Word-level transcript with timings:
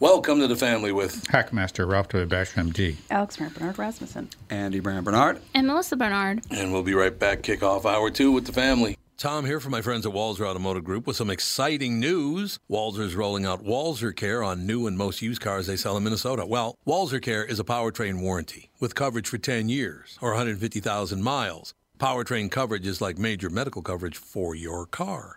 Welcome 0.00 0.40
to 0.40 0.46
the 0.46 0.56
family 0.56 0.92
with 0.92 1.26
Hackmaster 1.26 1.86
Ralph 1.86 2.08
W. 2.08 2.24
Basher, 2.24 2.58
MD. 2.58 2.96
Alex 3.10 3.36
Brandt 3.36 3.52
Bernard 3.52 3.78
Rasmussen. 3.78 4.30
Andy 4.48 4.80
Brandt 4.80 5.04
Bernard. 5.04 5.42
And 5.54 5.66
Melissa 5.66 5.94
Bernard. 5.94 6.42
And 6.50 6.72
we'll 6.72 6.82
be 6.82 6.94
right 6.94 7.18
back, 7.18 7.42
kick 7.42 7.62
off 7.62 7.84
hour 7.84 8.10
two 8.10 8.32
with 8.32 8.46
the 8.46 8.52
family. 8.54 8.96
Tom 9.18 9.44
here 9.44 9.60
from 9.60 9.72
my 9.72 9.82
friends 9.82 10.06
at 10.06 10.12
Walser 10.14 10.46
Automotive 10.46 10.84
Group 10.84 11.06
with 11.06 11.16
some 11.16 11.28
exciting 11.28 12.00
news. 12.00 12.58
Walser's 12.70 13.14
rolling 13.14 13.44
out 13.44 13.62
Walser 13.62 14.16
Care 14.16 14.42
on 14.42 14.66
new 14.66 14.86
and 14.86 14.96
most 14.96 15.20
used 15.20 15.42
cars 15.42 15.66
they 15.66 15.76
sell 15.76 15.98
in 15.98 16.04
Minnesota. 16.04 16.46
Well, 16.46 16.78
Walser 16.86 17.20
Care 17.20 17.44
is 17.44 17.60
a 17.60 17.64
powertrain 17.64 18.22
warranty 18.22 18.70
with 18.80 18.94
coverage 18.94 19.28
for 19.28 19.36
10 19.36 19.68
years 19.68 20.18
or 20.22 20.30
150,000 20.30 21.22
miles. 21.22 21.74
Powertrain 21.98 22.50
coverage 22.50 22.86
is 22.86 23.02
like 23.02 23.18
major 23.18 23.50
medical 23.50 23.82
coverage 23.82 24.16
for 24.16 24.54
your 24.54 24.86
car. 24.86 25.36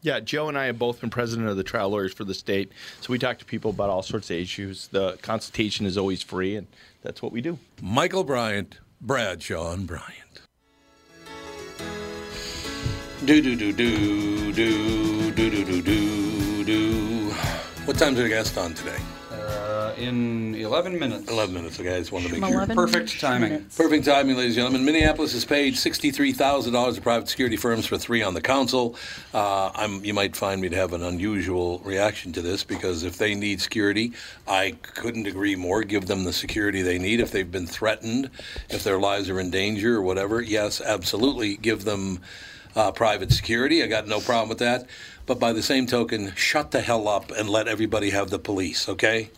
Yeah, 0.00 0.20
Joe 0.20 0.48
and 0.48 0.56
I 0.56 0.66
have 0.66 0.78
both 0.78 1.00
been 1.00 1.10
president 1.10 1.48
of 1.48 1.56
the 1.56 1.64
trial 1.64 1.90
lawyers 1.90 2.12
for 2.12 2.22
the 2.24 2.34
state, 2.34 2.70
so 3.00 3.12
we 3.12 3.18
talk 3.18 3.38
to 3.38 3.44
people 3.44 3.70
about 3.70 3.90
all 3.90 4.02
sorts 4.02 4.30
of 4.30 4.36
issues. 4.36 4.86
The 4.88 5.18
consultation 5.22 5.86
is 5.86 5.98
always 5.98 6.22
free, 6.22 6.54
and 6.54 6.68
that's 7.02 7.20
what 7.20 7.32
we 7.32 7.40
do. 7.40 7.58
Michael 7.82 8.22
Bryant, 8.22 8.78
Bradshaw 9.00 9.72
and 9.72 9.86
Bryant. 9.86 10.14
Do 13.24 13.42
do 13.42 13.56
do 13.56 13.72
do 13.72 14.52
do 14.52 15.32
do 15.32 15.50
do 15.50 15.64
do 15.64 15.82
do 15.82 16.64
do. 16.64 17.30
What 17.84 17.98
time's 17.98 18.20
our 18.20 18.28
guest 18.28 18.56
on 18.56 18.74
today? 18.74 18.98
Uh, 19.88 19.94
in 19.94 20.54
11 20.54 20.98
minutes. 20.98 21.30
11 21.30 21.54
minutes, 21.54 21.80
okay. 21.80 21.96
I 21.96 21.98
just 21.98 22.12
wanted 22.12 22.32
to 22.32 22.38
make 22.38 22.50
sure. 22.50 22.66
Perfect 22.66 23.18
timing. 23.20 23.50
minutes. 23.50 23.76
Perfect 23.76 24.04
timing, 24.04 24.36
ladies 24.36 24.56
and 24.56 24.66
gentlemen. 24.66 24.84
Minneapolis 24.84 25.32
has 25.32 25.46
paid 25.46 25.74
$63,000 25.74 26.94
to 26.94 27.00
private 27.00 27.28
security 27.28 27.56
firms 27.56 27.86
for 27.86 27.96
three 27.96 28.22
on 28.22 28.34
the 28.34 28.40
council. 28.40 28.96
Uh, 29.32 29.70
I'm, 29.74 30.04
you 30.04 30.12
might 30.12 30.36
find 30.36 30.60
me 30.60 30.68
to 30.68 30.76
have 30.76 30.92
an 30.92 31.02
unusual 31.02 31.78
reaction 31.80 32.32
to 32.34 32.42
this 32.42 32.64
because 32.64 33.02
if 33.02 33.16
they 33.16 33.34
need 33.34 33.62
security, 33.62 34.12
I 34.46 34.72
couldn't 34.82 35.26
agree 35.26 35.56
more. 35.56 35.82
Give 35.82 36.06
them 36.06 36.24
the 36.24 36.34
security 36.34 36.82
they 36.82 36.98
need. 36.98 37.20
If 37.20 37.30
they've 37.30 37.50
been 37.50 37.66
threatened, 37.66 38.30
if 38.68 38.84
their 38.84 38.98
lives 38.98 39.30
are 39.30 39.40
in 39.40 39.50
danger 39.50 39.96
or 39.96 40.02
whatever, 40.02 40.42
yes, 40.42 40.82
absolutely 40.82 41.56
give 41.56 41.84
them 41.84 42.20
uh, 42.76 42.92
private 42.92 43.32
security. 43.32 43.82
I 43.82 43.86
got 43.86 44.06
no 44.06 44.20
problem 44.20 44.50
with 44.50 44.58
that. 44.58 44.86
But 45.24 45.38
by 45.38 45.54
the 45.54 45.62
same 45.62 45.86
token, 45.86 46.34
shut 46.36 46.72
the 46.72 46.80
hell 46.80 47.08
up 47.08 47.30
and 47.30 47.48
let 47.48 47.68
everybody 47.68 48.10
have 48.10 48.28
the 48.28 48.38
police, 48.38 48.86
okay? 48.88 49.30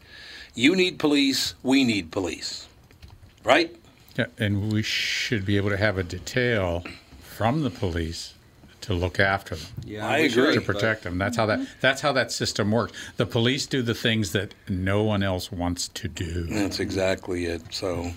You 0.61 0.77
need 0.77 0.99
police, 0.99 1.55
we 1.63 1.85
need 1.85 2.11
police. 2.11 2.69
Right? 3.45 3.75
Yeah, 4.19 4.27
and 4.39 4.71
we 4.71 4.83
should 4.83 5.47
be 5.47 5.57
able 5.57 5.71
to 5.71 5.79
have 5.79 5.97
a 5.97 6.03
detail 6.03 6.85
from 7.23 7.63
the 7.63 7.71
police 7.71 8.35
to 8.83 8.93
look 8.93 9.19
after 9.19 9.55
them, 9.55 9.67
Yeah, 9.87 10.07
I 10.07 10.19
agree. 10.19 10.53
to 10.53 10.61
protect 10.61 11.05
them. 11.05 11.17
That's 11.17 11.39
how 11.39 11.47
that 11.47 11.67
that's 11.81 12.03
how 12.03 12.13
that 12.13 12.31
system 12.31 12.71
works. 12.71 12.93
The 13.17 13.25
police 13.25 13.67
do 13.67 13.81
the 13.81 13.95
things 13.95 14.33
that 14.33 14.53
no 14.69 15.03
one 15.03 15.23
else 15.23 15.51
wants 15.51 15.89
to 15.89 16.09
do. 16.09 16.45
That's 16.45 16.79
exactly 16.79 17.47
it. 17.47 17.63
So, 17.71 18.11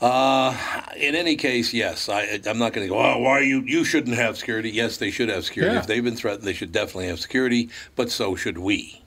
uh, 0.00 0.56
in 0.96 1.14
any 1.14 1.36
case, 1.36 1.74
yes, 1.74 2.08
I, 2.08 2.40
I'm 2.46 2.58
not 2.58 2.72
going 2.72 2.86
to 2.86 2.88
go. 2.94 2.98
Oh, 2.98 3.18
why 3.18 3.40
you? 3.40 3.60
You 3.66 3.84
shouldn't 3.84 4.16
have 4.16 4.38
security. 4.38 4.70
Yes, 4.70 4.96
they 4.96 5.10
should 5.10 5.28
have 5.28 5.44
security. 5.44 5.74
Yeah. 5.74 5.80
If 5.80 5.86
they've 5.86 6.04
been 6.04 6.16
threatened, 6.16 6.46
they 6.46 6.54
should 6.54 6.72
definitely 6.72 7.08
have 7.08 7.20
security. 7.20 7.68
But 7.96 8.10
so 8.10 8.36
should 8.36 8.56
we. 8.56 8.99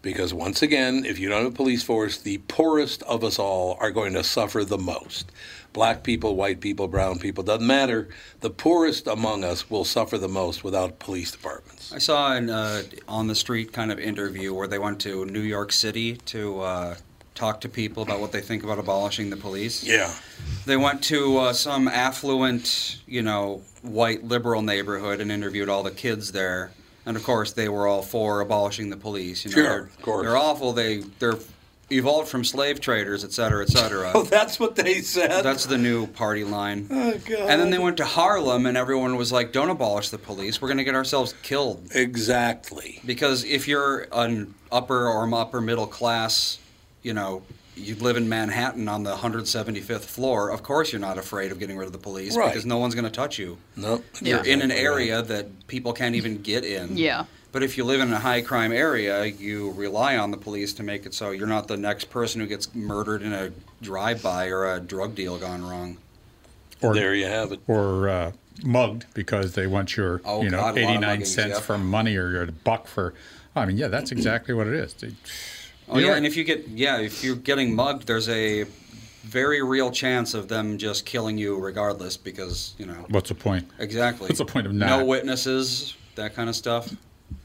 Because 0.00 0.32
once 0.32 0.62
again, 0.62 1.04
if 1.04 1.18
you 1.18 1.28
don't 1.28 1.42
have 1.42 1.52
a 1.52 1.56
police 1.56 1.82
force, 1.82 2.18
the 2.18 2.38
poorest 2.48 3.02
of 3.02 3.24
us 3.24 3.38
all 3.38 3.76
are 3.80 3.90
going 3.90 4.12
to 4.14 4.22
suffer 4.22 4.64
the 4.64 4.78
most. 4.78 5.32
Black 5.72 6.02
people, 6.02 6.36
white 6.36 6.60
people, 6.60 6.88
brown 6.88 7.18
people, 7.18 7.44
doesn't 7.44 7.66
matter. 7.66 8.08
The 8.40 8.50
poorest 8.50 9.06
among 9.06 9.44
us 9.44 9.68
will 9.68 9.84
suffer 9.84 10.16
the 10.16 10.28
most 10.28 10.64
without 10.64 10.98
police 10.98 11.30
departments. 11.30 11.92
I 11.92 11.98
saw 11.98 12.32
an 12.34 12.48
uh, 12.48 12.82
on 13.06 13.26
the 13.26 13.34
street 13.34 13.72
kind 13.72 13.92
of 13.92 13.98
interview 13.98 14.54
where 14.54 14.68
they 14.68 14.78
went 14.78 15.00
to 15.00 15.26
New 15.26 15.42
York 15.42 15.72
City 15.72 16.16
to 16.16 16.60
uh, 16.60 16.94
talk 17.38 17.60
to 17.60 17.68
people 17.68 18.02
about 18.02 18.20
what 18.20 18.32
they 18.32 18.40
think 18.40 18.64
about 18.64 18.78
abolishing 18.78 19.30
the 19.30 19.36
police. 19.36 19.84
Yeah. 19.84 20.12
They 20.66 20.76
went 20.76 21.02
to 21.04 21.38
uh, 21.38 21.52
some 21.52 21.86
affluent, 21.86 23.00
you 23.06 23.22
know, 23.22 23.62
white 23.82 24.24
liberal 24.24 24.62
neighborhood 24.62 25.20
and 25.20 25.30
interviewed 25.30 25.68
all 25.68 25.84
the 25.84 25.92
kids 25.92 26.32
there. 26.32 26.72
And 27.08 27.16
of 27.16 27.24
course, 27.24 27.52
they 27.52 27.70
were 27.70 27.86
all 27.88 28.02
for 28.02 28.40
abolishing 28.42 28.90
the 28.90 28.96
police. 28.98 29.42
You 29.44 29.50
know, 29.50 29.54
Sure, 29.54 29.62
they're, 29.64 29.80
of 29.84 30.02
course. 30.02 30.22
they're 30.26 30.36
awful. 30.36 30.74
They 30.74 30.98
they're 31.18 31.38
evolved 31.90 32.28
from 32.28 32.44
slave 32.44 32.82
traders, 32.82 33.24
et 33.24 33.32
cetera, 33.32 33.62
et 33.62 33.70
cetera. 33.70 34.12
Oh, 34.14 34.22
that's 34.24 34.60
what 34.60 34.76
they 34.76 35.00
said. 35.00 35.42
That's 35.42 35.64
the 35.64 35.78
new 35.78 36.06
party 36.06 36.44
line. 36.44 36.86
Oh, 36.90 37.12
God. 37.26 37.48
And 37.50 37.58
then 37.62 37.70
they 37.70 37.78
went 37.78 37.96
to 37.96 38.04
Harlem, 38.04 38.66
and 38.66 38.76
everyone 38.76 39.16
was 39.16 39.32
like, 39.32 39.52
"Don't 39.52 39.70
abolish 39.70 40.10
the 40.10 40.18
police. 40.18 40.60
We're 40.60 40.68
going 40.68 40.76
to 40.78 40.84
get 40.84 40.94
ourselves 40.94 41.34
killed." 41.42 41.88
exactly. 41.94 43.00
Because 43.06 43.42
if 43.44 43.66
you're 43.66 44.06
an 44.12 44.52
upper 44.70 45.08
or 45.08 45.32
upper 45.34 45.62
middle 45.62 45.86
class, 45.86 46.58
you 47.02 47.14
know, 47.14 47.42
you 47.78 47.94
live 47.96 48.16
in 48.16 48.28
Manhattan 48.28 48.88
on 48.88 49.02
the 49.04 49.14
175th 49.14 50.00
floor. 50.04 50.50
Of 50.50 50.62
course, 50.62 50.92
you're 50.92 51.00
not 51.00 51.18
afraid 51.18 51.52
of 51.52 51.58
getting 51.58 51.76
rid 51.76 51.86
of 51.86 51.92
the 51.92 51.98
police 51.98 52.36
Right. 52.36 52.48
because 52.48 52.66
no 52.66 52.78
one's 52.78 52.94
going 52.94 53.04
to 53.04 53.10
touch 53.10 53.38
you. 53.38 53.58
No, 53.76 54.02
You're 54.20 54.44
in 54.44 54.62
an 54.62 54.70
area 54.70 55.22
that 55.22 55.66
people 55.68 55.92
can't 55.92 56.14
even 56.14 56.42
get 56.42 56.64
in. 56.64 56.96
Yeah. 56.96 57.24
But 57.50 57.62
if 57.62 57.78
you 57.78 57.84
live 57.84 58.00
in 58.00 58.12
a 58.12 58.18
high 58.18 58.42
crime 58.42 58.72
area, 58.72 59.24
you 59.24 59.70
rely 59.72 60.16
on 60.18 60.30
the 60.30 60.36
police 60.36 60.74
to 60.74 60.82
make 60.82 61.06
it 61.06 61.14
so 61.14 61.30
you're 61.30 61.46
not 61.46 61.66
the 61.68 61.78
next 61.78 62.10
person 62.10 62.40
who 62.42 62.46
gets 62.46 62.74
murdered 62.74 63.22
in 63.22 63.32
a 63.32 63.50
drive 63.80 64.22
by 64.22 64.48
or 64.48 64.70
a 64.74 64.80
drug 64.80 65.14
deal 65.14 65.38
gone 65.38 65.64
wrong. 65.66 65.96
Or, 66.82 66.94
There 66.94 67.14
you 67.14 67.24
have 67.26 67.52
it. 67.52 67.60
or 67.66 68.08
uh, 68.08 68.32
mugged 68.62 69.06
because 69.14 69.54
they 69.54 69.66
want 69.66 69.96
your, 69.96 70.20
Oh, 70.24 70.42
you 70.42 70.50
know, 70.50 70.58
God, 70.58 70.76
a 70.78 70.82
lot 70.84 70.90
of 70.96 71.02
89 71.02 71.20
muggings, 71.20 71.26
cents 71.26 71.54
yep. 71.54 71.62
for 71.62 71.78
money 71.78 72.16
or 72.16 72.42
a 72.42 72.52
buck 72.52 72.86
for. 72.86 73.14
I 73.56 73.64
mean, 73.64 73.78
yeah, 73.78 73.88
that's 73.88 74.12
exactly 74.12 74.52
what 74.54 74.66
it 74.66 74.74
is. 74.74 74.92
They- 74.94 75.14
Oh 75.90 75.98
You 75.98 76.06
yeah, 76.06 76.16
and 76.16 76.26
if 76.26 76.36
you 76.36 76.44
get 76.44 76.68
yeah, 76.68 76.98
if 77.00 77.24
you're 77.24 77.36
getting 77.36 77.74
mugged, 77.74 78.06
there's 78.06 78.28
a 78.28 78.64
very 79.24 79.62
real 79.62 79.90
chance 79.90 80.32
of 80.34 80.48
them 80.48 80.78
just 80.78 81.04
killing 81.04 81.36
you 81.38 81.58
regardless 81.58 82.16
because 82.16 82.74
you 82.78 82.86
know 82.86 83.04
What's 83.08 83.28
the 83.28 83.34
point? 83.34 83.68
exactly. 83.78 84.26
What's 84.28 84.38
the 84.38 84.44
point 84.44 84.66
of 84.66 84.72
no 84.72 85.04
witnesses, 85.04 85.96
that 86.14 86.34
kind 86.34 86.48
of 86.48 86.56
stuff. 86.56 86.90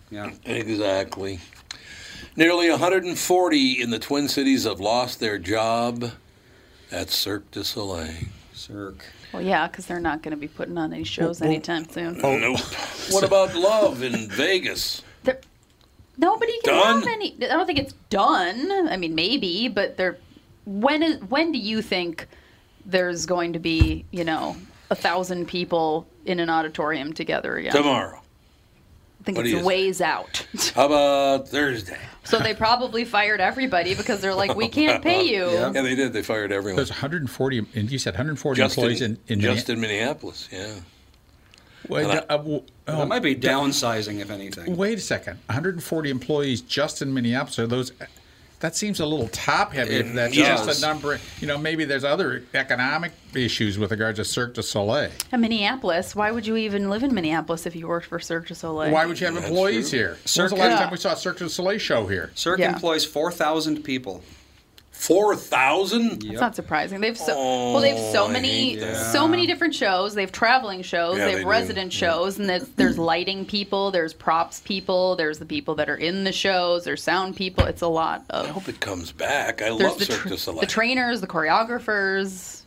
Yeah. 0.10 0.32
Exactly. 0.46 1.40
Nearly 2.36 2.70
140 2.70 3.82
in 3.82 3.90
the 3.90 4.00
Twin 4.00 4.28
Cities 4.28 4.64
have 4.64 4.80
lost 4.80 5.20
their 5.20 5.38
job 5.38 6.12
at 6.92 7.10
Cirque 7.10 7.50
du 7.52 7.64
Soleil. 7.64 8.12
Cirque. 8.54 9.06
Well, 9.34 9.42
yeah, 9.42 9.68
because 9.68 9.88
they're 9.88 10.00
not 10.00 10.22
going 10.22 10.32
to 10.32 10.38
be 10.40 10.48
putting 10.48 10.78
on 10.78 10.94
any 10.94 11.04
shows 11.04 11.42
anytime 11.42 11.88
soon. 11.90 12.20
Oh, 12.24 12.38
nope. 12.38 12.60
what 13.12 13.24
about 13.24 13.56
Love 13.56 14.04
in 14.04 14.30
Vegas? 14.30 15.02
They're- 16.18 16.30
nobody 16.30 16.54
can 16.64 16.74
Done? 16.74 17.00
have 17.02 17.08
any. 17.08 17.36
I 17.42 17.48
don't 17.48 17.66
think 17.66 17.80
it's 17.80 17.94
done. 18.10 18.88
I 18.90 18.98
mean, 18.98 19.16
maybe, 19.16 19.68
but 19.68 19.98
they're. 19.98 20.18
When 20.66 21.04
is 21.04 21.20
when 21.24 21.52
do 21.52 21.58
you 21.60 21.82
think 21.82 22.28
there's 22.86 23.26
going 23.26 23.54
to 23.54 23.60
be 23.60 24.06
you 24.12 24.24
know 24.24 24.56
a 24.90 24.96
thousand 24.96 25.48
people 25.48 26.08
in 26.26 26.40
an 26.40 26.50
auditorium 26.50 27.14
together 27.14 27.58
again? 27.58 27.74
Tomorrow. 27.74 28.20
I 29.20 29.24
think 29.26 29.38
What 29.38 29.46
it's 29.48 29.56
say? 29.58 29.64
ways 29.64 30.02
out. 30.02 30.46
How 30.76 30.86
about 30.88 31.48
Thursday? 31.48 31.98
so 32.26 32.40
they 32.40 32.54
probably 32.54 33.06
fired 33.06 33.40
everybody 33.40 33.96
because 33.96 34.20
they're 34.20 34.34
like, 34.36 34.54
we 34.56 34.68
can't 34.68 35.02
pay 35.02 35.24
you. 35.34 35.50
Yeah. 35.50 35.72
Yeah, 35.74 35.82
they 35.82 35.96
did. 35.96 36.12
They 36.12 36.24
fired 36.24 36.52
everyone. 36.52 36.76
There's 36.76 36.90
140, 36.90 37.66
and 37.76 37.90
you 37.90 37.98
said 38.00 38.14
140 38.16 38.58
Just 38.58 38.78
employees 38.78 39.02
in, 39.02 39.12
in, 39.28 39.36
in 39.36 39.40
just 39.40 39.68
Minne- 39.70 39.76
in 39.78 39.82
Minneapolis, 39.82 40.50
yeah. 40.52 40.74
Wait, 41.90 42.06
I- 42.06 42.18
uh, 42.18 42.38
w- 42.38 42.62
oh, 42.88 42.98
That 43.00 43.08
might 43.08 43.22
be 43.24 43.36
downsizing, 43.36 44.20
if 44.20 44.30
anything. 44.32 44.76
wait 44.78 44.98
a 44.98 45.02
second. 45.02 45.40
140 45.48 46.10
employees 46.10 46.62
just 46.62 47.02
in 47.02 47.14
Minneapolis. 47.14 47.60
Are 47.60 47.68
those? 47.68 47.92
That 48.62 48.78
seems 48.78 49.02
a 49.02 49.06
little 49.06 49.28
top 49.28 49.74
heavy. 49.74 49.96
It 49.96 50.14
that's 50.16 50.34
does. 50.38 50.66
just 50.66 50.82
a 50.82 50.88
number. 50.88 51.20
You 51.42 51.48
know, 51.48 51.58
maybe 51.58 51.84
there's 51.84 52.06
other 52.06 52.44
economic 52.54 53.12
issues 53.36 53.78
with 53.78 53.92
regards 53.92 54.20
to 54.20 54.24
Cirque 54.26 54.54
du 54.54 54.64
Soleil. 54.64 55.12
In 55.34 55.42
Minneapolis, 55.42 56.16
why 56.16 56.32
would 56.32 56.48
you 56.48 56.56
even 56.56 56.90
live 56.90 57.04
in 57.04 57.14
Minneapolis 57.14 57.66
if 57.66 57.76
you 57.76 57.90
worked 57.90 58.06
for 58.06 58.22
Cirque 58.22 58.48
du 58.48 58.56
Soleil? 58.56 58.90
Why 58.92 59.06
would 59.06 59.20
you 59.20 59.26
have 59.26 59.36
That's 59.36 59.48
employees 59.48 59.90
true. 59.90 60.00
here? 60.00 60.08
When 60.12 60.20
was 60.24 60.32
Cirque- 60.32 60.50
the 60.52 60.56
last 60.56 60.70
Yeah. 60.72 60.78
time 60.80 60.92
we 60.92 60.98
saw 60.98 61.12
a 61.12 61.18
Cirque 61.18 61.40
du 61.40 61.50
Soleil 61.50 61.78
show 61.78 62.08
here? 62.08 62.32
Cirque 62.36 62.60
Yeah. 62.60 62.72
employs 62.74 63.04
4,000 63.04 63.84
people. 63.84 64.24
4,000? 65.08 66.22
That's 66.22 66.40
not 66.40 66.56
surprising. 66.56 67.02
They've 67.02 67.18
so 67.18 67.36
well, 67.36 67.82
they 67.82 67.90
have 67.96 68.12
so 68.14 68.24
Oh, 68.24 68.28
I 68.28 68.32
many, 68.32 68.80
so 69.12 69.28
many 69.28 69.46
different 69.46 69.76
shows. 69.76 70.14
They 70.16 70.22
have 70.22 70.32
traveling 70.32 70.82
shows. 70.82 71.18
Yeah, 71.18 71.26
they 71.26 71.32
they 71.32 71.38
have 71.40 71.46
do. 71.46 71.50
resident 71.50 71.92
shows, 71.94 72.40
and 72.40 72.48
there's, 72.50 72.68
there's 72.70 72.98
lighting 72.98 73.46
people. 73.46 73.92
There's 73.92 74.14
props 74.14 74.62
people. 74.62 75.16
There's 75.18 75.40
the 75.40 75.46
people 75.46 75.76
that 75.76 75.90
are 75.90 75.98
in 75.98 76.24
the 76.24 76.32
shows. 76.32 76.86
There's 76.86 77.04
sound 77.04 77.36
people. 77.36 77.66
It's 77.66 77.82
a 77.82 77.88
lot 77.88 78.24
I 78.30 78.48
hope 78.48 78.70
it 78.70 78.80
comes 78.80 79.12
back. 79.12 79.62
I 79.62 79.70
love 79.70 80.00
the, 80.00 80.06
Cirque 80.06 80.22
tr- 80.22 80.30
du 80.30 80.38
Soleil. 80.38 80.62
the 80.62 80.68
trainers, 80.68 81.20
the 81.22 81.28
choreographers, 81.28 82.64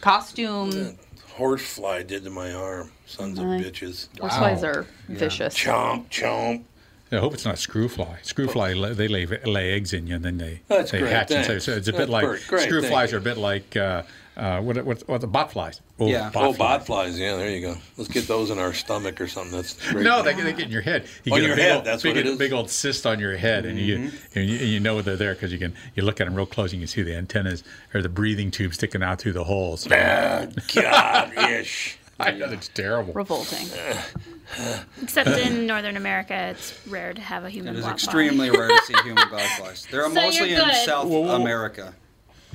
costume. 0.00 0.96
Horsefly 1.36 2.02
did 2.04 2.24
to 2.24 2.30
my 2.30 2.52
arm. 2.52 2.90
Sons 3.06 3.38
of 3.38 3.46
Nice. 3.46 3.64
bitches. 3.64 4.08
Horseflies 4.20 4.62
are 4.62 4.86
vicious. 5.08 5.54
Chomp, 5.56 6.08
chomp. 6.10 6.62
I 7.12 7.18
hope 7.18 7.34
it's 7.34 7.44
not 7.44 7.58
screw 7.58 7.88
fly. 7.88 8.18
Screw 8.22 8.48
fly, 8.48 8.72
they 8.94 9.06
lay, 9.08 9.26
lay 9.26 9.72
eggs 9.72 9.92
in 9.92 10.06
you, 10.06 10.16
and 10.16 10.24
then 10.24 10.38
they 10.38 10.62
That's 10.68 10.90
they 10.92 11.00
great, 11.00 11.12
hatch. 11.12 11.30
And 11.30 11.44
so, 11.44 11.58
so 11.58 11.72
it's 11.72 11.88
a 11.88 11.92
bit 11.92 12.08
like 12.08 12.24
great, 12.24 12.46
great, 12.48 12.62
screw 12.62 12.82
flies 12.82 13.12
are 13.12 13.18
a 13.18 13.20
bit 13.20 13.36
like 13.36 13.76
uh, 13.76 14.02
uh, 14.34 14.62
what, 14.62 14.82
what 14.86 15.06
what 15.06 15.20
the 15.20 15.26
bot 15.26 15.52
flies. 15.52 15.82
Oh, 16.00 16.06
Yeah. 16.06 16.30
Oh, 16.34 16.54
fly. 16.54 16.78
bot 16.78 16.86
flies. 16.86 17.18
Yeah, 17.18 17.36
there 17.36 17.50
you 17.50 17.60
go. 17.60 17.76
Let's 17.98 18.08
get 18.10 18.26
those 18.26 18.48
in 18.48 18.58
our 18.58 18.72
stomach 18.72 19.20
or 19.20 19.26
something. 19.28 19.52
That's 19.54 19.74
great. 19.90 20.04
No, 20.04 20.22
they, 20.22 20.32
they 20.32 20.54
get 20.54 20.66
in 20.66 20.70
your 20.70 20.80
head. 20.80 21.06
You 21.24 21.34
On 21.34 21.40
get 21.40 21.46
your 21.48 21.56
head, 21.56 21.76
old, 21.76 21.84
that's 21.84 22.02
big, 22.02 22.16
what 22.16 22.20
it 22.20 22.26
is. 22.26 22.38
big 22.38 22.52
old 22.54 22.70
cyst 22.70 23.04
on 23.04 23.20
your 23.20 23.36
head, 23.36 23.66
and 23.66 23.78
you, 23.78 24.10
and 24.34 24.48
you 24.48 24.56
you 24.56 24.80
know 24.80 25.02
they're 25.02 25.16
there 25.16 25.34
because 25.34 25.52
you 25.52 25.58
can 25.58 25.74
you 25.94 26.02
look 26.04 26.18
at 26.18 26.24
them 26.24 26.34
real 26.34 26.46
close 26.46 26.72
and 26.72 26.80
you 26.80 26.86
can 26.86 26.92
see 26.92 27.02
the 27.02 27.14
antennas 27.14 27.62
or 27.92 28.00
the 28.00 28.08
breathing 28.08 28.50
tube 28.50 28.72
sticking 28.72 29.02
out 29.02 29.18
through 29.20 29.34
the 29.34 29.44
holes. 29.44 29.86
Ah, 29.90 30.46
God, 30.74 31.32
ish. 31.50 31.98
I 32.22 32.30
know 32.32 32.46
it's 32.46 32.68
terrible. 32.68 33.12
Revolting. 33.12 33.66
Except 35.02 35.28
in 35.30 35.66
Northern 35.66 35.96
America, 35.96 36.34
it's 36.50 36.78
rare 36.86 37.14
to 37.14 37.20
have 37.20 37.44
a 37.44 37.50
human 37.50 37.74
It 37.76 37.80
is 37.80 37.86
extremely 37.86 38.50
rare 38.50 38.68
to 38.68 38.78
see 38.84 38.94
human 39.02 39.28
butterflies. 39.30 39.86
They're 39.90 40.04
So 40.04 40.10
mostly 40.10 40.50
you're 40.50 40.60
in 40.60 40.64
good. 40.66 40.74
South 40.84 41.08
Whoa, 41.08 41.20
whoa. 41.20 41.40
America. 41.40 41.94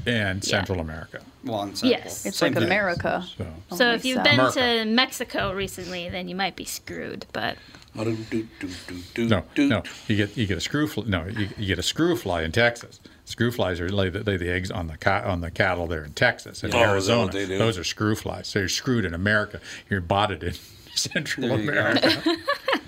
And 0.05 0.43
Central 0.43 0.79
America. 0.79 1.21
Well, 1.43 1.63
in 1.63 1.75
Central. 1.75 1.99
Yes. 1.99 2.25
It's 2.25 2.37
Same 2.37 2.53
like 2.53 2.59
thing. 2.59 2.67
America. 2.67 3.25
So 3.37 3.47
So 3.75 3.91
if 3.93 4.05
you've 4.05 4.17
south. 4.17 4.23
been 4.25 4.39
America. 4.39 4.59
to 4.83 4.85
Mexico 4.85 5.53
recently, 5.53 6.07
then 6.09 6.27
you 6.27 6.35
might 6.35 6.55
be 6.55 6.65
screwed. 6.65 7.25
But 7.33 7.57
no, 7.95 9.43
no, 9.57 9.83
you 10.07 10.15
get 10.15 10.37
you 10.37 10.45
get 10.45 10.57
a 10.57 10.61
screw 10.61 10.87
fly. 10.87 11.03
No, 11.07 11.25
you, 11.25 11.49
you 11.57 11.65
get 11.65 11.79
a 11.79 11.83
screw 11.83 12.15
fly 12.15 12.43
in 12.43 12.51
Texas. 12.51 12.99
Screw 13.27 13.51
flies 13.51 13.81
are 13.81 13.89
lay 13.89 14.09
the, 14.09 14.23
lay 14.23 14.37
the 14.37 14.49
eggs 14.49 14.71
on 14.71 14.87
the 14.87 14.95
ca- 14.97 15.23
on 15.25 15.41
the 15.41 15.51
cattle 15.51 15.85
there 15.85 16.01
in 16.05 16.13
Texas 16.13 16.63
and 16.63 16.73
Oh, 16.73 16.79
Arizona. 16.79 17.29
they 17.29 17.45
do? 17.45 17.57
Those 17.57 17.77
are 17.77 17.83
screw 17.83 18.15
flies. 18.15 18.47
So 18.47 18.59
you're 18.59 18.69
screwed 18.69 19.03
in 19.03 19.13
America. 19.13 19.59
You're 19.89 19.99
botted 19.99 20.43
in 20.43 20.53
Central 20.95 21.49
There 21.49 21.59
you 21.59 21.65
go. 21.65 21.71
America. 21.73 22.37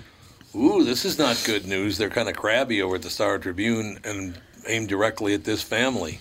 Ooh, 0.56 0.82
this 0.82 1.04
is 1.04 1.18
not 1.18 1.40
good 1.44 1.66
news. 1.66 1.98
They're 1.98 2.08
kind 2.08 2.26
of 2.28 2.36
crabby 2.36 2.80
over 2.80 2.94
at 2.94 3.02
the 3.02 3.10
Star 3.10 3.38
Tribune 3.38 3.98
and 4.02 4.40
aimed 4.66 4.88
directly 4.88 5.34
at 5.34 5.44
this 5.44 5.60
family. 5.62 6.20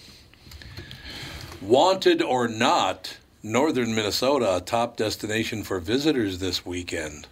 Wanted 1.61 2.21
or 2.21 2.47
not, 2.49 3.17
northern 3.41 3.95
Minnesota, 3.95 4.57
a 4.57 4.61
top 4.61 4.97
destination 4.97 5.63
for 5.63 5.79
visitors 5.79 6.39
this 6.39 6.65
weekend. 6.65 7.27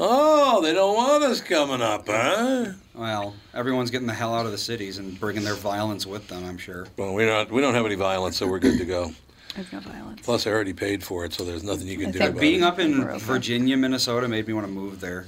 Oh, 0.00 0.60
they 0.62 0.72
don't 0.74 0.94
want 0.94 1.24
us 1.24 1.40
coming 1.40 1.82
up, 1.82 2.06
huh? 2.06 2.66
Well, 2.94 3.34
everyone's 3.52 3.90
getting 3.90 4.06
the 4.06 4.14
hell 4.14 4.34
out 4.34 4.46
of 4.46 4.52
the 4.52 4.58
cities 4.58 4.98
and 4.98 5.18
bringing 5.18 5.42
their 5.44 5.54
violence 5.54 6.06
with 6.06 6.28
them, 6.28 6.44
I'm 6.44 6.58
sure. 6.58 6.86
Well, 6.96 7.14
we 7.14 7.24
don't 7.24 7.50
we 7.50 7.60
don't 7.60 7.74
have 7.74 7.84
any 7.86 7.96
violence, 7.96 8.36
so 8.36 8.46
we're 8.46 8.60
good 8.60 8.78
to 8.78 8.84
go. 8.84 9.10
There's 9.56 9.72
no 9.72 9.80
violence. 9.80 10.20
Plus, 10.22 10.46
I 10.46 10.50
already 10.52 10.72
paid 10.72 11.02
for 11.02 11.24
it, 11.24 11.32
so 11.32 11.44
there's 11.44 11.64
nothing 11.64 11.88
you 11.88 11.96
can 11.98 12.08
I 12.08 12.12
do 12.12 12.18
think 12.18 12.30
about 12.30 12.40
Being 12.40 12.60
it. 12.60 12.64
up 12.64 12.78
in 12.78 13.18
Virginia, 13.18 13.76
Minnesota 13.76 14.28
made 14.28 14.46
me 14.46 14.52
want 14.52 14.66
to 14.66 14.72
move 14.72 15.00
there. 15.00 15.26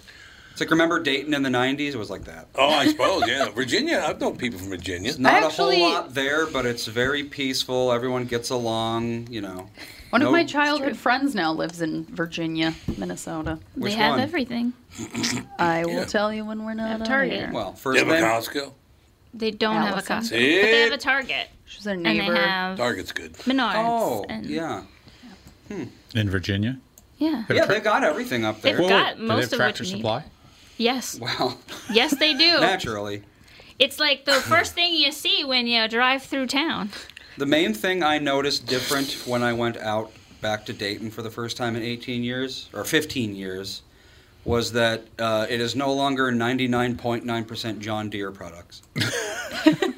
It's 0.53 0.61
like, 0.61 0.71
remember 0.71 1.01
Dayton 1.01 1.33
in 1.35 1.43
the 1.43 1.49
90s? 1.49 1.95
It 1.95 1.97
was 1.97 2.11
like 2.11 2.25
that. 2.25 2.47
Oh, 2.55 2.69
I 2.69 2.87
suppose, 2.89 3.23
yeah. 3.27 3.49
Virginia, 3.49 4.05
I've 4.07 4.21
known 4.21 4.37
people 4.37 4.59
from 4.61 4.69
Virginia. 4.69 5.09
It's 5.09 5.19
not 5.19 5.33
actually- 5.43 5.77
a 5.77 5.85
whole 5.85 5.91
lot 5.95 6.15
there, 6.15 6.47
but 6.47 6.67
it's 6.67 6.87
very 6.87 7.25
peaceful. 7.25 7.91
Everyone 7.93 8.25
gets 8.27 8.51
along, 8.51 9.29
you 9.31 9.41
know. 9.41 9.69
One 10.11 10.21
No- 10.23 10.27
of 10.27 10.33
my 10.33 10.45
childhood 10.45 10.97
friends 10.97 11.35
now 11.35 11.53
lives 11.53 11.81
in 11.81 12.05
Virginia, 12.07 12.75
Minnesota. 12.99 13.59
Which 13.75 13.93
they 13.93 13.99
have 13.99 14.13
one? 14.13 14.21
everything. 14.21 14.73
I 15.59 15.85
will 15.85 15.93
Yeah. 15.93 16.05
tell 16.05 16.33
you 16.33 16.45
when 16.45 16.65
we're 16.65 16.75
not 16.75 16.91
At 16.91 17.01
on 17.03 17.07
Target. 17.07 17.33
air. 17.41 17.51
Well, 17.53 17.73
first 17.75 18.01
you 18.01 18.05
have 18.13 18.23
a 18.23 18.27
Costco? 18.27 18.73
They 19.33 19.53
don't 19.53 19.77
have 19.77 19.91
a 19.93 20.13
Allison. 20.13 20.17
Costco, 20.19 20.31
but 20.31 20.71
they 20.71 20.81
have 20.83 20.93
a 20.93 20.99
Target, 20.99 21.49
She's 21.65 21.87
our 21.87 21.95
and 21.95 22.05
they 22.05 22.19
neighbor. 22.19 22.35
have 22.35 22.77
Target's 22.77 23.13
good. 23.13 23.35
Menards. 23.35 23.75
Oh, 23.77 24.27
and, 24.29 24.47
yeah. 24.47 24.83
Hmm. 25.69 25.85
in 26.17 26.29
Virginia. 26.29 26.79
yeah. 27.19 27.45
Yeah, 27.49 27.65
tra- 27.67 27.75
they 27.75 27.81
got 27.81 28.03
everything 28.03 28.45
up 28.45 28.61
there. 28.61 28.77
They've 28.77 28.89
there. 28.89 28.89
got 28.89 29.15
do 29.17 29.23
they 29.23 29.29
most 29.29 29.37
have 29.45 29.53
of 29.53 29.59
what 29.61 29.65
tractor 29.67 29.85
you 29.85 29.93
need. 29.95 29.99
supply? 30.01 30.25
Yes, 30.77 31.19
Well, 31.21 31.57
yes, 31.93 32.17
they 32.19 32.35
do. 32.35 32.59
naturally. 32.61 33.23
It's 33.79 34.01
like 34.01 34.25
the 34.25 34.33
first 34.33 34.75
thing 34.75 34.93
you 34.95 35.13
see 35.13 35.45
when 35.45 35.67
you 35.69 35.87
drive 35.89 36.23
through 36.25 36.47
town. 36.49 36.91
The 37.39 37.47
main 37.47 37.75
thing 37.75 38.03
I 38.03 38.19
noticed 38.19 38.67
different 38.67 39.13
when 39.27 39.43
I 39.43 39.53
went 39.53 39.77
out 39.79 40.13
back 40.41 40.67
to 40.67 40.73
Dayton 40.73 41.11
for 41.11 41.23
the 41.23 41.31
first 41.31 41.57
time 41.57 41.77
in 41.77 41.83
18 41.83 42.23
years, 42.25 42.69
or 42.73 42.85
15 42.85 43.35
years, 43.37 43.83
was 44.45 44.73
that 44.73 45.03
uh, 45.19 45.47
it 45.49 45.61
is 45.61 45.77
no 45.77 45.93
longer 45.93 46.33
99.9% 46.33 47.79
John 47.81 48.11
Deere 48.11 48.31
products. 48.31 48.83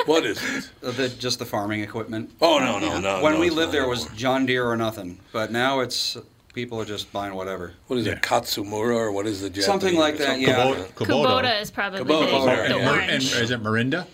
What 0.07 0.27
is 0.27 0.43
it? 0.43 0.71
Uh, 0.83 0.91
The, 0.91 1.09
just 1.11 1.39
the 1.39 1.47
farming 1.47 1.81
equipment. 1.81 2.33
Oh, 2.41 2.59
no, 2.59 2.81
no, 2.81 2.99
no. 2.99 3.23
when 3.23 3.35
no, 3.35 3.41
we 3.41 3.47
it's 3.47 3.55
lived 3.55 3.69
not 3.69 3.73
there 3.73 3.89
was 3.89 4.01
anymore. 4.01 4.19
John 4.19 4.47
Deere 4.47 4.67
or 4.69 4.77
nothing, 4.77 5.21
but 5.33 5.53
now 5.53 5.79
it's 5.79 6.17
people 6.55 6.81
are 6.81 6.85
just 6.85 7.13
buying 7.13 7.35
whatever. 7.35 7.73
What 7.87 7.99
is 8.01 8.07
Yeah. 8.07 8.15
it, 8.15 8.23
Katsumura, 8.23 8.97
or 8.97 9.13
what 9.13 9.27
is 9.27 9.41
the 9.43 9.49
Japanese? 9.49 9.67
Something 9.67 9.97
like 9.97 10.19
that, 10.19 10.41
yeah. 10.41 10.57
Kubota. 10.57 10.93
Kubota 10.95 11.61
is 11.63 11.71
probably 11.71 12.01
Kubota, 12.01 12.31
the, 12.41 12.47
right, 12.47 12.69
the 12.69 12.79
yeah. 12.79 13.01
And, 13.03 13.11
and 13.13 13.23
is 13.23 13.51
it 13.53 13.63
Mahindra? 13.63 14.07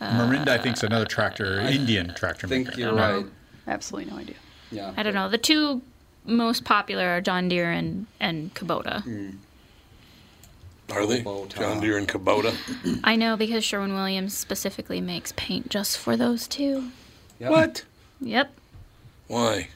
Mahindra, 0.00 0.48
I 0.48 0.58
think, 0.58 0.76
is 0.76 0.82
another 0.82 1.06
tractor, 1.06 1.60
Indian 1.60 2.12
tractor 2.14 2.46
I 2.46 2.50
think 2.50 2.68
maker. 2.68 2.80
you're 2.80 2.90
don't 2.90 2.98
right. 3.24 3.26
Absolutely 3.66 4.10
no 4.12 4.18
idea. 4.18 4.36
Yeah. 4.70 4.92
I 4.96 5.02
don't 5.02 5.14
know. 5.14 5.28
The 5.28 5.38
two 5.38 5.82
most 6.24 6.64
popular 6.64 7.08
are 7.08 7.20
John 7.20 7.48
Deere 7.48 7.70
and, 7.70 8.06
and 8.20 8.52
Kubota. 8.54 9.02
Hmm. 9.02 9.30
Are 10.92 11.06
they? 11.06 11.22
Kubota. 11.22 11.58
John 11.58 11.80
Deere 11.80 11.98
and 11.98 12.06
Kubota. 12.06 12.54
I 13.04 13.16
know 13.16 13.36
because 13.36 13.64
Sherwin 13.64 13.94
Williams 13.94 14.36
specifically 14.36 15.00
makes 15.00 15.32
paint 15.36 15.68
just 15.70 15.98
for 15.98 16.16
those 16.16 16.46
two. 16.46 16.90
Yep. 17.38 17.50
What? 17.50 17.84
Yep. 18.20 18.52
Why? 19.28 19.68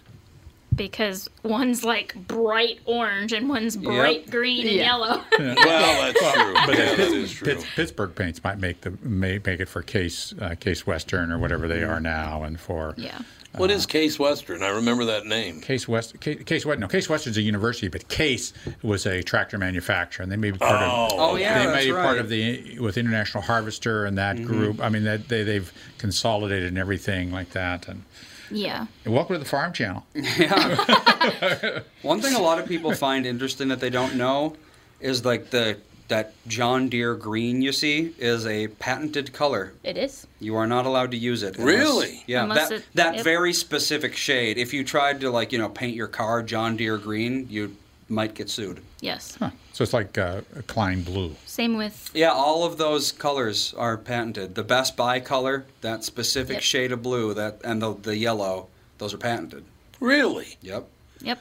Because 0.74 1.28
one's 1.42 1.84
like 1.84 2.14
bright 2.26 2.80
orange 2.84 3.32
and 3.32 3.48
one's 3.48 3.76
bright 3.76 4.30
green 4.30 4.66
and 4.66 4.76
Yeah. 4.76 4.84
yellow. 4.84 5.22
Well, 5.38 6.12
that's 6.12 6.32
true. 6.32 6.54
But 6.66 6.78
yeah, 6.78 6.94
that 6.96 6.98
is 7.00 7.32
true. 7.32 7.56
Pittsburgh 7.76 8.14
paints 8.14 8.42
might 8.44 8.58
make 8.58 8.80
the 8.82 8.92
may 9.02 9.40
make 9.44 9.60
it 9.60 9.68
for 9.68 9.82
Case 9.82 10.34
uh, 10.40 10.54
Case 10.54 10.86
Western 10.86 11.32
or 11.32 11.38
whatever 11.38 11.66
they 11.66 11.82
are 11.82 11.94
mm-hmm. 11.94 12.04
now, 12.04 12.42
and 12.44 12.58
for 12.58 12.94
yeah. 12.96 13.18
Uh, 13.52 13.58
what 13.58 13.70
is 13.70 13.84
Case 13.84 14.16
Western? 14.18 14.62
I 14.62 14.68
remember 14.68 15.04
that 15.06 15.26
name. 15.26 15.60
Case 15.60 15.88
West 15.88 16.20
Case, 16.20 16.42
Case 16.44 16.64
West. 16.64 16.78
No, 16.78 16.86
Case 16.86 17.08
Western's 17.08 17.36
a 17.36 17.42
university, 17.42 17.88
but 17.88 18.06
Case 18.08 18.52
was 18.82 19.06
a 19.06 19.22
tractor 19.22 19.58
manufacturer, 19.58 20.22
and 20.22 20.30
they 20.30 20.36
may 20.36 20.52
be 20.52 20.58
part 20.58 20.82
of. 20.82 21.12
Oh, 21.12 21.32
oh 21.32 21.36
yeah, 21.36 21.66
they 21.66 21.72
may 21.72 21.86
be 21.86 21.92
part 21.92 22.06
right. 22.06 22.18
of 22.18 22.28
the 22.28 22.78
with 22.78 22.96
International 22.96 23.42
Harvester 23.42 24.04
and 24.06 24.16
that 24.18 24.36
mm-hmm. 24.36 24.46
group. 24.46 24.80
I 24.80 24.88
mean, 24.88 25.04
that 25.04 25.28
they 25.28 25.42
they've 25.42 25.72
consolidated 25.98 26.68
and 26.68 26.78
everything 26.78 27.32
like 27.32 27.50
that. 27.50 27.88
And, 27.88 28.04
Yeah. 28.50 28.87
and 29.04 29.14
welcome 29.14 29.35
to 29.35 29.38
the 29.38 29.45
Farm 29.45 29.73
Channel. 29.73 30.04
Yeah. 30.14 31.80
One 32.02 32.21
thing 32.21 32.35
a 32.35 32.40
lot 32.40 32.59
of 32.59 32.66
people 32.66 32.95
find 32.95 33.26
interesting 33.26 33.69
that 33.69 33.80
they 33.80 33.90
don't 33.90 34.16
know 34.16 34.57
is 35.00 35.25
like 35.25 35.50
the 35.50 35.78
that 36.09 36.33
John 36.49 36.88
Deere 36.88 37.14
green 37.14 37.62
you 37.62 37.71
see 37.73 38.12
is 38.19 38.45
a 38.45 38.66
patented 38.66 39.33
color. 39.33 39.73
It 39.85 39.97
is. 39.97 40.26
You 40.40 40.57
are 40.57 40.66
not 40.66 40.85
allowed 40.85 41.12
to 41.12 41.16
use 41.16 41.45
it. 41.45 41.57
unless- 41.57 41.76
Really? 41.78 42.25
yeah. 42.26 42.42
Unless 42.42 42.69
that 42.71 42.75
it- 42.78 42.85
that 42.95 43.14
yep. 43.16 43.25
very 43.25 43.52
specific 43.52 44.16
shade. 44.16 44.59
If 44.59 44.75
you 44.75 44.83
tried 44.83 45.21
to 45.21 45.30
like 45.30 45.52
you 45.52 45.59
know 45.59 45.69
paint 45.69 45.95
your 45.95 46.09
car 46.09 46.42
John 46.42 46.76
Deere 46.76 46.99
green, 46.99 47.47
you 47.49 47.76
might 48.10 48.34
get 48.34 48.50
sued. 48.50 48.80
Yes. 49.00 49.36
Huh. 49.38 49.50
So 49.72 49.82
it's 49.84 49.92
like 49.92 50.18
uh, 50.18 50.40
Klein 50.66 51.02
Blue. 51.02 51.36
Same 51.46 51.76
with 51.76 52.10
Yeah, 52.12 52.30
all 52.32 52.64
of 52.64 52.76
those 52.76 53.12
colors 53.12 53.72
are 53.78 53.96
patented. 53.96 54.54
The 54.54 54.64
Best 54.64 54.96
Buy 54.96 55.20
color, 55.20 55.64
that 55.80 56.04
specific 56.04 56.54
Yep. 56.56 56.62
shade 56.62 56.92
of 56.92 57.02
blue, 57.02 57.32
that 57.34 57.60
and 57.64 57.80
the 57.80 57.94
the 57.94 58.16
yellow, 58.16 58.68
those 58.98 59.14
are 59.14 59.18
patented. 59.18 59.64
Really? 60.00 60.56
Yep. 60.62 60.86
Yep. 61.22 61.38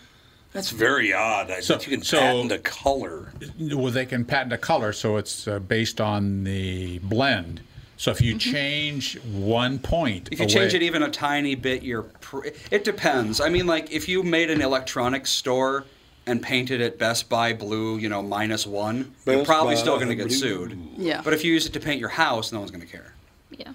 That's 0.53 0.69
very 0.71 1.13
odd. 1.13 1.51
I 1.51 1.59
So- 1.61 1.75
bet 1.75 1.87
you 1.87 1.97
can 1.97 2.03
so- 2.05 2.19
patent 2.19 2.51
a 2.51 2.59
color. 2.59 3.31
Well, 3.59 3.91
they 3.91 4.05
can 4.05 4.25
patent 4.25 4.53
a 4.53 4.57
color, 4.57 4.93
so 4.93 5.17
it's 5.17 5.47
uh, 5.47 5.59
based 5.59 5.99
on 6.01 6.43
the 6.43 6.99
blend. 6.99 7.61
So 7.97 8.11
if 8.11 8.21
you 8.21 8.37
change 8.37 9.19
one 9.23 9.77
point, 9.79 10.29
If 10.31 10.39
you 10.39 10.45
away- 10.45 10.53
change 10.53 10.73
it 10.73 10.81
even 10.81 11.03
a 11.03 11.09
tiny 11.11 11.55
bit, 11.55 11.83
you're. 11.83 12.03
Pr- 12.03 12.47
it 12.71 12.83
depends. 12.85 13.41
I 13.41 13.49
mean, 13.49 13.67
like 13.67 13.91
if 13.91 14.07
you 14.07 14.23
made 14.23 14.49
an 14.49 14.61
electronics 14.61 15.29
store 15.31 15.83
and 16.29 16.41
painted 16.41 16.79
it 16.81 16.97
Best 16.99 17.29
Buy 17.29 17.53
blue, 17.53 17.97
you 17.97 18.09
know, 18.09 18.21
minus 18.21 18.65
one, 18.67 19.13
you're 19.25 19.43
probably 19.45 19.75
Buy 19.75 19.81
still 19.81 19.95
going 19.97 20.09
to 20.09 20.15
get 20.15 20.27
blue. 20.27 20.37
sued. 20.37 20.77
Yeah. 20.97 21.21
But 21.23 21.33
if 21.33 21.43
you 21.43 21.51
use 21.53 21.65
it 21.65 21.73
to 21.73 21.79
paint 21.79 21.99
your 21.99 22.09
house, 22.09 22.51
no 22.51 22.59
one's 22.59 22.71
going 22.71 22.81
to 22.81 22.87
care. 22.87 23.13
Yeah. 23.51 23.73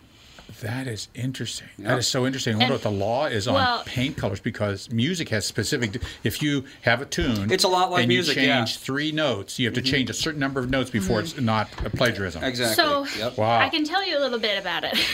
That 0.60 0.86
is 0.86 1.08
interesting. 1.14 1.66
Yeah. 1.76 1.88
That 1.88 1.98
is 1.98 2.06
so 2.06 2.26
interesting. 2.26 2.54
I 2.54 2.58
wonder 2.58 2.64
And- 2.66 2.72
what 2.74 2.82
the 2.82 2.90
law 2.96 3.26
is 3.26 3.46
on 3.48 3.54
well- 3.54 3.82
paint 3.84 4.16
colors 4.16 4.40
because 4.40 4.88
music 4.90 5.28
has 5.30 5.44
specific. 5.44 6.00
If 6.22 6.40
you 6.42 6.64
have 6.82 7.02
a 7.02 7.06
tune, 7.06 7.50
It's 7.50 7.64
a 7.64 7.68
lot 7.68 7.90
like 7.90 8.02
and 8.04 8.08
music, 8.08 8.36
You 8.36 8.44
yeah. 8.44 8.58
change 8.64 8.78
three 8.78 9.10
notes. 9.12 9.58
You 9.58 9.66
have 9.66 9.74
to 9.74 9.82
change 9.82 10.08
a 10.10 10.14
certain 10.14 10.40
number 10.40 10.60
of 10.60 10.70
notes 10.70 10.90
before 10.90 11.20
it's 11.20 11.38
not 11.38 11.68
a 11.84 11.90
plagiarism. 11.90 12.42
Exactly. 12.44 12.76
So 12.82 13.06
yep. 13.18 13.36
Wow. 13.36 13.58
I 13.58 13.68
can 13.68 13.84
tell 13.84 14.06
you 14.06 14.16
a 14.16 14.20
little 14.20 14.38
bit 14.38 14.58
about 14.58 14.84
it. 14.84 14.94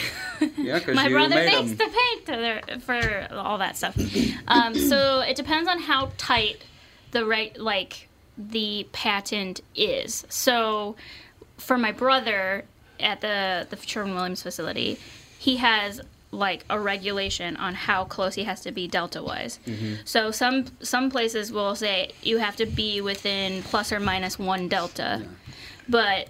Yeah, 0.57 0.79
'cause 0.81 0.95
My 0.95 1.05
you 1.07 1.11
brother 1.17 1.35
made 1.35 1.47
makes 1.53 1.71
'em. 1.73 1.77
the 1.77 1.89
paint 2.27 2.81
for, 2.81 2.81
for 2.81 3.35
all 3.35 3.59
that 3.59 3.77
stuff. 3.77 3.95
Um, 4.49 4.75
so 4.75 5.21
it 5.21 5.37
depends 5.37 5.69
on 5.69 5.79
how 5.81 6.13
tight 6.17 6.63
the 7.13 7.25
right 7.25 7.59
like 7.59 8.09
the 8.37 8.87
patent 8.93 9.61
is. 9.75 10.25
So 10.29 10.97
for 11.59 11.77
my 11.77 11.93
brother 11.93 12.65
at 12.99 13.21
the 13.21 13.67
the 13.69 13.77
Sherwin 13.77 14.15
Williams 14.15 14.43
facility, 14.43 14.99
he 15.39 15.57
has 15.57 16.01
like 16.33 16.65
a 16.71 16.79
regulation 16.79 17.57
on 17.57 17.75
how 17.75 18.05
close 18.05 18.35
he 18.35 18.45
has 18.45 18.61
to 18.61 18.73
be 18.73 18.87
delta 18.87 19.23
wise. 19.23 19.59
Mm-hmm. 19.67 19.95
So 20.05 20.31
some 20.31 20.67
some 20.81 21.11
places 21.11 21.51
will 21.51 21.75
say 21.75 22.13
you 22.23 22.39
have 22.39 22.57
to 22.57 22.67
be 22.67 23.01
within 23.01 23.63
plus 23.63 23.93
or 23.93 24.01
minus 24.01 24.39
one 24.39 24.69
delta, 24.69 25.27
but 25.89 26.29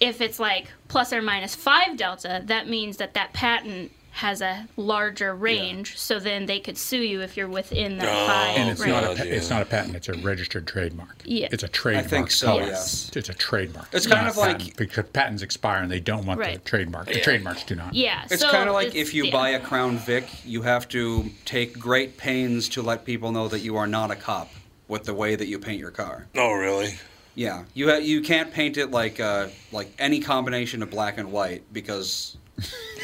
if 0.00 0.20
it's 0.20 0.38
like 0.38 0.70
plus 0.88 1.12
or 1.12 1.22
minus 1.22 1.54
five 1.54 1.96
delta, 1.96 2.42
that 2.46 2.68
means 2.68 2.96
that 2.98 3.14
that 3.14 3.32
patent 3.32 3.92
has 4.18 4.40
a 4.42 4.66
larger 4.76 5.32
range. 5.32 5.96
So 5.96 6.18
then 6.18 6.46
they 6.46 6.58
could 6.58 6.76
sue 6.76 6.98
you 7.02 7.20
if 7.20 7.36
you're 7.36 7.46
within 7.48 7.98
that 7.98 8.08
Oh, 8.08 8.26
five 8.26 8.56
And 8.58 8.68
it's 8.68 8.80
range. 8.80 8.90
not 8.90 9.04
a 9.04 9.06
God, 9.06 9.16
pa- 9.18 9.22
it's 9.22 9.48
not 9.48 9.62
a 9.62 9.64
patent. 9.64 9.94
It's 9.94 10.08
a 10.08 10.14
registered 10.14 10.66
trademark. 10.66 11.22
Yeah. 11.24 11.46
It's 11.52 11.62
a 11.62 11.68
trademark. 11.68 12.06
I 12.06 12.08
think 12.08 12.30
so, 12.32 12.46
color. 12.48 12.62
yes. 12.64 13.12
It's 13.14 13.28
a 13.28 13.34
trademark. 13.34 13.86
It's 13.92 14.08
not 14.08 14.16
kind 14.16 14.26
a 14.26 14.30
of 14.30 14.36
like- 14.36 14.58
patent, 14.58 14.76
because 14.76 15.04
patents 15.12 15.42
expire 15.44 15.82
and 15.82 15.90
they 15.90 16.00
don't 16.00 16.26
want 16.26 16.40
the 16.40 16.58
trademark. 16.64 17.06
The 17.06 17.20
trademarks 17.20 17.62
do 17.62 17.76
not. 17.76 17.94
yeah. 17.94 18.24
It's 18.28 18.42
so 18.42 18.50
kind 18.50 18.68
of 18.68 18.74
like 18.74 18.96
if 18.96 19.14
you 19.14 19.26
yeah. 19.26 19.32
buy 19.32 19.50
a 19.50 19.60
Crown 19.60 19.98
Vic, 19.98 20.26
you 20.44 20.62
have 20.62 20.88
to 20.88 21.30
take 21.44 21.78
great 21.78 22.16
pains 22.16 22.68
to 22.70 22.82
let 22.82 23.04
people 23.04 23.30
know 23.30 23.46
that 23.46 23.60
you 23.60 23.76
are 23.76 23.86
not 23.86 24.10
a 24.10 24.16
cop 24.16 24.50
with 24.88 25.04
the 25.04 25.14
way 25.14 25.36
that 25.36 25.46
you 25.46 25.60
paint 25.60 25.78
your 25.78 25.92
car. 25.92 26.26
Oh, 26.34 26.54
really? 26.54 26.94
Yeah, 27.36 27.66
you 27.72 27.88
ha- 27.88 27.98
you 27.98 28.20
can't 28.22 28.52
paint 28.52 28.78
it 28.78 28.90
like 28.90 29.20
uh, 29.20 29.46
like 29.70 29.92
any 30.00 30.18
combination 30.18 30.82
of 30.82 30.90
black 30.90 31.18
and 31.18 31.30
white 31.30 31.62
because 31.72 32.36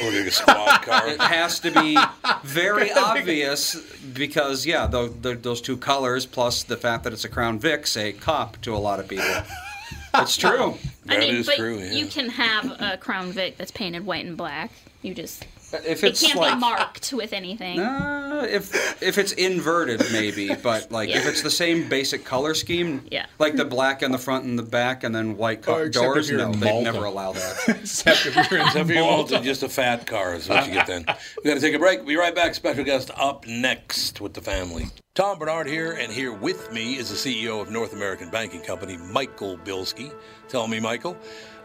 Or 0.02 0.06
like 0.10 0.26
a 0.26 0.30
squad 0.30 0.82
car. 0.82 1.06
it 1.08 1.20
has 1.20 1.60
to 1.60 1.70
be 1.70 1.96
very 2.42 2.90
obvious 2.96 3.76
because 4.12 4.66
yeah, 4.66 4.86
tho- 4.86 5.08
tho- 5.08 5.34
those 5.34 5.60
two 5.60 5.76
colors 5.76 6.26
plus 6.26 6.62
the 6.64 6.76
fact 6.76 7.04
that 7.04 7.12
it's 7.12 7.24
a 7.24 7.28
Crown 7.28 7.58
Vic 7.58 7.86
say 7.86 8.12
cop 8.12 8.60
to 8.62 8.74
a 8.74 8.78
lot 8.78 8.98
of 9.00 9.06
people. 9.08 9.24
it's 10.14 10.36
true. 10.36 10.74
I 11.08 11.14
That 11.14 11.18
mean, 11.20 11.34
is 11.36 11.46
but 11.46 11.56
true, 11.56 11.78
yeah. 11.78 11.92
you 11.92 12.06
can 12.06 12.28
have 12.30 12.64
a 12.80 12.96
Crown 12.96 13.30
Vic 13.32 13.56
that's 13.56 13.70
painted 13.70 14.04
white 14.04 14.26
and 14.26 14.36
black. 14.36 14.70
You 15.02 15.14
just 15.14 15.46
If 15.86 16.04
it 16.04 16.08
it's 16.10 16.22
can't 16.26 16.38
like 16.38 16.54
be 16.54 16.60
marked 16.60 17.12
with 17.12 17.32
anything. 17.32 17.80
Uh, 17.80 18.46
if 18.50 19.02
if 19.02 19.18
it's 19.18 19.32
inverted, 19.32 20.02
maybe, 20.12 20.54
but 20.54 20.90
like 20.92 21.08
if 21.08 21.26
it's 21.26 21.42
the 21.42 21.50
same 21.50 21.88
basic 21.88 22.24
color 22.24 22.54
scheme, 22.54 23.04
Yeah. 23.10 23.26
like 23.38 23.56
the 23.56 23.64
black 23.64 24.02
on 24.02 24.12
the 24.12 24.18
front 24.18 24.44
and 24.44 24.58
the 24.58 24.62
back, 24.62 25.04
and 25.04 25.14
then 25.14 25.36
white 25.36 25.62
co- 25.62 25.74
Oh, 25.80 25.88
doors, 25.88 26.30
no, 26.30 26.52
they'd 26.52 26.82
never 26.82 27.04
allow 27.04 27.32
that. 27.32 27.56
Except 27.80 28.26
if 28.26 28.34
you're 28.50 28.60
in 28.60 28.66
Except 28.66 28.86
for 28.86 28.92
you 28.92 29.00
Malta. 29.00 29.34
won't, 29.34 29.44
just 29.44 29.62
a 29.62 29.68
fat 29.68 30.06
car 30.06 30.34
is 30.34 30.48
what 30.48 30.66
you 30.66 30.72
get 30.72 30.86
then. 30.86 31.04
We 31.42 31.48
got 31.50 31.54
to 31.54 31.60
take 31.60 31.74
a 31.74 31.78
break. 31.78 31.98
We'll 31.98 32.08
be 32.08 32.16
right 32.16 32.34
back. 32.34 32.54
Special 32.54 32.84
guest 32.84 33.10
up 33.16 33.46
next 33.46 34.20
with 34.20 34.34
the 34.34 34.40
family. 34.40 34.86
Tom 35.14 35.38
Barnard 35.38 35.68
here, 35.68 35.92
and 35.92 36.12
here 36.12 36.32
with 36.32 36.72
me 36.72 36.94
is 36.96 37.08
the 37.08 37.14
CEO 37.46 37.60
of 37.60 37.70
North 37.70 37.92
American 37.92 38.30
Banking 38.30 38.60
Company, 38.62 38.96
Michael 38.96 39.56
Bilski. 39.58 40.12
Tell 40.48 40.66
me, 40.66 40.80
Michael, 40.80 41.16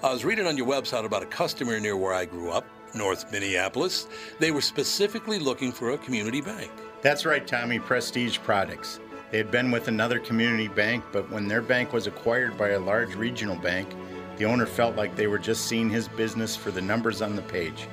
I 0.04 0.12
was 0.14 0.24
reading 0.24 0.46
on 0.46 0.56
your 0.56 0.68
website 0.68 1.04
about 1.04 1.24
a 1.24 1.26
customer 1.26 1.80
near 1.80 1.98
where 1.98 2.14
I 2.14 2.26
grew 2.26 2.52
up, 2.52 2.64
North 2.94 3.32
Minneapolis. 3.32 4.08
They 4.40 4.52
were 4.52 4.62
specifically 4.62 5.40
looking 5.40 5.72
for 5.72 5.92
a 5.92 5.98
community 5.98 6.42
bank. 6.42 6.72
That's 7.02 7.26
right, 7.26 7.46
Tommy, 7.46 7.80
Prestige 7.80 8.40
Products. 8.40 9.00
They 9.32 9.38
had 9.38 9.52
been 9.52 9.72
with 9.72 9.88
another 9.88 10.20
community 10.20 10.68
bank, 10.68 11.04
but 11.12 11.30
when 11.32 11.48
their 11.48 11.62
bank 11.62 11.94
was 11.94 12.08
acquired 12.08 12.58
by 12.58 12.70
a 12.70 12.80
large 12.80 13.16
regional 13.16 13.56
bank, 13.56 13.88
the 14.38 14.46
owner 14.46 14.66
felt 14.66 14.96
like 14.96 15.16
they 15.16 15.28
were 15.28 15.38
just 15.38 15.66
seeing 15.66 15.90
his 15.90 16.08
business 16.08 16.56
for 16.56 16.72
the 16.72 16.82
numbers 16.82 17.22
on 17.22 17.36
the 17.36 17.42
page 17.44 17.88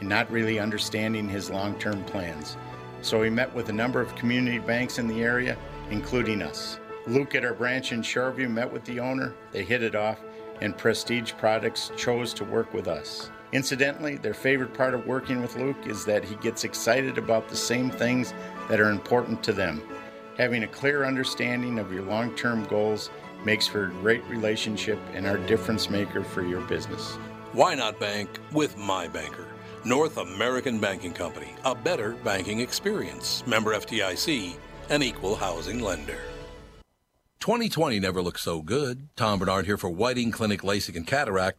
and 0.00 0.08
not 0.08 0.30
really 0.30 0.58
understanding 0.58 1.28
his 1.28 1.50
long 1.50 1.78
term 1.78 2.02
plans. 2.04 2.56
So 3.02 3.22
he 3.22 3.30
met 3.30 3.54
with 3.54 3.68
a 3.68 3.72
number 3.72 4.00
of 4.00 4.14
community 4.16 4.58
banks 4.58 4.98
in 4.98 5.06
the 5.06 5.22
area, 5.22 5.56
including 5.90 6.42
us. 6.42 6.78
Luke 7.06 7.34
at 7.34 7.44
our 7.44 7.54
branch 7.54 7.92
in 7.92 8.02
Shoreview 8.02 8.50
met 8.50 8.70
with 8.70 8.84
the 8.84 9.00
owner, 9.00 9.34
they 9.52 9.64
hit 9.64 9.82
it 9.82 9.94
off, 9.94 10.20
and 10.60 10.76
Prestige 10.76 11.32
Products 11.38 11.92
chose 11.96 12.34
to 12.34 12.44
work 12.44 12.74
with 12.74 12.88
us. 12.88 13.30
Incidentally, 13.52 14.16
their 14.16 14.34
favorite 14.34 14.72
part 14.74 14.94
of 14.94 15.06
working 15.06 15.42
with 15.42 15.56
Luke 15.56 15.86
is 15.86 16.04
that 16.04 16.24
he 16.24 16.36
gets 16.36 16.62
excited 16.62 17.18
about 17.18 17.48
the 17.48 17.56
same 17.56 17.90
things 17.90 18.32
that 18.68 18.80
are 18.80 18.90
important 18.90 19.42
to 19.42 19.52
them. 19.52 19.82
Having 20.38 20.62
a 20.62 20.68
clear 20.68 21.04
understanding 21.04 21.78
of 21.78 21.92
your 21.92 22.02
long 22.02 22.34
term 22.36 22.64
goals 22.64 23.10
makes 23.44 23.66
for 23.66 23.86
a 23.86 23.90
great 23.90 24.24
relationship 24.26 24.98
and 25.14 25.26
our 25.26 25.38
difference 25.38 25.90
maker 25.90 26.22
for 26.22 26.42
your 26.42 26.60
business. 26.62 27.16
Why 27.52 27.74
not 27.74 27.98
bank 27.98 28.28
with 28.52 28.76
my 28.76 29.08
banker? 29.08 29.48
North 29.84 30.18
American 30.18 30.78
Banking 30.78 31.12
Company, 31.12 31.54
a 31.64 31.74
better 31.74 32.12
banking 32.22 32.60
experience. 32.60 33.42
Member 33.46 33.74
FDIC, 33.74 34.56
an 34.90 35.02
equal 35.02 35.34
housing 35.34 35.80
lender. 35.80 36.18
2020 37.40 37.98
never 37.98 38.20
looked 38.20 38.40
so 38.40 38.60
good. 38.60 39.08
Tom 39.16 39.38
Barnard 39.38 39.64
here 39.64 39.78
for 39.78 39.88
Whiting 39.88 40.30
Clinic 40.30 40.60
LASIK 40.60 40.96
and 40.96 41.06
Cataract. 41.06 41.58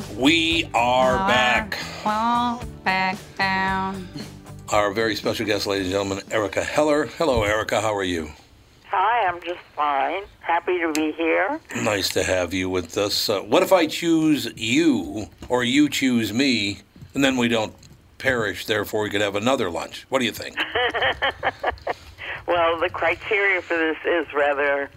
We 0.17 0.69
are 0.73 1.17
back. 1.27 1.75
Fall 2.03 2.63
back 2.83 3.17
down. 3.37 4.07
Our 4.69 4.91
very 4.91 5.15
special 5.15 5.45
guest, 5.45 5.67
ladies 5.67 5.87
and 5.87 5.93
gentlemen, 5.93 6.23
Erica 6.31 6.63
Heller. 6.63 7.05
Hello, 7.17 7.43
Erica. 7.43 7.81
How 7.81 7.95
are 7.95 8.03
you? 8.03 8.29
Hi, 8.87 9.27
I'm 9.27 9.41
just 9.41 9.59
fine. 9.75 10.23
Happy 10.39 10.79
to 10.79 10.91
be 10.93 11.11
here. 11.13 11.59
Nice 11.75 12.09
to 12.09 12.23
have 12.23 12.53
you 12.53 12.69
with 12.69 12.97
us. 12.97 13.29
Uh, 13.29 13.41
what 13.41 13.63
if 13.63 13.71
I 13.71 13.87
choose 13.87 14.51
you, 14.55 15.27
or 15.49 15.63
you 15.63 15.89
choose 15.89 16.33
me, 16.33 16.79
and 17.13 17.23
then 17.23 17.37
we 17.37 17.47
don't 17.47 17.73
perish, 18.17 18.65
therefore 18.65 19.03
we 19.03 19.09
could 19.09 19.21
have 19.21 19.35
another 19.35 19.69
lunch? 19.69 20.05
What 20.09 20.19
do 20.19 20.25
you 20.25 20.31
think? 20.31 20.57
Well, 22.51 22.79
the 22.79 22.89
criteria 22.89 23.61
for 23.61 23.77
this 23.77 23.97
is 24.03 24.33
rather 24.33 24.89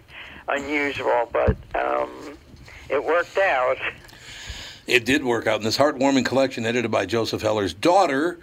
unusual, 0.48 1.28
but 1.32 1.56
um, 1.76 2.36
it 2.88 3.04
worked 3.04 3.38
out. 3.38 3.76
It 4.86 5.04
did 5.04 5.24
work 5.24 5.46
out 5.46 5.58
in 5.60 5.64
this 5.64 5.78
heartwarming 5.78 6.26
collection 6.26 6.66
edited 6.66 6.90
by 6.90 7.06
Joseph 7.06 7.42
Heller's 7.42 7.72
daughter. 7.72 8.38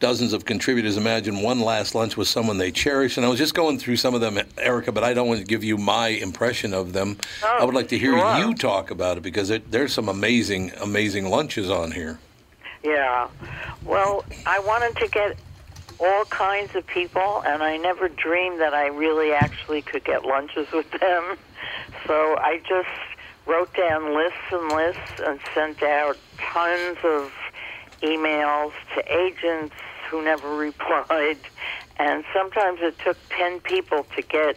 Dozens 0.00 0.32
of 0.32 0.44
contributors 0.44 0.96
imagine 0.96 1.42
one 1.42 1.60
last 1.60 1.94
lunch 1.94 2.16
with 2.16 2.28
someone 2.28 2.58
they 2.58 2.70
cherish. 2.70 3.16
And 3.16 3.26
I 3.26 3.28
was 3.28 3.38
just 3.38 3.54
going 3.54 3.78
through 3.78 3.96
some 3.96 4.14
of 4.14 4.20
them, 4.20 4.38
Erica, 4.58 4.92
but 4.92 5.02
I 5.02 5.12
don't 5.12 5.26
want 5.26 5.40
to 5.40 5.46
give 5.46 5.64
you 5.64 5.76
my 5.76 6.08
impression 6.08 6.72
of 6.72 6.92
them. 6.92 7.16
Oh, 7.42 7.58
I 7.60 7.64
would 7.64 7.74
like 7.74 7.88
to 7.88 7.98
hear 7.98 8.16
sure. 8.16 8.38
you 8.38 8.54
talk 8.54 8.90
about 8.90 9.16
it 9.16 9.22
because 9.22 9.50
it, 9.50 9.70
there's 9.70 9.92
some 9.92 10.08
amazing, 10.08 10.72
amazing 10.80 11.30
lunches 11.30 11.68
on 11.68 11.90
here. 11.90 12.20
Yeah. 12.84 13.28
Well, 13.84 14.24
I 14.46 14.60
wanted 14.60 14.96
to 15.00 15.08
get 15.08 15.36
all 15.98 16.24
kinds 16.26 16.76
of 16.76 16.86
people, 16.86 17.42
and 17.44 17.62
I 17.62 17.76
never 17.76 18.08
dreamed 18.08 18.60
that 18.60 18.74
I 18.74 18.86
really 18.86 19.32
actually 19.32 19.82
could 19.82 20.04
get 20.04 20.24
lunches 20.24 20.70
with 20.70 20.88
them. 20.92 21.36
So 22.06 22.36
I 22.38 22.60
just 22.68 22.88
wrote 23.48 23.74
down 23.74 24.14
lists 24.14 24.38
and 24.52 24.68
lists 24.72 25.20
and 25.24 25.40
sent 25.54 25.82
out 25.82 26.16
tons 26.36 26.98
of 27.02 27.32
emails 28.02 28.72
to 28.94 29.12
agents 29.12 29.74
who 30.08 30.22
never 30.22 30.54
replied. 30.56 31.38
And 31.96 32.24
sometimes 32.32 32.78
it 32.82 32.96
took 33.00 33.16
10 33.30 33.60
people 33.60 34.06
to 34.14 34.22
get 34.22 34.56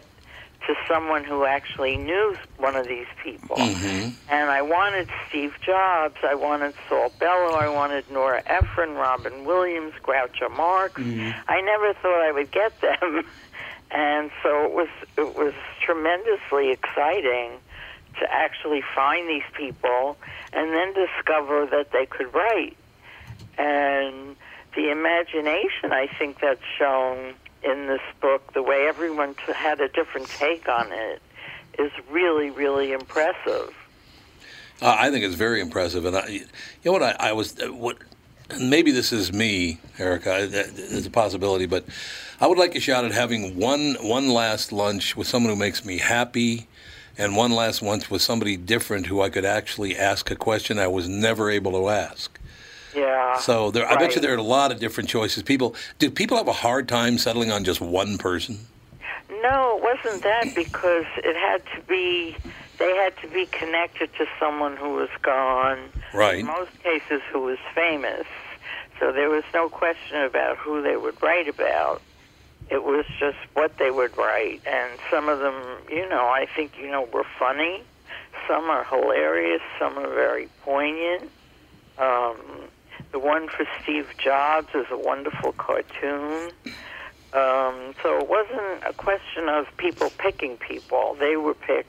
to 0.68 0.76
someone 0.88 1.24
who 1.24 1.44
actually 1.44 1.98
knew 1.98 2.36
one 2.58 2.76
of 2.76 2.88
these 2.88 3.08
people. 3.24 3.56
Mm-hmm. 3.56 4.10
And 4.30 4.52
I 4.52 4.62
wanted 4.62 5.10
Steve 5.28 5.56
Jobs, 5.66 6.18
I 6.24 6.36
wanted 6.36 6.76
Saul 6.88 7.12
Bellow, 7.20 7.56
I 7.56 7.68
wanted 7.68 8.10
Nora 8.12 8.44
Ephron, 8.46 8.94
Robin 8.94 9.44
Williams, 9.44 9.94
Groucho 10.04 10.56
Marx. 10.56 11.02
Mm-hmm. 11.02 11.32
I 11.48 11.62
never 11.62 11.94
thought 11.94 12.22
I 12.22 12.32
would 12.32 12.52
get 12.52 12.80
them. 12.82 13.24
And 13.90 14.30
so 14.44 14.66
it 14.66 14.72
was 14.72 14.88
it 15.18 15.36
was 15.36 15.54
tremendously 15.84 16.70
exciting 16.72 17.54
to 18.22 18.34
actually 18.34 18.82
find 18.96 19.28
these 19.28 19.44
people 19.54 20.16
and 20.54 20.72
then 20.72 20.94
discover 20.94 21.66
that 21.66 21.92
they 21.92 22.06
could 22.06 22.34
write. 22.34 22.78
And 23.58 24.36
the 24.76 24.90
imagination 24.90 25.92
I 25.92 26.08
think 26.18 26.40
that's 26.40 26.64
shown 26.80 27.34
in 27.64 27.88
this 27.88 28.02
book, 28.22 28.54
the 28.54 28.64
way 28.64 28.88
everyone 28.88 29.36
had 29.54 29.82
a 29.82 29.90
different 29.90 30.28
take 30.28 30.70
on 30.70 30.92
it, 30.92 31.22
is 31.78 31.92
really, 32.10 32.50
really 32.50 32.92
impressive. 32.94 33.74
Uh, 34.82 34.96
I 34.98 35.12
think 35.12 35.24
it's 35.26 35.36
very 35.36 35.62
impressive, 35.62 36.06
and 36.06 36.16
I, 36.18 36.28
you 36.28 36.46
know 36.86 36.92
what 36.92 37.04
I, 37.04 37.16
I 37.20 37.34
was 37.34 37.60
uh, 37.60 37.68
what. 37.68 37.98
Maybe 38.60 38.92
this 38.92 39.14
is 39.14 39.32
me, 39.32 39.80
Erica. 39.98 40.50
It's 40.52 41.08
a 41.08 41.10
possibility, 41.10 41.68
but 41.68 41.86
I 42.42 42.48
would 42.48 42.58
like 42.58 42.76
a 42.76 42.82
shot 42.82 43.06
at 43.06 43.14
having 43.14 43.58
one 43.58 43.96
one 44.02 44.28
last 44.28 44.74
lunch 44.74 45.16
with 45.16 45.28
someone 45.28 45.54
who 45.54 45.60
makes 45.60 45.86
me 45.86 45.98
happy, 46.00 46.68
and 47.18 47.36
one 47.36 47.52
last 47.52 47.82
lunch 47.82 48.10
with 48.10 48.22
somebody 48.22 48.58
different 48.58 49.08
who 49.08 49.22
I 49.22 49.30
could 49.30 49.46
actually 49.46 49.98
ask 49.98 50.30
a 50.32 50.36
question 50.36 50.80
I 50.80 50.88
was 50.88 51.08
never 51.08 51.50
able 51.50 51.72
to 51.74 51.90
ask. 51.90 52.40
Yeah. 52.96 53.38
So 53.40 53.72
there, 53.72 53.88
I 53.88 53.96
bet 53.96 54.16
you 54.16 54.22
there 54.22 54.34
are 54.34 54.38
a 54.38 54.44
lot 54.44 54.72
of 54.72 54.80
different 54.80 55.10
choices. 55.10 55.44
People 55.44 55.76
do 56.00 56.12
people 56.12 56.38
have 56.38 56.48
a 56.48 56.54
hard 56.54 56.88
time 56.88 57.18
settling 57.18 57.52
on 57.52 57.64
just 57.64 57.82
one 57.82 58.18
person? 58.18 58.60
No, 59.42 59.78
it 59.78 59.84
wasn't 59.84 60.24
that 60.24 60.54
because 60.56 61.06
it 61.18 61.36
had 61.36 61.64
to 61.76 61.82
be. 61.88 62.36
They 62.78 62.96
had 62.96 63.16
to 63.18 63.28
be 63.28 63.46
connected 63.46 64.10
to 64.18 64.26
someone 64.40 64.76
who 64.76 64.96
was 64.96 65.10
gone. 65.22 65.78
Right. 66.14 66.40
In 66.40 66.48
most 66.48 66.72
cases, 66.84 67.22
who 67.32 67.42
was 67.42 67.60
famous. 67.76 68.26
So 69.00 69.12
there 69.12 69.30
was 69.30 69.44
no 69.54 69.70
question 69.70 70.24
about 70.24 70.58
who 70.58 70.82
they 70.82 70.98
would 70.98 71.22
write 71.22 71.48
about. 71.48 72.02
It 72.72 72.86
was 72.86 73.06
just 73.20 73.38
what 73.54 73.78
they 73.78 73.92
would 73.92 74.18
write, 74.18 74.62
and 74.66 74.98
some 75.12 75.28
of 75.28 75.40
them, 75.40 75.62
you 75.90 76.08
know, 76.08 76.28
I 76.28 76.48
think 76.56 76.72
you 76.80 76.90
know 76.90 77.06
were 77.12 77.26
funny. 77.38 77.84
Some 78.48 78.70
are 78.70 78.86
hilarious. 78.86 79.62
Some 79.78 79.98
are 79.98 80.08
very 80.08 80.48
poignant. 80.64 81.30
Um, 81.98 82.38
the 83.12 83.20
one 83.20 83.50
for 83.50 83.66
Steve 83.84 84.08
Jobs 84.24 84.70
is 84.74 84.86
a 84.90 84.98
wonderful 84.98 85.52
cartoon. 85.52 86.52
Um, 87.34 87.94
so 88.02 88.20
it 88.20 88.30
wasn't 88.30 88.84
a 88.88 88.94
question 88.94 89.50
of 89.50 89.66
people 89.78 90.10
picking 90.18 90.56
people. 90.56 91.18
They 91.20 91.36
were 91.36 91.54
picked 91.54 91.88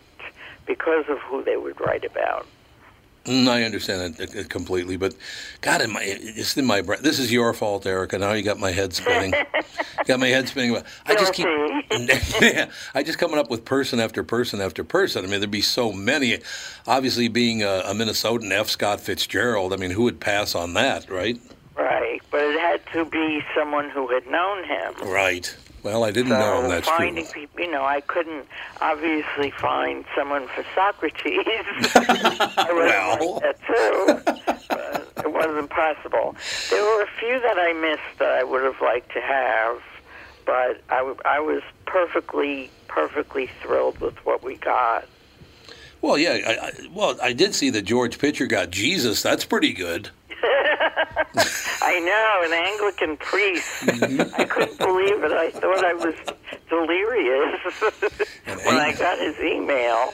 because 0.66 1.04
of 1.08 1.18
who 1.18 1.44
they 1.44 1.56
would 1.56 1.80
write 1.80 2.04
about. 2.04 2.46
Mm, 3.24 3.48
I 3.48 3.62
understand 3.62 4.16
that 4.16 4.36
uh, 4.36 4.48
completely, 4.48 4.96
but 4.96 5.14
God, 5.60 5.80
in 5.80 5.92
my, 5.92 6.00
it's 6.02 6.56
in 6.56 6.64
my 6.64 6.80
brain. 6.80 7.00
This 7.02 7.20
is 7.20 7.32
your 7.32 7.52
fault, 7.54 7.86
Erica. 7.86 8.18
Now 8.18 8.32
you 8.32 8.42
got 8.42 8.58
my 8.58 8.72
head 8.72 8.92
spinning. 8.92 9.32
got 10.06 10.18
my 10.18 10.26
head 10.26 10.48
spinning. 10.48 10.82
I 11.06 11.14
just 11.14 11.32
keep, 11.32 11.46
yeah, 12.40 12.70
I 12.94 13.04
just 13.04 13.18
coming 13.18 13.38
up 13.38 13.48
with 13.48 13.64
person 13.64 14.00
after 14.00 14.24
person 14.24 14.60
after 14.60 14.82
person. 14.82 15.24
I 15.24 15.28
mean, 15.28 15.38
there'd 15.38 15.52
be 15.52 15.60
so 15.60 15.92
many. 15.92 16.38
Obviously, 16.88 17.28
being 17.28 17.62
a, 17.62 17.82
a 17.86 17.94
Minnesotan, 17.94 18.50
F. 18.50 18.68
Scott 18.68 19.00
Fitzgerald. 19.00 19.72
I 19.72 19.76
mean, 19.76 19.92
who 19.92 20.02
would 20.02 20.18
pass 20.18 20.56
on 20.56 20.74
that, 20.74 21.08
right? 21.08 21.40
Right, 21.76 22.20
but 22.32 22.40
it 22.40 22.58
had 22.58 22.80
to 22.92 23.04
be 23.04 23.40
someone 23.54 23.88
who 23.88 24.08
had 24.08 24.26
known 24.26 24.64
him. 24.64 24.94
Right. 25.08 25.56
Well, 25.82 26.04
I 26.04 26.10
didn't 26.12 26.30
so 26.32 26.38
know. 26.38 26.68
That's 26.68 26.86
finding 26.88 27.24
true. 27.24 27.42
people, 27.42 27.60
you 27.60 27.70
know, 27.70 27.84
I 27.84 28.00
couldn't 28.02 28.46
obviously 28.80 29.50
find 29.50 30.04
someone 30.16 30.46
for 30.48 30.64
Socrates. 30.74 31.24
I 31.26 32.68
well, 32.72 33.40
that 33.40 33.58
too. 33.66 35.22
it 35.22 35.32
wasn't 35.32 35.70
possible. 35.70 36.36
There 36.70 36.82
were 36.82 37.02
a 37.02 37.08
few 37.18 37.40
that 37.40 37.58
I 37.58 37.72
missed 37.72 38.18
that 38.20 38.30
I 38.30 38.44
would 38.44 38.62
have 38.62 38.80
liked 38.80 39.12
to 39.12 39.20
have, 39.20 39.82
but 40.46 40.82
I, 40.88 40.98
w- 40.98 41.18
I 41.24 41.40
was 41.40 41.62
perfectly, 41.86 42.70
perfectly 42.86 43.50
thrilled 43.60 43.98
with 44.00 44.24
what 44.24 44.44
we 44.44 44.56
got. 44.56 45.06
Well, 46.00 46.18
yeah. 46.18 46.38
I, 46.46 46.66
I, 46.66 46.72
well, 46.92 47.16
I 47.22 47.32
did 47.32 47.54
see 47.54 47.70
that 47.70 47.82
George 47.82 48.18
Pitcher 48.18 48.46
got 48.46 48.70
Jesus. 48.70 49.22
That's 49.22 49.44
pretty 49.44 49.72
good. 49.72 50.10
I 51.82 51.98
know, 52.00 52.42
an 52.46 52.52
Anglican 52.52 53.16
priest. 53.16 54.34
I 54.38 54.44
couldn't 54.44 54.78
believe 54.78 55.22
it. 55.24 55.32
I 55.32 55.50
thought 55.50 55.84
I 55.84 55.94
was 55.94 56.14
delirious 56.68 57.60
when 58.66 58.76
I 58.76 58.92
got 58.98 59.18
his 59.18 59.38
email. 59.40 60.12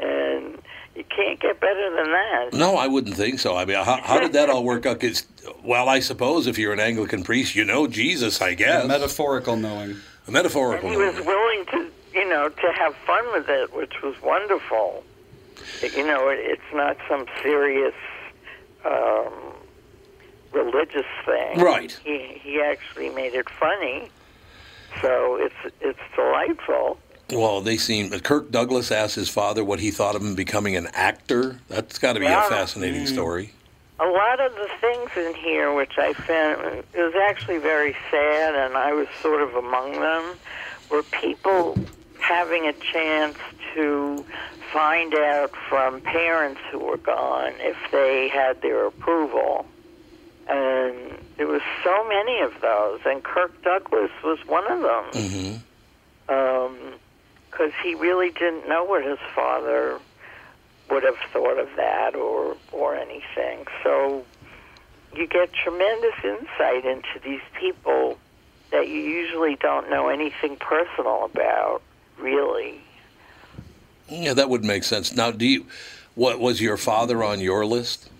And 0.00 0.58
you 0.94 1.04
can't 1.04 1.40
get 1.40 1.60
better 1.60 1.90
than 1.96 2.12
that. 2.12 2.50
No, 2.52 2.76
I 2.76 2.86
wouldn't 2.88 3.16
think 3.16 3.38
so. 3.40 3.56
I 3.56 3.64
mean, 3.64 3.76
how, 3.76 4.00
how 4.02 4.20
did 4.20 4.32
that 4.34 4.50
all 4.50 4.64
work 4.64 4.86
out? 4.86 5.00
'Cause, 5.00 5.26
well, 5.62 5.88
I 5.88 6.00
suppose 6.00 6.46
if 6.46 6.58
you're 6.58 6.72
an 6.72 6.80
Anglican 6.80 7.22
priest, 7.24 7.54
you 7.54 7.64
know 7.64 7.86
Jesus, 7.86 8.40
I 8.42 8.54
guess. 8.54 8.86
metaphorical 8.86 9.56
knowing. 9.56 9.96
A 10.26 10.30
metaphorical. 10.30 10.88
He 10.90 10.96
was 10.96 11.14
willing 11.24 11.66
to, 11.66 11.90
you 12.12 12.28
know, 12.28 12.48
to 12.48 12.72
have 12.78 12.94
fun 13.06 13.24
with 13.32 13.48
it, 13.48 13.74
which 13.74 14.02
was 14.02 14.14
wonderful. 14.22 15.04
You 15.82 16.06
know, 16.06 16.28
it, 16.28 16.38
it's 16.40 16.74
not 16.74 16.96
some 17.08 17.26
serious 17.42 17.94
um, 18.84 19.32
religious 20.54 21.06
thing. 21.24 21.58
Right. 21.58 21.98
He 22.04 22.40
he 22.42 22.60
actually 22.60 23.10
made 23.10 23.34
it 23.34 23.48
funny, 23.50 24.08
so 25.02 25.36
it's 25.36 25.74
it's 25.80 25.98
delightful. 26.14 26.98
Well, 27.30 27.60
they 27.60 27.76
seem. 27.76 28.10
Kirk 28.20 28.50
Douglas 28.50 28.92
asked 28.92 29.14
his 29.14 29.28
father 29.28 29.64
what 29.64 29.80
he 29.80 29.90
thought 29.90 30.14
of 30.14 30.22
him 30.22 30.34
becoming 30.34 30.76
an 30.76 30.88
actor. 30.92 31.58
That's 31.68 31.98
got 31.98 32.14
to 32.14 32.20
be 32.20 32.26
Yeah. 32.26 32.46
a 32.46 32.48
fascinating 32.48 33.04
mm. 33.04 33.12
story. 33.12 33.52
A 34.00 34.06
lot 34.06 34.40
of 34.40 34.54
the 34.54 34.68
things 34.80 35.10
in 35.16 35.34
here, 35.34 35.72
which 35.72 35.98
I 35.98 36.12
found 36.12 36.84
it 36.92 37.00
was 37.00 37.14
actually 37.14 37.58
very 37.58 37.96
sad, 38.10 38.54
and 38.54 38.76
I 38.76 38.92
was 38.92 39.06
sort 39.22 39.40
of 39.40 39.54
among 39.54 39.92
them, 39.92 40.36
were 40.90 41.04
people 41.04 41.78
having 42.20 42.66
a 42.66 42.72
chance 42.72 43.38
to 43.74 44.24
find 44.72 45.14
out 45.14 45.52
from 45.68 46.00
parents 46.00 46.60
who 46.70 46.80
were 46.80 46.96
gone 46.96 47.52
if 47.58 47.76
they 47.92 48.28
had 48.28 48.60
their 48.62 48.86
approval. 48.86 49.66
And 50.48 51.18
there 51.36 51.46
was 51.46 51.62
so 51.82 52.06
many 52.08 52.40
of 52.40 52.60
those, 52.60 53.00
and 53.06 53.22
Kirk 53.22 53.62
Douglas 53.62 54.10
was 54.22 54.38
one 54.46 54.70
of 54.70 54.80
them. 54.82 55.04
Mm-hmm. 55.22 55.56
Because 57.50 57.72
he 57.82 57.94
really 57.94 58.30
didn't 58.30 58.68
know 58.68 58.84
what 58.84 59.04
his 59.04 59.18
father 59.34 59.98
would 60.90 61.02
have 61.02 61.16
thought 61.32 61.58
of 61.58 61.68
that 61.76 62.14
or 62.14 62.56
or 62.72 62.94
anything. 62.94 63.66
So 63.82 64.24
you 65.16 65.26
get 65.26 65.52
tremendous 65.52 66.14
insight 66.22 66.84
into 66.84 67.20
these 67.22 67.40
people 67.58 68.18
that 68.70 68.88
you 68.88 69.00
usually 69.00 69.56
don't 69.56 69.88
know 69.88 70.08
anything 70.08 70.56
personal 70.56 71.24
about, 71.24 71.82
really. 72.18 72.80
Yeah, 74.08 74.34
that 74.34 74.50
would 74.50 74.64
make 74.64 74.84
sense. 74.84 75.14
Now, 75.14 75.30
do 75.30 75.46
you? 75.46 75.66
What 76.14 76.38
was 76.40 76.60
your 76.60 76.76
father 76.76 77.22
on 77.24 77.40
your 77.40 77.64
list? 77.66 78.10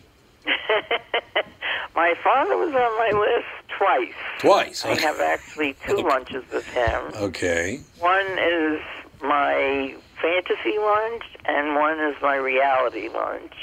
My 1.94 2.14
father 2.22 2.56
was 2.56 2.68
on 2.68 2.74
my 2.74 3.18
list 3.18 3.76
twice. 3.78 4.14
Twice. 4.40 4.84
I 4.84 5.00
have 5.00 5.20
actually 5.20 5.76
two 5.86 5.96
lunches 5.96 6.44
with 6.52 6.66
him. 6.66 7.12
Okay. 7.14 7.80
One 7.98 8.26
is 8.38 8.80
my 9.22 9.94
fantasy 10.20 10.78
lunch, 10.78 11.24
and 11.44 11.74
one 11.74 12.00
is 12.00 12.16
my 12.22 12.36
reality 12.36 13.08
lunch. 13.08 13.54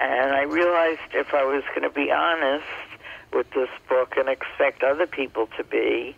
And 0.00 0.32
I 0.32 0.42
realized 0.42 1.00
if 1.12 1.32
I 1.34 1.44
was 1.44 1.62
going 1.68 1.82
to 1.82 1.90
be 1.90 2.10
honest 2.10 2.64
with 3.32 3.50
this 3.50 3.68
book 3.88 4.14
and 4.16 4.28
expect 4.28 4.82
other 4.82 5.06
people 5.06 5.48
to 5.56 5.64
be, 5.64 6.16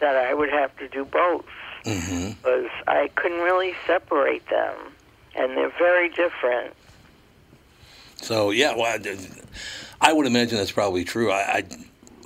that 0.00 0.16
I 0.16 0.34
would 0.34 0.50
have 0.50 0.76
to 0.78 0.88
do 0.88 1.04
both. 1.04 1.44
Mm-hmm. 1.84 2.30
Because 2.30 2.70
I 2.86 3.08
couldn't 3.14 3.40
really 3.40 3.74
separate 3.86 4.48
them, 4.48 4.76
and 5.34 5.56
they're 5.56 5.72
very 5.78 6.08
different. 6.08 6.74
So 8.22 8.50
yeah, 8.50 8.74
well, 8.74 8.84
I, 8.86 9.16
I 10.00 10.12
would 10.12 10.26
imagine 10.26 10.58
that's 10.58 10.72
probably 10.72 11.04
true. 11.04 11.30
I, 11.30 11.58
I 11.58 11.64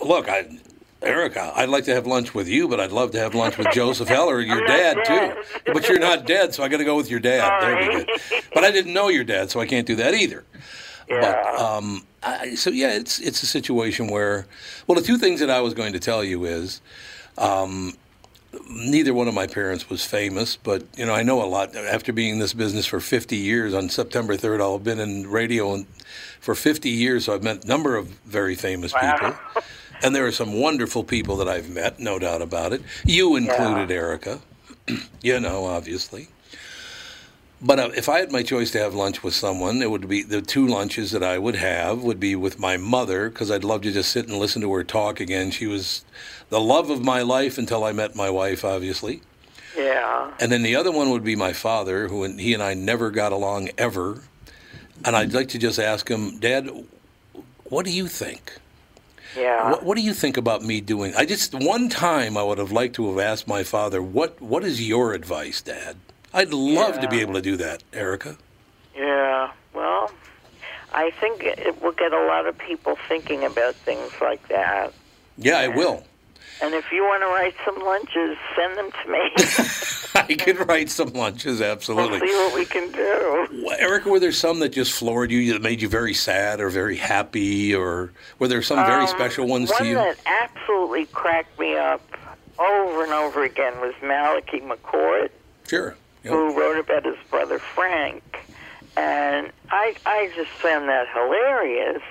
look, 0.05 0.29
I. 0.29 0.59
Erica, 1.05 1.53
I'd 1.57 1.69
like 1.69 1.83
to 1.87 1.95
have 1.95 2.07
lunch 2.07 2.33
with 2.33 2.47
you, 2.47 2.69
but 2.69 2.79
I'd 2.79 2.93
love 2.93 3.11
to 3.11 3.19
have 3.19 3.35
lunch 3.35 3.59
with 3.59 3.67
Joseph 3.73 4.07
Heller, 4.07 4.41
your 4.41 4.65
dad, 4.65 4.99
too. 5.05 5.73
But 5.73 5.89
you're 5.89 5.99
not 5.99 6.27
dead, 6.27 6.55
so 6.55 6.63
I 6.63 6.69
got 6.69 6.77
to 6.77 6.85
go 6.85 6.97
with 6.97 7.11
your 7.11 7.19
dad. 7.19 7.61
Sorry. 7.61 8.41
But 8.55 8.63
I 8.63 8.71
didn't 8.71 8.93
know 8.93 9.09
your 9.09 9.25
dad, 9.25 9.51
so 9.51 9.59
I 9.59 9.67
can't 9.67 9.85
do 9.85 9.97
that 9.97 10.15
either. 10.15 10.45
Yeah. 11.09 11.21
But 11.21 11.61
um, 11.61 12.07
I, 12.23 12.55
so 12.55 12.71
yeah, 12.71 12.93
it's 12.93 13.19
it's 13.19 13.43
a 13.43 13.47
situation 13.47 14.07
where, 14.07 14.47
well, 14.87 14.95
the 14.95 15.05
two 15.05 15.19
things 15.19 15.41
that 15.41 15.51
I 15.51 15.61
was 15.61 15.75
going 15.75 15.93
to 15.93 15.99
tell 15.99 16.23
you 16.23 16.45
is, 16.45 16.81
um, 17.37 17.95
neither 18.69 19.15
one 19.15 19.29
of 19.29 19.35
my 19.35 19.47
parents 19.47 19.88
was 19.88 20.05
famous, 20.05 20.57
but 20.57 20.85
you 20.97 21.07
know 21.07 21.15
I 21.15 21.23
know 21.23 21.43
a 21.43 21.47
lot. 21.47 21.75
After 21.75 22.12
being 22.12 22.35
in 22.35 22.38
this 22.38 22.55
business 22.55 22.87
for 22.87 23.01
50 23.01 23.37
years, 23.37 23.75
on 23.75 23.88
September 23.88 24.37
3rd, 24.37 24.61
I'll 24.61 24.75
have 24.75 24.85
been 24.85 25.01
in 25.01 25.31
radio 25.31 25.75
and 25.75 25.87
for 26.41 26.55
50 26.55 26.88
years, 26.91 27.27
so 27.27 27.35
I've 27.35 27.43
met 27.43 27.65
a 27.65 27.69
number 27.69 27.97
of 27.97 28.09
very 28.27 28.55
famous 28.55 28.93
people. 28.93 29.35
And 30.03 30.15
there 30.15 30.27
are 30.27 30.33
some 30.33 30.55
wonderful 30.59 31.05
people 31.05 31.37
that 31.37 31.49
I've 31.49 31.71
met, 31.71 32.01
no 32.01 32.19
doubt 32.19 32.43
about 32.43 32.73
it. 32.73 32.83
You 33.05 33.37
included, 33.37 33.93
Erica. 33.93 34.41
you 35.23 35.38
know, 35.38 35.65
obviously. 35.65 36.29
But 37.64 37.79
uh, 37.79 37.90
if 37.96 38.09
I 38.09 38.18
had 38.18 38.33
my 38.33 38.42
choice 38.42 38.72
to 38.72 38.81
have 38.81 38.94
lunch 38.94 39.22
with 39.22 39.35
someone, 39.35 39.83
it 39.83 39.90
would 39.90 40.09
be 40.09 40.22
the 40.22 40.42
two 40.42 40.66
lunches 40.66 41.12
that 41.12 41.22
I 41.22 41.38
would 41.38 41.55
have 41.55 42.03
would 42.03 42.18
be 42.18 42.35
with 42.35 42.59
my 42.59 42.77
mother 42.77 43.31
because 43.31 43.53
I'd 43.53 43.62
love 43.62 43.83
to 43.83 43.92
just 43.92 44.11
sit 44.11 44.27
and 44.27 44.37
listen 44.38 44.62
to 44.62 44.72
her 44.72 44.83
talk 44.83 45.20
again. 45.20 45.53
She 45.53 45.68
was 45.68 46.05
the 46.48 46.61
love 46.61 46.90
of 46.90 47.05
my 47.05 47.22
life 47.22 47.59
until 47.59 47.85
I 47.85 47.92
met 47.92 48.16
my 48.16 48.29
wife, 48.31 48.64
obviously. 48.64 49.22
Yeah. 49.77 50.33
And 50.40 50.51
then 50.51 50.64
the 50.64 50.75
other 50.75 50.90
one 50.90 51.11
would 51.11 51.22
be 51.22 51.37
my 51.37 51.53
father, 51.53 52.09
who 52.09 52.25
he 52.25 52.53
and 52.53 52.62
I 52.62 52.75
never 52.75 53.11
got 53.12 53.31
along 53.31 53.70
ever. 53.79 54.22
And 55.05 55.14
I'd 55.14 55.33
like 55.33 55.48
to 55.51 55.59
just 55.59 55.79
ask 55.79 56.09
him, 56.09 56.38
Dad, 56.40 56.68
what 57.64 57.85
do 57.85 57.92
you 57.92 58.09
think? 58.09 58.59
Yeah. 59.37 59.70
What, 59.70 59.85
what 59.85 59.96
do 59.96 60.03
you 60.03 60.14
think 60.14 60.37
about 60.37 60.62
me 60.62 60.81
doing? 60.81 61.14
I 61.16 61.25
just 61.25 61.55
one 61.55 61.88
time 61.88 62.37
I 62.37 62.42
would 62.42 62.59
have 62.59 62.72
liked 62.72 62.96
to 62.96 63.09
have 63.09 63.18
asked 63.18 63.48
my 63.48 63.62
father, 63.62 64.03
"What 64.03 64.42
what 64.42 64.62
is 64.62 64.87
your 64.87 65.14
advice, 65.14 65.62
Dad?" 65.62 65.96
I'd 66.35 66.53
love 66.53 67.01
to 67.01 67.09
be 67.09 67.21
able 67.21 67.35
to 67.35 67.42
do 67.42 67.57
that, 67.57 67.83
Erica. 67.92 68.37
Yeah, 68.97 69.53
well, 69.75 70.11
I 70.92 71.11
think 71.12 71.42
it 71.45 71.81
will 71.83 71.92
get 71.92 72.12
a 72.12 72.25
lot 72.27 72.47
of 72.47 72.57
people 72.59 72.97
thinking 73.09 73.45
about 73.45 73.75
things 73.75 74.11
like 74.21 74.47
that. 74.49 74.92
Yeah, 75.38 75.62
it 75.62 75.75
will. 75.75 76.05
And 76.62 76.75
if 76.75 76.92
you 76.92 77.03
want 77.03 77.23
to 77.23 77.27
write 77.27 77.55
some 77.64 77.83
lunches, 77.85 78.37
send 78.55 78.79
them 78.79 78.90
to 79.03 79.11
me. 79.11 79.18
I 80.14 80.35
can 80.35 80.57
write 80.68 80.90
some 80.90 81.12
lunches, 81.12 81.61
absolutely. 81.61 82.21
we'll 82.21 82.29
see 82.29 82.35
what 82.35 82.55
we 82.55 82.64
can 82.66 82.92
do. 82.92 83.64
Well, 83.64 83.77
Erica, 83.81 84.09
were 84.11 84.21
there 84.21 84.31
some 84.33 84.61
that 84.61 84.68
just 84.68 84.92
floored 84.92 85.31
you, 85.33 85.53
that 85.55 85.62
made 85.62 85.83
you 85.83 85.88
very 85.88 86.14
sad 86.14 86.61
or 86.61 86.68
very 86.71 86.97
happy, 86.97 87.75
or 87.75 88.12
were 88.38 88.47
there 88.49 88.62
some 88.62 88.77
very 88.87 89.03
Um, 89.03 89.09
special 89.09 89.47
ones 89.49 89.71
One 89.71 89.81
to 89.83 89.87
you? 89.88 89.95
that 89.97 90.18
absolutely 90.27 91.07
cracked 91.07 91.59
me 91.59 91.77
up 91.77 92.01
over 92.59 93.03
and 93.03 93.12
over 93.12 93.42
again 93.42 93.81
was 93.81 93.95
Malachy 94.03 94.61
McCourt. 94.61 95.31
Sure. 95.66 95.97
Yep. 96.25 96.33
who 96.33 96.59
wrote 96.59 96.79
about 96.79 97.05
his 97.05 97.17
brother 97.31 97.59
Frank. 97.59 98.23
And 98.97 99.51
I, 99.71 99.95
I 100.07 100.31
just 100.37 100.51
found 100.51 100.89
that 100.89 101.07
hilarious. 101.13 102.03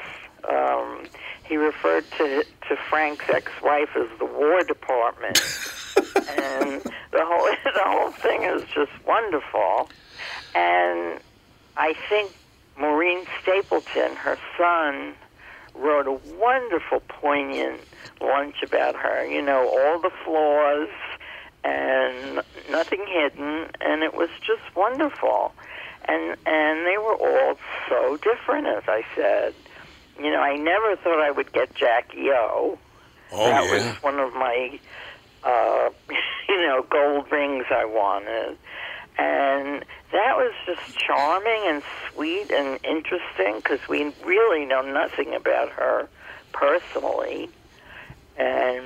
Um, 0.49 1.05
he 1.43 1.57
referred 1.57 2.09
to 2.17 2.43
to 2.69 2.75
Frank's 2.89 3.25
ex-wife 3.29 3.89
as 3.95 4.07
the 4.19 4.25
War 4.25 4.63
Department, 4.63 5.37
and 5.97 6.81
the 7.11 7.25
whole 7.25 7.49
the 7.63 7.83
whole 7.83 8.11
thing 8.11 8.43
is 8.43 8.63
just 8.73 8.91
wonderful. 9.05 9.89
And 10.55 11.19
I 11.77 11.93
think 12.09 12.31
Maureen 12.77 13.25
Stapleton, 13.41 14.15
her 14.15 14.37
son, 14.57 15.13
wrote 15.75 16.07
a 16.07 16.19
wonderful, 16.37 17.01
poignant 17.07 17.81
lunch 18.19 18.63
about 18.63 18.95
her. 18.95 19.25
You 19.25 19.41
know, 19.41 19.67
all 19.67 19.99
the 19.99 20.11
flaws 20.23 20.89
and 21.63 22.41
nothing 22.69 23.05
hidden, 23.07 23.67
and 23.81 24.03
it 24.03 24.13
was 24.13 24.29
just 24.45 24.75
wonderful. 24.75 25.53
And 26.05 26.35
and 26.45 26.85
they 26.85 26.97
were 26.97 27.15
all 27.15 27.57
so 27.87 28.17
different, 28.17 28.67
as 28.67 28.83
I 28.87 29.03
said. 29.15 29.53
You 30.17 30.31
know, 30.31 30.39
I 30.39 30.55
never 30.55 30.95
thought 30.97 31.19
I 31.19 31.31
would 31.31 31.51
get 31.51 31.73
Jackie 31.75 32.29
O. 32.31 32.77
Oh 33.31 33.45
that 33.45 33.63
yeah. 33.65 33.71
was 33.71 34.03
one 34.03 34.19
of 34.19 34.33
my, 34.33 34.79
uh, 35.43 35.89
you 36.49 36.67
know, 36.67 36.85
gold 36.89 37.31
rings 37.31 37.65
I 37.69 37.85
wanted. 37.85 38.57
And 39.17 39.85
that 40.11 40.37
was 40.37 40.53
just 40.65 40.97
charming 40.97 41.61
and 41.65 41.83
sweet 42.11 42.51
and 42.51 42.79
interesting 42.83 43.57
because 43.57 43.87
we 43.87 44.13
really 44.25 44.65
know 44.65 44.81
nothing 44.81 45.35
about 45.35 45.69
her 45.69 46.07
personally. 46.53 47.49
And, 48.37 48.85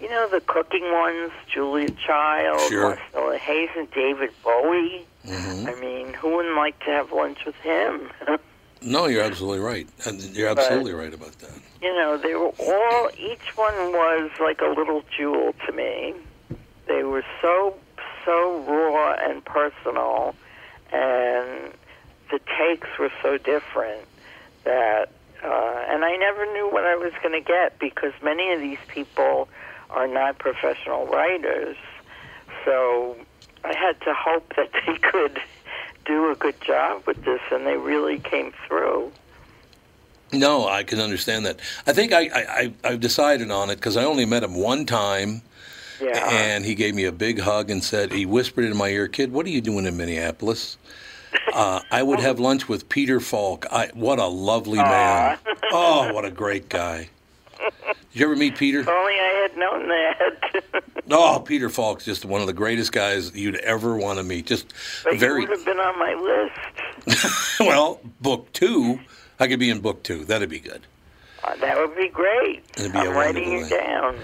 you 0.00 0.08
know, 0.10 0.28
the 0.30 0.40
cooking 0.40 0.90
ones, 0.92 1.32
Julia 1.52 1.90
Child, 2.06 2.60
Sure. 2.70 2.96
Marcella 2.96 3.38
Hazan, 3.38 3.78
and 3.78 3.90
David 3.92 4.30
Bowie. 4.42 5.06
hmm 5.26 5.66
I 5.68 5.74
mean, 5.80 6.12
who 6.14 6.36
wouldn't 6.36 6.56
like 6.56 6.78
to 6.80 6.86
have 6.86 7.12
lunch 7.12 7.44
with 7.44 7.56
him? 7.56 8.10
No, 8.86 9.06
you're 9.06 9.22
absolutely 9.22 9.60
right. 9.60 9.88
You're 10.34 10.50
absolutely 10.50 10.92
right 10.92 11.14
about 11.14 11.38
that. 11.38 11.58
you 11.80 11.88
know, 11.94 12.18
they 12.18 12.34
were 12.34 12.50
all, 12.58 13.08
each 13.18 13.56
one 13.56 13.72
was 13.92 14.30
like 14.38 14.60
a 14.60 14.66
little 14.66 15.02
jewel 15.16 15.54
to 15.64 15.72
me. 15.72 16.12
They 16.86 17.02
were 17.02 17.24
so, 17.40 17.74
so 18.26 18.58
raw 18.68 19.14
and 19.14 19.42
personal, 19.42 20.34
and 20.92 21.72
the 22.30 22.40
takes 22.58 22.88
were 22.98 23.10
so 23.22 23.38
different 23.38 24.02
that, 24.64 25.08
uh, 25.42 25.84
and 25.88 26.04
I 26.04 26.16
never 26.16 26.44
knew 26.52 26.68
what 26.70 26.84
I 26.84 26.94
was 26.96 27.12
going 27.22 27.32
to 27.42 27.46
get 27.46 27.78
because 27.78 28.12
many 28.22 28.52
of 28.52 28.60
these 28.60 28.78
people 28.88 29.48
are 29.94 30.06
not 30.08 30.38
professional 30.38 31.06
writers. 31.06 31.76
So 32.64 33.16
I 33.64 33.74
had 33.74 34.00
to 34.02 34.14
hope 34.14 34.54
that 34.56 34.70
they 34.86 34.96
could 34.98 35.40
do 36.04 36.30
a 36.30 36.34
good 36.34 36.60
job 36.60 37.02
with 37.06 37.24
this, 37.24 37.40
and 37.50 37.66
they 37.66 37.76
really 37.76 38.18
came 38.18 38.52
through. 38.66 39.10
No, 40.32 40.66
I 40.68 40.82
can 40.82 41.00
understand 41.00 41.46
that. 41.46 41.60
I 41.86 41.92
think 41.92 42.12
I, 42.12 42.22
I, 42.22 42.44
I 42.60 42.72
I've 42.84 43.00
decided 43.00 43.50
on 43.50 43.70
it 43.70 43.76
because 43.76 43.96
I 43.96 44.04
only 44.04 44.24
met 44.24 44.42
him 44.42 44.54
one 44.54 44.84
time, 44.84 45.42
Yeah. 46.00 46.28
and 46.30 46.64
he 46.64 46.74
gave 46.74 46.94
me 46.94 47.04
a 47.04 47.12
big 47.12 47.38
hug 47.40 47.70
and 47.70 47.82
said 47.84 48.10
he 48.12 48.26
whispered 48.26 48.64
in 48.64 48.76
my 48.76 48.88
ear, 48.88 49.06
"Kid, 49.06 49.32
what 49.32 49.46
are 49.46 49.50
you 49.50 49.60
doing 49.60 49.86
in 49.86 49.96
Minneapolis?" 49.96 50.76
Uh, 51.52 51.80
I 51.90 52.00
would 52.02 52.20
have 52.20 52.38
lunch 52.38 52.68
with 52.68 52.88
Peter 52.88 53.18
Falk. 53.18 53.66
I, 53.70 53.90
what 53.94 54.18
a 54.20 54.26
lovely 54.26 54.78
man! 54.78 55.36
Oh, 55.72 56.12
what 56.12 56.24
a 56.24 56.30
great 56.30 56.68
guy! 56.68 57.08
Did 57.64 57.96
you 58.20 58.26
ever 58.26 58.36
meet 58.36 58.56
Peter? 58.56 58.80
If 58.80 58.88
only 58.88 59.12
I 59.14 59.48
had 59.48 59.56
known 59.58 59.88
that. 59.88 60.64
Oh, 61.10 61.38
Peter 61.38 61.68
Falk's 61.68 62.04
just 62.04 62.24
one 62.24 62.40
of 62.40 62.46
the 62.46 62.54
greatest 62.54 62.90
guys 62.90 63.34
you'd 63.36 63.56
ever 63.56 63.94
want 63.96 64.18
to 64.18 64.24
meet. 64.24 64.46
Just 64.46 64.72
but 65.04 65.16
very 65.18 65.40
would 65.42 65.50
have 65.50 65.64
been 65.64 65.78
on 65.78 65.98
my 65.98 66.14
list. 67.06 67.60
well. 67.60 68.00
Book 68.22 68.50
two, 68.54 69.00
I 69.38 69.46
could 69.46 69.58
be 69.58 69.68
in 69.68 69.80
book 69.80 70.02
two. 70.02 70.24
That'd 70.24 70.48
be 70.48 70.60
good. 70.60 70.80
Uh, 71.44 71.56
that 71.56 71.76
would 71.76 71.94
be 71.94 72.08
great. 72.08 72.64
It'd 72.78 72.92
be 72.92 72.98
I'm 73.00 73.08
a 73.08 73.10
writing 73.10 73.52
you 73.52 73.68
down. 73.68 74.16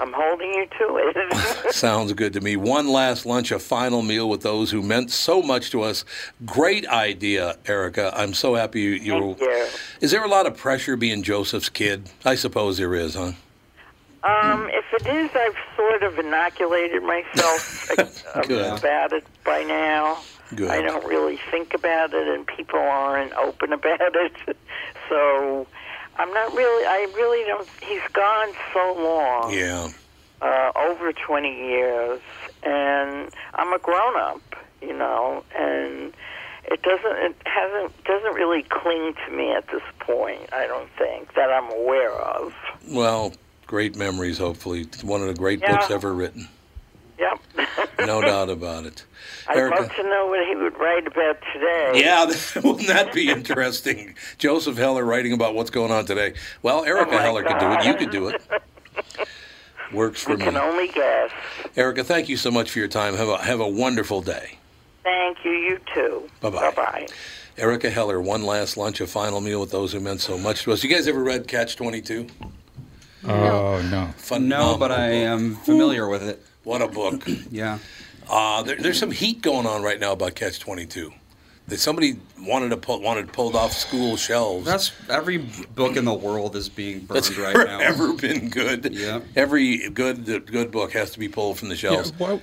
I'm 0.00 0.12
holding 0.14 0.52
you 0.54 0.66
to 0.78 0.96
it. 0.96 1.74
Sounds 1.74 2.12
good 2.14 2.32
to 2.32 2.40
me. 2.40 2.56
One 2.56 2.88
last 2.88 3.26
lunch, 3.26 3.52
a 3.52 3.58
final 3.58 4.02
meal 4.02 4.28
with 4.28 4.42
those 4.42 4.70
who 4.70 4.82
meant 4.82 5.10
so 5.10 5.42
much 5.42 5.70
to 5.70 5.82
us. 5.82 6.04
Great 6.46 6.86
idea, 6.88 7.58
Erica. 7.66 8.12
I'm 8.16 8.32
so 8.32 8.54
happy 8.54 8.80
you, 8.80 8.90
you 8.90 9.14
were. 9.14 9.34
Thank 9.34 9.40
you. 9.40 9.66
Is 10.00 10.10
there 10.10 10.24
a 10.24 10.28
lot 10.28 10.46
of 10.46 10.56
pressure 10.56 10.96
being 10.96 11.22
Joseph's 11.22 11.68
kid? 11.68 12.10
I 12.24 12.34
suppose 12.34 12.78
there 12.78 12.94
is, 12.94 13.14
huh? 13.14 13.32
Um, 14.22 14.68
if 14.70 14.84
it 14.92 15.06
is, 15.06 15.30
I've 15.34 15.56
sort 15.76 16.02
of 16.02 16.18
inoculated 16.18 17.02
myself 17.02 17.90
Good. 18.46 18.78
about 18.78 19.12
it 19.12 19.24
by 19.44 19.62
now. 19.62 20.18
Good. 20.54 20.70
I 20.70 20.82
don't 20.82 21.06
really 21.06 21.38
think 21.50 21.74
about 21.74 22.12
it, 22.12 22.26
and 22.28 22.46
people 22.46 22.80
aren't 22.80 23.32
open 23.34 23.72
about 23.72 24.14
it. 24.16 24.56
So 25.08 25.66
I'm 26.20 26.32
not 26.34 26.54
really. 26.54 26.84
I 26.86 27.10
really 27.16 27.44
don't. 27.46 27.66
He's 27.82 28.06
gone 28.12 28.48
so 28.74 28.94
long. 29.02 29.52
Yeah. 29.54 29.88
uh, 30.42 30.72
over 30.76 31.12
20 31.12 31.48
years, 31.48 32.20
and 32.62 33.28
I'm 33.54 33.72
a 33.72 33.78
grown 33.78 34.16
up, 34.16 34.40
you 34.82 34.92
know, 34.96 35.42
and 35.58 36.12
it 36.64 36.82
doesn't 36.82 37.16
it 37.24 37.36
hasn't 37.46 38.04
doesn't 38.04 38.34
really 38.34 38.62
cling 38.64 39.14
to 39.26 39.32
me 39.36 39.52
at 39.52 39.66
this 39.68 39.82
point. 39.98 40.52
I 40.52 40.66
don't 40.66 40.90
think 40.98 41.34
that 41.34 41.50
I'm 41.50 41.70
aware 41.72 42.12
of. 42.12 42.52
Well, 42.88 43.32
great 43.66 43.96
memories, 43.96 44.38
hopefully. 44.38 44.86
One 45.02 45.20
of 45.22 45.28
the 45.28 45.34
great 45.34 45.60
Yeah. 45.60 45.76
books 45.76 45.90
ever 45.90 46.12
written. 46.14 46.48
Yep. 47.20 47.40
No 48.06 48.22
doubt 48.22 48.48
about 48.48 48.86
it. 48.86 49.04
I'd 49.46 49.58
Erica? 49.58 49.82
love 49.82 49.94
to 49.94 50.02
know 50.04 50.26
what 50.26 50.46
he 50.48 50.54
would 50.56 50.76
write 50.78 51.06
about 51.06 51.38
today. 51.52 51.92
Yeah, 52.02 52.24
wouldn't 52.64 52.88
that 52.88 53.12
be 53.12 53.28
interesting? 53.28 54.14
Joseph 54.38 54.78
Heller 54.78 55.04
writing 55.04 55.34
about 55.34 55.54
what's 55.54 55.68
going 55.70 55.92
on 55.92 56.06
today. 56.06 56.32
Well, 56.62 56.80
oh, 56.80 56.82
Erica 56.84 57.10
Oh, 57.12 57.16
my 57.16 57.22
Heller 57.22 57.42
could 57.44 57.58
do 57.58 57.70
it. 57.72 57.84
You 57.84 57.94
could 57.94 58.10
do 58.10 58.28
it. 58.28 58.40
Works 59.92 60.22
for 60.22 60.30
We 60.30 60.36
me. 60.38 60.44
can 60.44 60.56
only 60.56 60.88
guess. 60.88 61.30
Erica, 61.76 62.04
thank 62.04 62.28
you 62.30 62.36
so 62.38 62.50
much 62.50 62.70
for 62.70 62.78
your 62.78 62.88
time. 62.88 63.14
Have 63.16 63.28
a 63.28 63.38
have 63.38 63.60
a 63.60 63.68
wonderful 63.68 64.22
day. 64.22 64.56
Thank 65.02 65.44
you. 65.44 65.50
You 65.52 65.78
too. 65.94 66.28
Bye-bye. 66.40 66.70
Bye-bye. 66.70 67.08
Erica 67.58 67.90
Heller, 67.90 68.20
one 68.20 68.42
last 68.44 68.76
lunch, 68.78 69.00
a 69.00 69.06
final 69.06 69.40
meal 69.42 69.60
with 69.60 69.70
those 69.72 69.92
who 69.92 70.00
meant 70.00 70.20
so 70.22 70.38
much 70.38 70.62
to 70.62 70.72
us. 70.72 70.82
You 70.82 70.88
guys 70.90 71.06
ever 71.06 71.22
read 71.22 71.48
Catch 71.48 71.76
Twenty 71.76 72.00
Two? 72.00 72.28
Oh 73.24 73.82
no. 73.90 74.38
No, 74.38 74.76
but 74.78 74.90
I 74.90 75.08
am 75.10 75.56
familiar 75.56 76.08
with 76.08 76.22
it. 76.22 76.42
What 76.70 76.82
a 76.82 76.86
book! 76.86 77.26
Yeah. 77.50 77.78
Uh, 78.28 78.62
there, 78.62 78.76
there's 78.76 78.98
some 78.98 79.10
heat 79.10 79.42
going 79.42 79.66
on 79.66 79.82
right 79.82 79.98
now 79.98 80.12
about 80.12 80.36
Catch 80.36 80.60
Twenty 80.60 80.86
Two. 80.86 81.12
That 81.66 81.80
somebody 81.80 82.16
wanted 82.38 82.68
to 82.68 82.76
pull, 82.76 83.00
wanted 83.00 83.32
pulled 83.32 83.56
off 83.56 83.72
school 83.72 84.16
shelves. 84.16 84.66
That's 84.66 84.92
every 85.08 85.38
book 85.74 85.96
in 85.96 86.04
the 86.04 86.14
world 86.14 86.54
is 86.54 86.68
being 86.68 87.00
burned 87.00 87.24
That's 87.24 87.36
right 87.36 87.56
now. 87.56 87.80
ever 87.80 88.12
been 88.12 88.50
good. 88.50 88.94
Yeah. 88.94 89.18
Every 89.34 89.88
good 89.90 90.46
good 90.46 90.70
book 90.70 90.92
has 90.92 91.10
to 91.10 91.18
be 91.18 91.28
pulled 91.28 91.58
from 91.58 91.70
the 91.70 91.76
shelves. 91.76 92.12
Yeah, 92.20 92.24
well, 92.24 92.42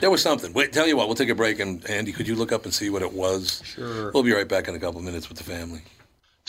There 0.00 0.10
was 0.10 0.20
something. 0.22 0.52
Wait, 0.52 0.74
tell 0.74 0.86
you 0.86 0.98
what, 0.98 1.06
we'll 1.08 1.16
take 1.16 1.30
a 1.30 1.34
break 1.34 1.60
and 1.60 1.88
Andy, 1.88 2.12
could 2.12 2.28
you 2.28 2.36
look 2.36 2.52
up 2.52 2.64
and 2.64 2.74
see 2.74 2.90
what 2.90 3.00
it 3.00 3.12
was? 3.14 3.62
Sure. 3.64 4.10
We'll 4.12 4.22
be 4.22 4.32
right 4.34 4.48
back 4.48 4.68
in 4.68 4.74
a 4.74 4.78
couple 4.78 5.00
minutes 5.00 5.30
with 5.30 5.38
the 5.38 5.44
family. 5.44 5.80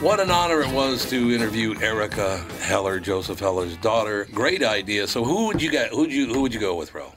What 0.00 0.20
an 0.20 0.30
honor 0.30 0.60
it 0.60 0.70
was 0.72 1.08
to 1.10 1.34
interview 1.34 1.74
Erica 1.80 2.38
Heller, 2.60 3.00
Joseph 3.00 3.40
Heller's 3.40 3.76
daughter. 3.78 4.26
Great 4.32 4.62
idea. 4.62 5.08
So 5.08 5.24
who 5.24 5.46
would 5.46 5.60
you 5.60 5.70
get? 5.72 5.90
Who'd 5.90 6.12
you 6.12 6.32
who 6.32 6.42
would 6.42 6.54
you 6.54 6.60
go 6.60 6.76
with, 6.76 6.94
Ro? 6.94 7.12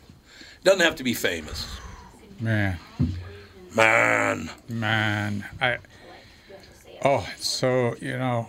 Doesn't 0.63 0.79
have 0.81 0.95
to 0.95 1.03
be 1.03 1.13
famous. 1.13 1.67
man, 2.39 2.79
Man, 3.75 4.49
man, 4.67 5.45
I. 5.61 5.77
Oh, 7.05 7.27
so 7.37 7.95
you 8.01 8.17
know, 8.17 8.47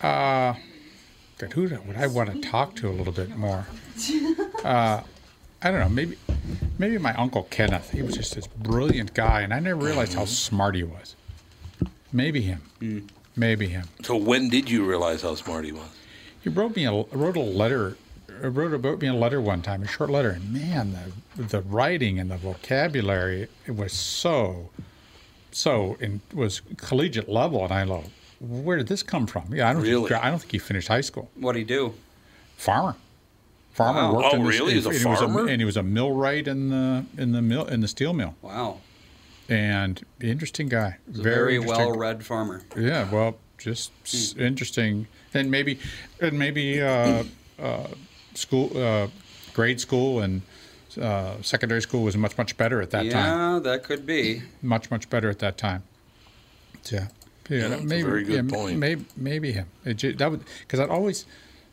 uh, 0.00 0.54
that 1.38 1.52
who 1.54 1.62
would 1.62 1.96
I 1.96 2.06
want 2.06 2.32
to 2.32 2.40
talk 2.40 2.76
to 2.76 2.88
a 2.88 2.92
little 2.92 3.12
bit 3.12 3.36
more? 3.36 3.66
Uh, 4.62 5.02
I 5.60 5.70
don't 5.70 5.80
know. 5.80 5.88
Maybe, 5.88 6.16
maybe 6.82 6.98
my 6.98 7.14
uncle 7.14 7.44
Kenneth. 7.44 7.90
He 7.92 8.02
was 8.02 8.16
just 8.16 8.34
this 8.34 8.48
brilliant 8.48 9.14
guy, 9.14 9.42
and 9.42 9.54
I 9.54 9.60
never 9.60 9.80
realized 9.84 10.14
how 10.14 10.24
smart 10.24 10.74
he 10.74 10.82
was. 10.82 11.14
Maybe 12.12 12.40
him. 12.42 13.08
Maybe 13.36 13.68
him. 13.68 13.84
So 14.02 14.16
when 14.16 14.48
did 14.50 14.68
you 14.68 14.84
realize 14.84 15.22
how 15.22 15.36
smart 15.36 15.64
he 15.64 15.70
was? 15.72 15.88
He 16.42 16.48
wrote 16.50 16.74
me 16.76 16.84
a 16.84 16.92
wrote 16.92 17.36
a 17.36 17.40
letter. 17.40 17.96
uh, 18.44 18.50
Wrote 18.50 18.72
wrote 18.84 19.00
me 19.00 19.06
a 19.06 19.14
letter 19.14 19.40
one 19.40 19.62
time, 19.62 19.82
a 19.84 19.86
short 19.86 20.10
letter, 20.10 20.30
and 20.30 20.52
man, 20.52 20.96
the 21.36 21.42
the 21.44 21.60
writing 21.62 22.18
and 22.18 22.30
the 22.32 22.36
vocabulary 22.36 23.46
it 23.66 23.76
was 23.76 23.92
so, 23.92 24.70
so 25.52 25.96
in 26.00 26.20
was 26.34 26.62
collegiate 26.76 27.28
level, 27.28 27.62
and 27.64 27.72
I 27.72 27.86
go, 27.86 28.02
where 28.40 28.76
did 28.76 28.88
this 28.88 29.04
come 29.04 29.26
from? 29.28 29.44
Yeah, 29.54 29.70
I 29.70 29.72
don't 29.72 29.82
Really? 29.82 30.08
think, 30.08 30.24
I 30.24 30.30
don't 30.30 30.40
think 30.40 30.50
he 30.52 30.58
finished 30.58 30.88
high 30.88 31.00
school. 31.10 31.30
What'd 31.36 31.58
he 31.58 31.64
do? 31.64 31.94
Farmer, 32.56 32.96
farmer 33.72 34.00
Wow. 34.00 34.14
worked 34.14 34.28
Oh, 34.32 34.36
in 34.36 34.42
the, 34.42 34.48
really? 34.48 34.74
He's 34.74 34.86
a 34.86 34.90
and 34.90 34.98
he 34.98 35.04
was 35.06 35.18
farmer? 35.18 35.48
and 35.48 35.60
he 35.60 35.64
was 35.64 35.76
a 35.76 35.82
millwright 35.82 36.46
in 36.48 36.68
the 36.70 37.04
in 37.16 37.32
the 37.32 37.42
mill 37.42 37.64
in 37.66 37.80
the 37.80 37.88
steel 37.88 38.12
mill, 38.12 38.34
Wow. 38.42 38.80
and 39.48 40.02
interesting 40.20 40.68
guy, 40.68 40.98
a 41.08 41.22
very 41.22 41.58
well-read 41.58 42.24
farmer. 42.24 42.62
yeah, 42.76 43.10
well, 43.10 43.36
just 43.58 43.92
s 44.04 44.34
interesting, 44.38 45.06
and 45.34 45.50
maybe, 45.50 45.78
and 46.20 46.38
maybe 46.38 46.80
uh, 46.82 47.24
uh, 47.58 47.86
school, 48.34 48.70
uh, 48.76 49.08
grade 49.54 49.80
school, 49.80 50.20
and 50.20 50.42
uh, 51.00 51.34
secondary 51.42 51.80
school 51.82 52.02
was 52.02 52.16
much 52.16 52.36
much 52.36 52.56
better 52.56 52.82
at 52.82 52.90
that 52.90 53.06
yeah, 53.06 53.12
time. 53.12 53.54
Yeah, 53.54 53.58
that 53.70 53.84
could 53.84 54.04
be. 54.06 54.42
Much 54.60 54.90
much 54.90 55.08
better 55.08 55.30
at 55.30 55.38
that 55.38 55.56
time. 55.56 55.82
Yeah, 56.90 57.08
yeah, 57.48 57.58
Yeah, 57.58 57.68
that's 57.68 57.82
a 57.82 57.86
maybe, 57.86 58.02
very 58.02 58.24
good 58.24 58.44
yeah, 58.50 58.56
point. 58.56 58.78
Maybe, 58.78 59.04
maybe 59.16 59.52
him. 59.52 59.66
It 59.84 60.18
that 60.18 60.30
would 60.30 60.42
because 60.60 60.80
I'd 60.80 60.90
always. 60.90 61.24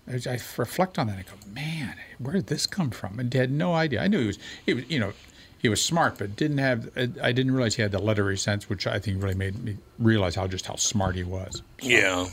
I 0.09 0.19
I 0.29 0.39
reflect 0.57 0.97
on 0.97 1.07
that. 1.07 1.17
I 1.17 1.21
go, 1.21 1.35
man, 1.53 1.95
where 2.17 2.33
did 2.33 2.47
this 2.47 2.65
come 2.65 2.89
from? 2.89 3.19
And 3.19 3.33
had 3.33 3.51
no 3.51 3.73
idea. 3.73 4.01
I 4.01 4.07
knew 4.07 4.19
he 4.19 4.27
was, 4.27 4.39
he 4.65 4.73
was, 4.73 4.89
you 4.89 4.99
know, 4.99 5.13
he 5.59 5.69
was 5.69 5.83
smart, 5.83 6.17
but 6.17 6.35
didn't 6.35 6.57
have. 6.57 6.89
I 7.21 7.31
didn't 7.31 7.51
realize 7.51 7.75
he 7.75 7.81
had 7.81 7.91
the 7.91 7.99
literary 7.99 8.37
sense, 8.37 8.69
which 8.69 8.87
I 8.87 8.99
think 8.99 9.21
really 9.21 9.35
made 9.35 9.63
me 9.63 9.77
realize 9.99 10.35
how 10.35 10.47
just 10.47 10.65
how 10.65 10.75
smart 10.75 11.15
he 11.15 11.23
was. 11.23 11.61
Yeah, 11.81 12.27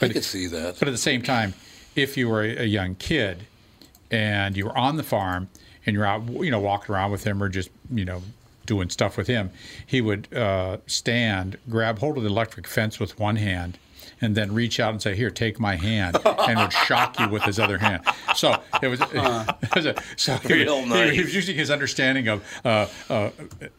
I 0.00 0.08
could 0.08 0.24
see 0.24 0.46
that. 0.48 0.78
But 0.78 0.88
at 0.88 0.90
the 0.90 0.98
same 0.98 1.22
time, 1.22 1.54
if 1.94 2.16
you 2.16 2.28
were 2.28 2.42
a, 2.42 2.62
a 2.62 2.64
young 2.64 2.96
kid 2.96 3.46
and 4.10 4.56
you 4.56 4.66
were 4.66 4.76
on 4.76 4.96
the 4.96 5.02
farm 5.02 5.48
and 5.86 5.94
you're 5.94 6.04
out, 6.04 6.28
you 6.28 6.50
know, 6.50 6.60
walking 6.60 6.94
around 6.94 7.12
with 7.12 7.24
him 7.24 7.42
or 7.42 7.48
just, 7.48 7.70
you 7.90 8.04
know, 8.04 8.22
doing 8.66 8.90
stuff 8.90 9.16
with 9.16 9.28
him, 9.28 9.50
he 9.86 10.00
would 10.00 10.32
uh, 10.34 10.78
stand, 10.86 11.56
grab 11.70 12.00
hold 12.00 12.16
of 12.16 12.24
the 12.24 12.28
electric 12.28 12.66
fence 12.66 12.98
with 12.98 13.18
one 13.18 13.36
hand 13.36 13.78
and 14.20 14.34
then 14.34 14.52
reach 14.54 14.80
out 14.80 14.92
and 14.92 15.00
say, 15.02 15.14
"Here, 15.14 15.30
take 15.30 15.58
my 15.60 15.76
hand," 15.76 16.16
and 16.24 16.58
would 16.58 16.72
shock 16.72 17.18
you 17.20 17.28
with 17.28 17.42
his 17.42 17.58
other 17.58 17.78
hand. 17.78 18.02
So 18.34 18.60
it 18.82 18.88
was. 18.88 19.00
it 19.12 19.74
was 19.74 19.86
a, 19.86 19.94
so 20.16 20.36
he, 20.36 20.54
Real 20.54 20.80
he- 20.82 20.88
nice. 20.88 21.12
he 21.14 21.22
was 21.22 21.34
using 21.34 21.56
his 21.56 21.70
understanding 21.70 22.28
of 22.28 22.42
uh, 22.64 22.86
uh, 23.10 23.30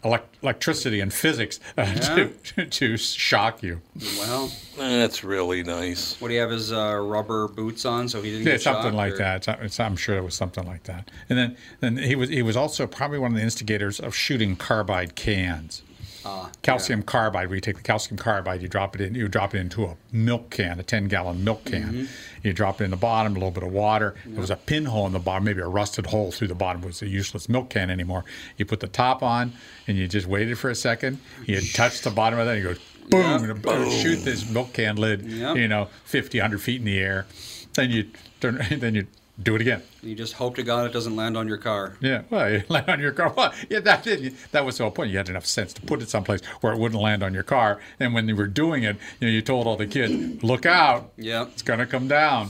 elec- 0.04 0.22
electricity 0.44 1.00
and 1.00 1.12
physics 1.14 1.60
uh, 1.78 1.86
to, 1.96 2.66
to 2.66 2.98
shock 2.98 3.64
you. 3.64 3.82
Well, 4.20 4.52
That's 4.78 5.24
really 5.24 5.64
nice. 5.64 6.20
What 6.22 6.28
do 6.30 6.34
you 6.36 6.40
have 6.42 6.52
his 6.52 6.72
uh, 6.72 7.00
rubber 7.02 7.48
boots 7.48 7.86
on 7.86 8.08
so 8.10 8.22
he 8.22 8.32
didn't 8.32 8.46
Yeah, 8.46 8.54
get 8.54 8.62
something 8.62 8.84
shocked, 8.84 8.96
like 8.96 9.14
or- 9.14 9.18
that. 9.18 9.48
It's, 9.48 9.62
it's, 9.64 9.80
I'm 9.80 9.96
sure 9.96 10.18
it 10.18 10.24
was 10.24 10.36
something 10.36 10.66
like 10.66 10.84
that. 10.84 11.10
And 11.30 11.38
then, 11.38 11.58
then 11.80 11.98
he 11.98 12.16
was 12.16 12.30
he 12.30 12.42
was 12.42 12.56
also 12.56 12.86
probably 12.88 13.20
one 13.20 13.32
of 13.32 13.38
the 13.38 13.44
instigators 13.44 14.00
of 14.00 14.16
shooting 14.16 14.56
carbide 14.56 15.16
cans. 15.16 15.82
Ah, 16.30 16.52
calcium 16.62 17.02
carbide, 17.04 17.48
where 17.48 17.56
you 17.56 17.62
take 17.62 17.78
the 17.78 17.82
calcium 17.82 18.18
carbide, 18.18 18.62
you 18.62 18.68
drop 18.68 18.96
it 18.96 19.02
in, 19.02 19.16
you 19.16 19.28
drop 19.28 19.56
it 19.56 19.60
into 19.60 19.86
a 19.86 19.96
milk 20.12 20.50
can, 20.50 20.80
a 20.80 20.84
10 20.84 21.08
gallon 21.08 21.44
milk 21.44 21.64
can. 21.66 21.94
Mhm. 21.94 22.08
You 22.44 22.54
drop 22.54 22.82
it 22.82 22.84
in 22.86 22.92
the 22.92 22.98
bottom, 22.98 23.32
a 23.34 23.36
little 23.36 23.52
bit 23.52 23.64
of 23.64 23.72
water. 23.72 24.16
There 24.26 24.42
was 24.42 24.50
a 24.50 24.56
pinhole 24.58 25.08
in 25.08 25.14
the 25.14 25.20
bottom, 25.20 25.46
maybe 25.46 25.62
a 25.62 25.68
rusted 25.68 26.08
hole 26.08 26.32
through 26.32 26.50
the 26.50 26.56
bottom. 26.56 26.84
It 26.84 26.88
was 26.88 27.02
a 27.02 27.08
useless 27.08 27.48
milk 27.48 27.70
can 27.70 27.90
anymore. 27.90 28.26
You 28.58 28.66
put 28.66 28.82
the 28.82 28.88
top 28.88 29.24
on, 29.24 29.54
and 29.88 29.98
you 29.98 30.08
just 30.08 30.28
waited 30.28 30.58
for 30.58 30.70
a 30.70 30.76
second. 30.76 31.20
You 31.46 31.62
touch 31.62 32.02
the 32.02 32.12
bottom 32.12 32.40
of 32.40 32.46
that, 32.46 32.58
and 32.58 32.64
you 32.64 32.74
go 32.74 32.80
boom, 33.10 33.48
Yep. 33.48 33.66
it 33.66 33.92
shoot 34.02 34.18
this 34.26 34.50
milk 34.50 34.74
can 34.74 34.98
lid, 34.98 35.22
Yep. 35.24 35.56
you 35.56 35.68
know, 35.70 35.88
50, 36.04 36.40
100 36.40 36.62
feet 36.62 36.80
in 36.82 36.86
the 36.86 37.00
air. 37.00 37.26
Then 37.74 37.90
you 37.92 38.08
turn, 38.42 38.60
then 38.80 38.96
you 38.96 39.08
do 39.42 39.56
it 39.56 39.62
again. 39.62 39.84
You 40.02 40.16
just 40.16 40.34
hope 40.34 40.56
to 40.56 40.64
God 40.64 40.88
it 40.88 40.94
doesn't 40.94 41.16
land 41.16 41.38
on 41.38 41.48
your 41.48 41.58
car. 41.58 41.96
Yeah, 42.02 42.24
well, 42.30 42.50
you 42.52 42.64
land 42.70 42.90
on 42.90 43.00
your 43.00 43.12
car. 43.12 43.32
Well, 43.36 43.54
yeah, 43.70 43.80
that 43.82 44.04
did. 44.04 44.36
That 44.52 44.66
was 44.66 44.78
the 44.78 44.84
whole 44.84 44.92
point. 44.92 45.12
You 45.12 45.18
had 45.18 45.30
enough 45.30 45.46
sense 45.46 45.74
to 45.74 45.82
put 45.82 46.02
it 46.02 46.10
someplace 46.10 46.44
where 46.62 46.74
it 46.74 46.80
wouldn't 46.80 47.02
land 47.02 47.22
on 47.24 47.34
your 47.34 47.44
car. 47.44 47.80
And 48.00 48.14
when 48.14 48.28
you 48.28 48.36
were 48.36 48.48
doing 48.48 48.84
it, 48.84 48.98
you 49.20 49.28
know, 49.28 49.32
you 49.34 49.42
told 49.42 49.68
all 49.68 49.76
the 49.78 49.88
kids, 49.88 50.14
"Look 50.44 50.66
out! 50.66 51.12
Yeah, 51.18 51.44
it's 51.44 51.62
gonna 51.62 51.86
come 51.86 52.08
down." 52.08 52.50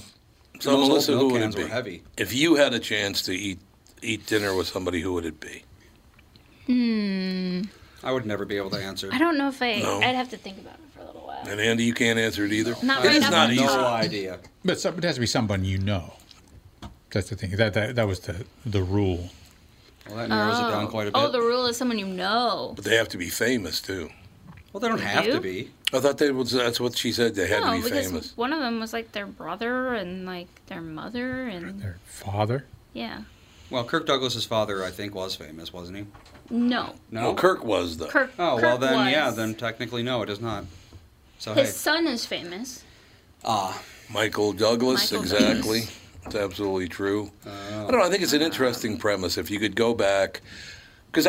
So 0.59 0.71
Those 0.71 0.87
Melissa, 0.87 1.11
who 1.17 1.31
would 1.33 1.41
cans 1.41 1.55
it 1.55 1.65
be? 1.65 1.67
heavy. 1.69 2.03
If 2.17 2.33
you 2.33 2.55
had 2.55 2.73
a 2.73 2.79
chance 2.79 3.21
to 3.23 3.33
eat 3.33 3.59
eat 4.01 4.25
dinner 4.25 4.55
with 4.55 4.67
somebody, 4.67 5.01
who 5.01 5.13
would 5.13 5.25
it 5.25 5.39
be? 5.39 5.63
Hmm. 6.67 7.61
I 8.03 8.11
would 8.11 8.25
never 8.25 8.45
be 8.45 8.57
able 8.57 8.69
to 8.71 8.77
answer. 8.77 9.09
I 9.11 9.17
don't 9.17 9.37
know 9.37 9.49
if 9.49 9.61
I. 9.61 9.79
No. 9.79 9.99
I'd 9.99 10.15
have 10.15 10.29
to 10.29 10.37
think 10.37 10.59
about 10.59 10.75
it 10.75 10.79
for 10.95 11.01
a 11.01 11.05
little 11.05 11.21
while. 11.27 11.41
And 11.47 11.59
Andy, 11.59 11.83
you 11.83 11.93
can't 11.93 12.19
answer 12.19 12.45
it 12.45 12.51
either. 12.53 12.75
Not 12.83 13.03
It 13.03 13.07
right 13.07 13.15
is 13.17 13.29
not 13.29 13.47
the 13.49 13.53
easy. 13.55 13.65
No 13.65 13.85
idea. 13.85 14.39
But 14.63 14.79
some, 14.79 14.97
it 14.97 15.03
has 15.03 15.15
to 15.15 15.21
be 15.21 15.27
someone 15.27 15.65
you 15.65 15.77
know. 15.79 16.13
That's 17.11 17.29
the 17.29 17.35
thing. 17.35 17.51
That 17.51 17.73
that, 17.73 17.95
that 17.95 18.07
was 18.07 18.19
the 18.21 18.45
the 18.65 18.83
rule. 18.83 19.29
Well, 20.07 20.17
that 20.17 20.29
narrows 20.29 20.59
it 20.59 20.61
down 20.71 20.87
quite 20.87 21.07
a 21.07 21.11
bit. 21.11 21.19
Oh, 21.21 21.31
the 21.31 21.41
rule 21.41 21.65
is 21.67 21.75
someone 21.77 21.99
you 21.99 22.07
know. 22.07 22.73
But 22.75 22.85
they 22.85 22.95
have 22.95 23.09
to 23.09 23.17
be 23.17 23.29
famous 23.29 23.81
too. 23.81 24.09
well, 24.71 24.79
they 24.79 24.87
don't 24.87 24.99
They 24.99 25.03
have 25.05 25.25
do? 25.25 25.33
to 25.33 25.41
be. 25.41 25.71
I 25.93 25.99
thought 25.99 26.17
they 26.17 26.31
was. 26.31 26.51
That's 26.51 26.79
what 26.79 26.97
she 26.97 27.11
said. 27.11 27.35
They 27.35 27.47
had 27.47 27.61
no, 27.61 27.71
to 27.71 27.77
be 27.77 27.83
because 27.89 28.07
famous. 28.07 28.37
one 28.37 28.53
of 28.53 28.59
them 28.59 28.79
was 28.79 28.93
like 28.93 29.11
their 29.13 29.25
brother 29.25 29.93
and 29.93 30.25
like 30.25 30.47
their 30.67 30.81
mother 30.81 31.47
and 31.47 31.81
Their 31.81 31.97
father. 32.05 32.65
yeah. 32.93 33.21
Well, 33.69 33.83
Kirk 33.83 34.05
Douglas's 34.05 34.45
father, 34.45 34.81
I 34.81 34.91
think, 34.91 35.13
was 35.13 35.35
famous, 35.35 35.73
wasn't 35.73 35.97
he? 35.97 36.05
No, 36.49 36.93
No. 37.11 37.21
Well, 37.23 37.35
Kirk 37.35 37.65
was 37.65 37.97
though. 37.97 38.07
Kirk. 38.07 38.31
Oh 38.39 38.55
well, 38.55 38.77
Kirk 38.77 38.79
then 38.79 39.11
yeah, 39.11 39.29
then 39.31 39.55
technically 39.55 40.03
no, 40.03 40.21
it 40.21 40.29
is 40.29 40.39
not. 40.39 40.63
So 41.37 41.53
his 41.53 41.67
hey, 41.67 41.71
son 41.73 42.07
is 42.07 42.25
famous. 42.25 42.85
ah, 43.43 43.81
Michael 44.09 44.53
Douglas, 44.53 45.11
Michael 45.11 45.21
exactly. 45.23 45.81
It's 46.27 46.35
absolutely 46.35 46.89
true. 46.89 47.31
I 47.45 47.89
don't 47.89 47.93
know. 47.93 48.03
I 48.03 48.09
think 48.09 48.21
it's 48.21 48.33
an 48.33 48.41
interesting 48.41 48.97
premise. 48.97 49.37
If 49.37 49.49
you 49.49 49.59
could 49.59 49.75
go 49.77 49.93
back, 49.93 50.41
because 51.11 51.25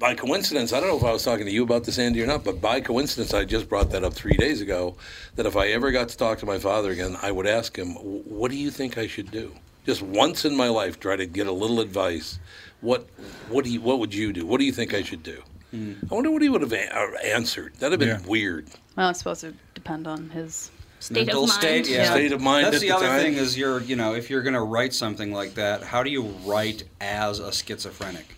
by 0.00 0.14
coincidence, 0.14 0.72
I 0.72 0.80
don't 0.80 0.88
know 0.88 0.96
if 0.96 1.04
I 1.04 1.12
was 1.12 1.22
talking 1.22 1.44
to 1.44 1.52
you 1.52 1.62
about 1.62 1.84
this, 1.84 1.98
Andy, 1.98 2.22
or 2.22 2.26
not, 2.26 2.42
but 2.42 2.60
by 2.60 2.80
coincidence, 2.80 3.34
I 3.34 3.44
just 3.44 3.68
brought 3.68 3.90
that 3.90 4.04
up 4.04 4.14
three 4.14 4.36
days 4.36 4.62
ago. 4.62 4.96
That 5.36 5.44
if 5.44 5.54
I 5.56 5.68
ever 5.68 5.90
got 5.90 6.08
to 6.08 6.16
talk 6.16 6.38
to 6.38 6.46
my 6.46 6.58
father 6.58 6.90
again, 6.92 7.16
I 7.20 7.30
would 7.30 7.46
ask 7.46 7.76
him, 7.76 7.90
"What 7.94 8.50
do 8.50 8.56
you 8.56 8.70
think 8.70 8.96
I 8.96 9.06
should 9.06 9.30
do?" 9.30 9.52
Just 9.84 10.00
once 10.02 10.44
in 10.46 10.56
my 10.56 10.68
life, 10.68 10.98
try 10.98 11.16
to 11.16 11.26
get 11.26 11.46
a 11.46 11.52
little 11.52 11.80
advice. 11.80 12.38
What 12.80 13.06
What 13.50 13.64
do 13.64 13.70
you 13.70 13.82
What 13.82 13.98
would 13.98 14.14
you 14.14 14.32
do? 14.32 14.46
What 14.46 14.60
do 14.60 14.64
you 14.64 14.72
think 14.72 14.94
I 14.94 15.02
should 15.02 15.22
do? 15.22 15.42
I 15.74 16.14
wonder 16.14 16.30
what 16.30 16.42
he 16.42 16.48
would 16.48 16.60
have 16.62 16.72
a- 16.72 16.94
uh, 16.98 17.18
answered. 17.24 17.74
That'd 17.78 17.92
have 17.92 18.00
been 18.00 18.20
Yeah. 18.22 18.28
weird. 18.28 18.68
Well, 18.96 19.08
it's 19.10 19.20
supposed 19.20 19.40
to 19.42 19.54
depend 19.74 20.06
on 20.06 20.30
his. 20.30 20.70
State 21.02 21.26
mental 21.26 21.44
of 21.44 21.48
mind. 21.50 21.60
state, 21.60 21.88
yeah. 21.88 22.10
State 22.12 22.32
of 22.32 22.40
mind 22.40 22.66
That's 22.66 22.76
at 22.76 22.80
the, 22.82 22.88
the 22.88 22.94
other 22.96 23.06
time. 23.08 23.20
thing 23.20 23.34
is 23.34 23.58
you're, 23.58 23.80
you 23.80 23.96
know, 23.96 24.14
if 24.14 24.30
you're 24.30 24.42
going 24.42 24.54
to 24.54 24.60
write 24.62 24.94
something 24.94 25.32
like 25.32 25.54
that, 25.54 25.82
how 25.82 26.02
do 26.04 26.10
you 26.10 26.22
write 26.44 26.84
as 27.00 27.40
a 27.40 27.50
schizophrenic? 27.52 28.36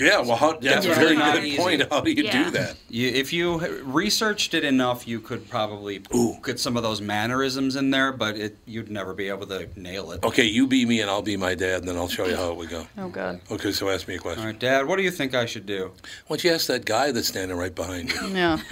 Yeah, 0.00 0.20
well, 0.20 0.36
how, 0.36 0.52
that's 0.52 0.86
a 0.86 0.90
Yeah. 0.90 0.94
very 0.94 1.16
Not 1.16 1.34
good 1.34 1.44
easy. 1.44 1.56
point. 1.58 1.82
How 1.90 2.00
do 2.00 2.10
you 2.12 2.22
Yeah. 2.22 2.44
do 2.44 2.50
that? 2.52 2.76
You, 2.88 3.08
if 3.08 3.32
you 3.32 3.58
researched 3.82 4.54
it 4.54 4.62
enough, 4.64 5.08
you 5.08 5.18
could 5.18 5.50
probably 5.50 6.00
Ooh. 6.14 6.36
get 6.42 6.60
some 6.60 6.76
of 6.76 6.82
those 6.84 7.00
mannerisms 7.00 7.74
in 7.74 7.90
there, 7.90 8.12
but 8.12 8.36
it, 8.36 8.56
you'd 8.64 8.90
never 8.92 9.12
be 9.12 9.28
able 9.28 9.46
to 9.48 9.68
nail 9.74 10.12
it. 10.12 10.22
Okay, 10.22 10.44
you 10.44 10.66
be 10.68 10.86
me 10.86 11.00
and 11.00 11.10
I'll 11.10 11.20
be 11.20 11.36
my 11.36 11.54
dad, 11.56 11.80
and 11.80 11.88
then 11.88 11.96
I'll 11.96 12.06
show 12.08 12.26
you 12.26 12.36
how 12.36 12.50
it 12.52 12.56
would 12.56 12.70
go. 12.70 12.86
Oh 12.98 13.08
God. 13.08 13.40
Okay, 13.50 13.72
so 13.72 13.88
ask 13.90 14.06
me 14.08 14.14
a 14.14 14.18
question. 14.18 14.40
All 14.40 14.46
right, 14.46 14.58
Dad, 14.58 14.86
what 14.86 14.96
do 14.96 15.02
you 15.02 15.10
think 15.10 15.34
I 15.34 15.46
should 15.46 15.66
do? 15.66 15.90
Why 16.28 16.36
don't 16.36 16.44
you 16.44 16.52
ask 16.52 16.68
that 16.68 16.84
guy 16.84 17.10
that's 17.10 17.28
standing 17.28 17.56
right 17.58 17.74
behind 17.74 18.10
you? 18.12 18.28
Yeah. 18.28 18.60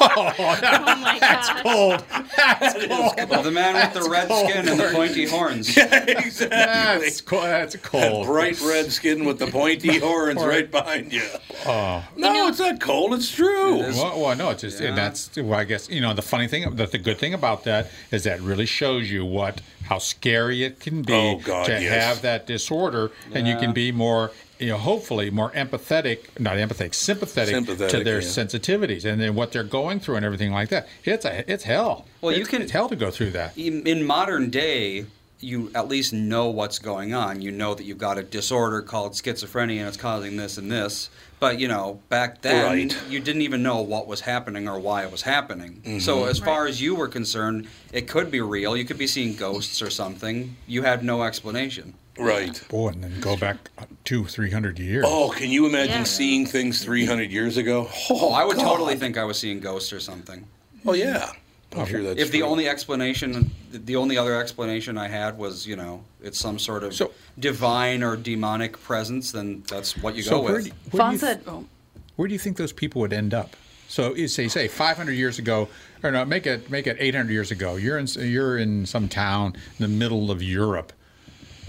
Oh 0.00 0.34
my 0.38 1.18
god. 1.20 1.62
Cold. 1.62 2.04
That's 2.36 2.86
cold. 2.86 3.30
Well, 3.30 3.42
the 3.42 3.50
man 3.50 3.74
with 3.74 4.02
the 4.02 4.08
red 4.08 4.26
skin 4.28 4.68
and 4.68 4.78
the 4.80 4.90
pointy 4.92 5.26
horns. 5.26 5.68
exactly. 5.76 6.48
That's 6.48 7.20
cold. 7.20 7.44
That's 7.44 7.72
That 7.74 7.82
cold. 7.82 8.26
bright 8.26 8.60
red 8.60 8.92
skin 8.92 9.24
with 9.24 9.38
the 9.38 9.46
pointy 9.48 9.98
horns 10.00 10.42
right 10.42 10.70
behind 10.70 11.12
you. 11.12 11.26
Oh. 11.66 12.04
No, 12.16 12.48
it's 12.48 12.58
not 12.58 12.80
cold. 12.80 13.14
It's 13.14 13.30
true. 13.34 13.76
It 13.80 13.88
is. 13.90 13.96
Well, 13.96 14.20
well, 14.20 14.36
no, 14.36 14.50
it's 14.50 14.62
just, 14.62 14.80
and 14.80 14.96
that's 14.96 15.34
well, 15.36 15.58
I 15.58 15.64
guess 15.64 15.88
you 15.88 16.00
know 16.00 16.14
the 16.14 16.22
funny 16.22 16.48
thing, 16.48 16.74
the, 16.76 16.86
the 16.86 16.98
good 16.98 17.18
thing 17.18 17.34
about 17.34 17.64
that 17.64 17.90
is 18.10 18.24
that 18.24 18.40
really 18.40 18.66
shows 18.66 19.10
you 19.10 19.24
what 19.24 19.60
how 19.84 19.98
scary 19.98 20.64
it 20.64 20.80
can 20.80 21.02
be 21.02 21.12
Oh, 21.14 21.38
God, 21.38 21.66
to 21.66 21.72
yes. 21.72 22.04
have 22.04 22.22
that 22.22 22.46
disorder, 22.46 23.10
and 23.32 23.46
you 23.48 23.56
can 23.56 23.72
be 23.72 23.90
more, 23.90 24.30
you 24.58 24.68
know, 24.68 24.76
hopefully 24.78 25.30
more 25.30 25.50
empathetic, 25.52 26.38
not 26.40 26.56
empathetic, 26.56 26.94
sympathetic, 26.94 27.66
to 27.66 28.02
their 28.04 28.20
yeah. 28.20 28.26
sensitivities 28.26 29.04
and 29.04 29.20
then 29.20 29.34
what 29.34 29.52
they're 29.52 29.62
going 29.64 30.00
through 30.00 30.16
and 30.16 30.24
everything 30.24 30.52
like 30.52 30.68
that. 30.70 30.88
It's 31.04 31.24
a, 31.24 31.50
it's 31.50 31.64
hell. 31.64 32.06
Well, 32.20 32.36
you 32.36 32.44
can- 32.44 32.62
it's 32.62 32.72
hell 32.72 32.88
to 32.88 32.96
go 32.96 33.10
through 33.10 33.30
that. 33.30 33.56
in, 33.56 33.86
in 33.86 34.04
modern 34.04 34.50
day, 34.50 35.06
you 35.40 35.70
at 35.74 35.86
least 35.86 36.12
know 36.12 36.48
what's 36.48 36.80
going 36.80 37.14
on. 37.14 37.40
You 37.40 37.52
know 37.52 37.74
that 37.74 37.84
you've 37.84 37.98
got 37.98 38.18
a 38.18 38.22
disorder 38.24 38.82
called 38.82 39.12
schizophrenia 39.12 39.78
and 39.78 39.86
it's 39.88 39.96
causing 39.96 40.36
this 40.36 40.58
and 40.58 40.70
this. 40.70 41.10
But 41.38 41.60
you 41.60 41.68
know, 41.68 42.00
back 42.08 42.42
then 42.42 42.66
Right. 42.88 42.98
you 43.08 43.20
didn't 43.20 43.42
even 43.42 43.62
know 43.62 43.80
what 43.80 44.08
was 44.08 44.20
happening 44.22 44.68
or 44.68 44.80
why 44.80 45.04
it 45.04 45.12
was 45.12 45.22
happening. 45.22 45.80
Mm-hmm. 45.84 45.98
So 46.00 46.24
as 46.24 46.40
far 46.40 46.66
as 46.66 46.80
you 46.82 46.96
were 46.96 47.06
concerned, 47.06 47.68
it 47.92 48.08
could 48.08 48.32
be 48.32 48.40
real. 48.40 48.76
You 48.76 48.84
could 48.84 48.98
be 48.98 49.06
seeing 49.06 49.36
ghosts 49.36 49.80
or 49.80 49.90
something. 49.90 50.56
You 50.66 50.82
had 50.82 51.04
no 51.04 51.22
explanation. 51.22 51.94
Right. 52.18 52.60
Boy, 52.68 52.88
and 52.88 53.02
then 53.04 53.20
go 53.20 53.36
back 53.36 53.56
two, 54.04 54.24
three 54.26 54.50
hundred 54.50 54.78
years. 54.78 55.04
Oh, 55.06 55.30
can 55.30 55.50
you 55.50 55.66
imagine 55.66 55.98
Yeah. 55.98 56.04
seeing 56.04 56.46
things 56.46 56.82
300 56.84 57.30
years 57.30 57.56
ago? 57.56 57.88
Oh, 58.10 58.32
I 58.32 58.44
would 58.44 58.56
God. 58.56 58.64
totally 58.64 58.96
think 58.96 59.16
I 59.16 59.24
was 59.24 59.38
seeing 59.38 59.60
ghosts 59.60 59.92
or 59.92 60.00
something. 60.00 60.44
Oh, 60.86 60.94
yeah. 60.94 61.30
I'm 61.76 61.86
sure 61.86 62.02
that's 62.02 62.18
if 62.20 62.30
the 62.32 62.38
true. 62.38 62.46
only 62.48 62.66
explanation, 62.68 63.50
the 63.70 63.96
only 63.96 64.16
other 64.16 64.40
explanation 64.40 64.96
I 64.96 65.08
had 65.08 65.36
was, 65.36 65.66
you 65.66 65.76
know, 65.76 66.02
it's 66.22 66.38
some 66.38 66.58
sort 66.58 66.82
of 66.82 66.94
So- 66.94 67.12
divine 67.38 68.02
or 68.02 68.16
demonic 68.16 68.80
presence, 68.82 69.32
then 69.32 69.62
that's 69.68 69.96
what 69.98 70.16
you 70.16 70.22
So 70.22 70.38
go 70.38 70.42
where 70.44 70.52
with. 70.54 70.64
do, 70.64 70.70
where, 70.92 71.06
do 71.08 71.12
you, 71.12 71.18
said, 71.18 71.42
oh, 71.46 71.66
where 72.16 72.26
do 72.26 72.32
you 72.32 72.38
think 72.38 72.56
those 72.56 72.72
people 72.72 73.00
would 73.02 73.12
end 73.12 73.34
up? 73.34 73.54
So 73.86 74.14
you 74.14 74.28
say 74.28 74.48
say 74.48 74.66
500 74.68 75.12
years 75.12 75.38
ago, 75.38 75.68
or 76.02 76.10
no, 76.10 76.24
make 76.24 76.46
it 76.46 76.70
make 76.70 76.86
it 76.86 76.96
800 77.00 77.30
years 77.32 77.50
ago. 77.50 77.76
You're 77.76 77.96
in 77.98 78.06
you're 78.18 78.58
in 78.58 78.84
some 78.86 79.08
town 79.08 79.54
in 79.78 79.82
the 79.82 79.88
middle 79.88 80.30
of 80.30 80.42
Europe, 80.42 80.92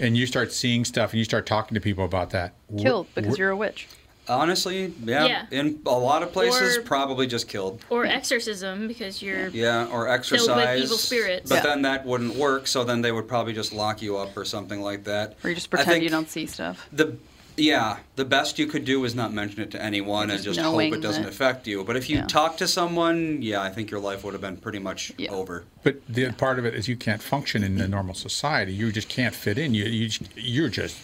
and 0.00 0.16
you 0.16 0.26
start 0.26 0.52
seeing 0.52 0.84
stuff, 0.84 1.12
and 1.12 1.18
you 1.18 1.24
start 1.24 1.46
talking 1.46 1.74
to 1.74 1.80
people 1.80 2.04
about 2.04 2.30
that. 2.30 2.54
killed 2.78 3.06
Wh- 3.12 3.14
because 3.14 3.36
wh- 3.36 3.38
you're 3.38 3.50
a 3.50 3.56
witch. 3.56 3.88
Honestly, 4.28 4.92
yeah, 5.04 5.24
Yeah. 5.26 5.46
in 5.50 5.80
a 5.86 5.90
lot 5.90 6.22
of 6.22 6.32
places, 6.32 6.76
Or- 6.76 6.82
probably 6.82 7.26
just 7.26 7.48
killed. 7.48 7.84
Or 7.90 8.06
exorcism 8.06 8.86
because 8.86 9.20
you're 9.20 9.48
Yeah, 9.48 9.86
or 9.86 10.06
Filled 10.22 10.56
with 10.56 10.84
evil 10.84 10.96
spirits. 10.98 11.48
But 11.48 11.56
Yeah. 11.56 11.62
then 11.62 11.82
that 11.82 12.06
wouldn't 12.06 12.36
work, 12.36 12.68
so 12.68 12.84
then 12.84 13.00
they 13.02 13.10
would 13.10 13.26
probably 13.26 13.52
just 13.54 13.72
lock 13.72 14.00
you 14.02 14.16
up 14.18 14.36
or 14.36 14.44
something 14.44 14.80
like 14.82 15.04
that. 15.04 15.36
Or 15.42 15.48
you 15.50 15.56
just 15.56 15.66
I 15.68 15.70
pretend 15.70 15.88
think 15.94 16.04
you 16.04 16.10
don't 16.10 16.30
see 16.30 16.46
stuff. 16.46 16.86
The 16.92 17.16
yeah, 17.56 17.98
the 18.16 18.24
best 18.24 18.58
you 18.58 18.66
could 18.66 18.84
do 18.84 19.04
is 19.04 19.14
not 19.14 19.32
mention 19.32 19.60
it 19.60 19.70
to 19.72 19.82
anyone 19.82 20.30
and 20.30 20.42
Just 20.42 20.56
just 20.56 20.60
hope 20.60 20.80
it 20.80 21.00
doesn't 21.00 21.22
that- 21.24 21.28
affect 21.28 21.66
you. 21.66 21.84
But 21.84 21.96
if 21.96 22.08
you 22.08 22.16
Yeah. 22.18 22.26
talk 22.26 22.56
to 22.58 22.68
someone, 22.68 23.42
yeah, 23.42 23.60
I 23.62 23.70
think 23.70 23.90
your 23.90 24.00
life 24.00 24.24
would 24.24 24.32
have 24.34 24.40
been 24.40 24.56
pretty 24.56 24.78
much 24.78 25.12
Yeah. 25.18 25.30
over. 25.30 25.64
But 25.82 26.00
the 26.08 26.32
part 26.32 26.58
of 26.58 26.64
it 26.64 26.74
is 26.74 26.88
you 26.88 26.96
can't 26.96 27.22
function 27.22 27.62
in 27.62 27.76
the 27.76 27.88
normal 27.88 28.14
society. 28.14 28.72
You 28.72 28.92
just 28.92 29.08
can't 29.08 29.34
fit 29.34 29.58
in. 29.58 29.74
You, 29.74 29.84
you 29.84 30.10
you're 30.36 30.68
just 30.68 30.96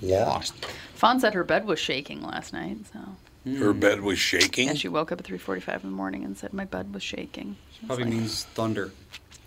lost. 0.00 0.54
Fawn 0.94 1.20
said 1.20 1.34
her 1.34 1.44
bed 1.44 1.64
was 1.66 1.78
shaking 1.78 2.22
last 2.22 2.52
night, 2.52 2.78
so 2.92 2.98
Her 3.58 3.72
hmm. 3.72 3.80
bed 3.80 4.00
was 4.02 4.18
shaking. 4.18 4.68
and 4.68 4.78
she 4.78 4.88
woke 4.88 5.10
up 5.12 5.20
at 5.20 5.26
3:45 5.26 5.82
in 5.84 5.90
the 5.90 5.96
morning 5.96 6.24
and 6.24 6.36
said 6.36 6.52
my 6.52 6.64
bed 6.64 6.94
was 6.94 7.02
shaking. 7.02 7.56
I 7.58 7.86
was 7.86 7.86
Probably 7.86 8.04
like, 8.04 8.14
means 8.14 8.44
thunder. 8.54 8.92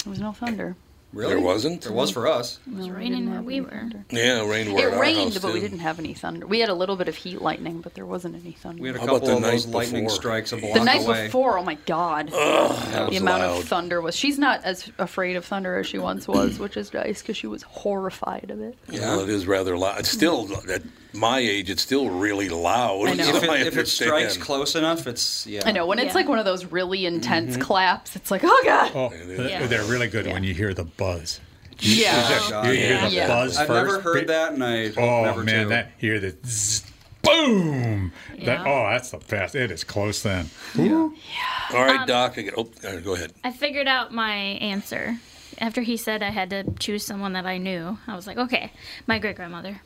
there 0.03 0.09
was 0.11 0.19
no 0.19 0.31
thunder. 0.33 0.75
Really? 1.15 1.33
There 1.35 1.41
wasn't? 1.43 1.81
There 1.81 1.93
was 1.93 2.11
for 2.11 2.27
us. 2.27 2.59
It 2.67 2.75
was 2.75 2.89
raining 2.89 3.31
where 3.31 3.41
we 3.41 3.61
were. 3.61 3.89
Yeah, 4.09 4.41
it 4.43 4.47
rained 4.49 4.73
where 4.73 4.89
It 4.89 4.91
at 4.91 4.97
our 4.97 5.01
rained, 5.01 5.33
house, 5.33 5.41
but 5.41 5.53
we 5.53 5.61
didn't 5.61 5.79
have 5.79 5.97
any 5.97 6.13
thunder. 6.13 6.45
We 6.45 6.59
had 6.59 6.67
a 6.67 6.73
little 6.73 6.97
bit 6.97 7.07
of 7.07 7.15
heat 7.15 7.41
lightning, 7.41 7.79
but 7.79 7.93
there 7.93 8.05
wasn't 8.05 8.35
any 8.35 8.51
thunder. 8.51 8.81
We 8.81 8.89
had 8.89 8.97
a 8.97 8.99
How 8.99 9.05
about 9.05 9.21
couple 9.21 9.27
the 9.29 9.35
of 9.37 9.41
those 9.53 9.65
night 9.65 9.73
lightning 9.75 10.03
before? 10.03 10.15
strikes 10.17 10.51
a 10.51 10.57
block 10.57 10.73
the 10.73 10.83
night 10.83 11.05
away. 11.05 11.25
before, 11.27 11.57
oh 11.57 11.63
my 11.63 11.75
god, 11.85 12.27
that 12.31 13.09
the 13.11 13.15
amount 13.17 13.43
loud. 13.43 13.59
of 13.59 13.63
thunder 13.65 14.01
was. 14.01 14.13
She's 14.15 14.37
not 14.37 14.61
as 14.65 14.91
afraid 14.97 15.37
of 15.37 15.45
thunder 15.45 15.77
as 15.79 15.87
she 15.87 15.97
once 15.97 16.27
was, 16.27 16.59
which 16.59 16.75
is 16.75 16.93
nice 16.93 17.21
because 17.21 17.37
she 17.37 17.47
was 17.47 17.63
horrified 17.63 18.51
of 18.51 18.59
it. 18.59 18.77
Well, 18.91 19.21
it 19.21 19.29
is 19.29 19.47
rather 19.47 19.77
loud. 19.77 19.99
It's 19.99 20.09
still 20.11 20.49
at 20.69 20.81
my 21.15 21.39
age. 21.39 21.69
It's 21.69 21.81
still 21.81 22.09
really 22.09 22.49
loud. 22.49 23.07
I 23.09 23.13
know. 23.13 23.23
so 23.25 23.37
If 23.37 23.43
it, 23.43 23.49
I 23.49 23.57
if 23.59 23.77
it 23.77 23.87
strikes 23.87 24.37
close 24.37 24.75
enough, 24.75 25.07
it's 25.07 25.45
yeah. 25.47 25.61
I 25.65 25.71
know 25.71 25.85
when 25.85 25.99
it's 25.99 26.07
Yeah. 26.09 26.13
like 26.13 26.27
one 26.27 26.39
of 26.39 26.45
those 26.45 26.65
really 26.65 27.05
intense 27.05 27.53
Mm-hmm. 27.53 27.61
claps. 27.61 28.15
It's 28.15 28.31
like, 28.31 28.41
oh 28.43 28.61
god, 28.65 28.91
Oh, 28.95 29.13
Yeah. 29.13 29.65
they're 29.67 29.83
really 29.85 30.07
good 30.07 30.27
when 30.27 30.43
you 30.43 30.53
hear 30.53 30.73
the 30.73 30.83
buzz. 30.85 31.39
yeah. 31.79 32.39
God, 32.49 32.67
You 32.67 32.73
hear 32.73 33.01
the 33.01 33.09
Yeah. 33.09 33.27
buzz 33.27 33.57
I've 33.57 33.67
first. 33.67 33.85
never 33.91 34.01
heard 34.01 34.27
that, 34.27 34.53
and 34.53 34.63
I 34.63 34.87
hope 34.89 34.97
Oh 34.99 35.23
never 35.25 35.43
man, 35.43 35.63
to. 35.63 35.69
that 35.69 35.91
hear 35.97 36.19
the 36.19 36.35
zzz, 36.45 36.83
boom. 37.21 38.11
That, 38.43 38.61
oh, 38.65 38.89
that's 38.89 39.11
the 39.11 39.17
best. 39.17 39.55
It 39.55 39.71
is 39.71 39.83
close 39.83 40.21
then. 40.23 40.49
All 40.77 41.83
right, 41.83 42.01
Um, 42.01 42.07
Doc. 42.07 42.35
I 42.37 42.41
get, 42.43 42.53
oh, 42.57 42.69
all 42.85 42.93
right, 42.93 43.03
go 43.03 43.15
ahead. 43.15 43.33
I 43.43 43.51
figured 43.51 43.87
out 43.87 44.13
my 44.13 44.33
answer. 44.35 45.17
After 45.57 45.81
he 45.81 45.95
said 45.97 46.21
I 46.21 46.31
had 46.31 46.49
to 46.49 46.63
choose 46.79 47.05
someone 47.05 47.31
that 47.33 47.45
I 47.45 47.57
knew, 47.57 47.97
I 48.07 48.15
was 48.15 48.27
like, 48.27 48.37
okay, 48.37 48.71
my 49.07 49.19
great 49.19 49.37
grandmother. 49.37 49.81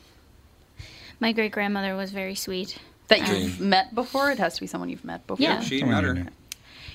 My 1.20 1.32
great 1.32 1.52
grandmother 1.52 1.94
was 1.96 2.10
very 2.10 2.34
sweet. 2.34 2.78
That 3.08 3.28
you've 3.28 3.60
met 3.60 3.94
before. 3.94 4.30
It 4.30 4.38
has 4.38 4.54
to 4.54 4.60
be 4.60 4.66
someone 4.66 4.88
you've 4.88 5.04
met 5.04 5.26
before. 5.26 5.42
Yeah. 5.42 5.60
She 5.60 5.80
Someone 5.80 5.96
met 5.96 6.04
her. 6.04 6.14
knew. 6.14 6.26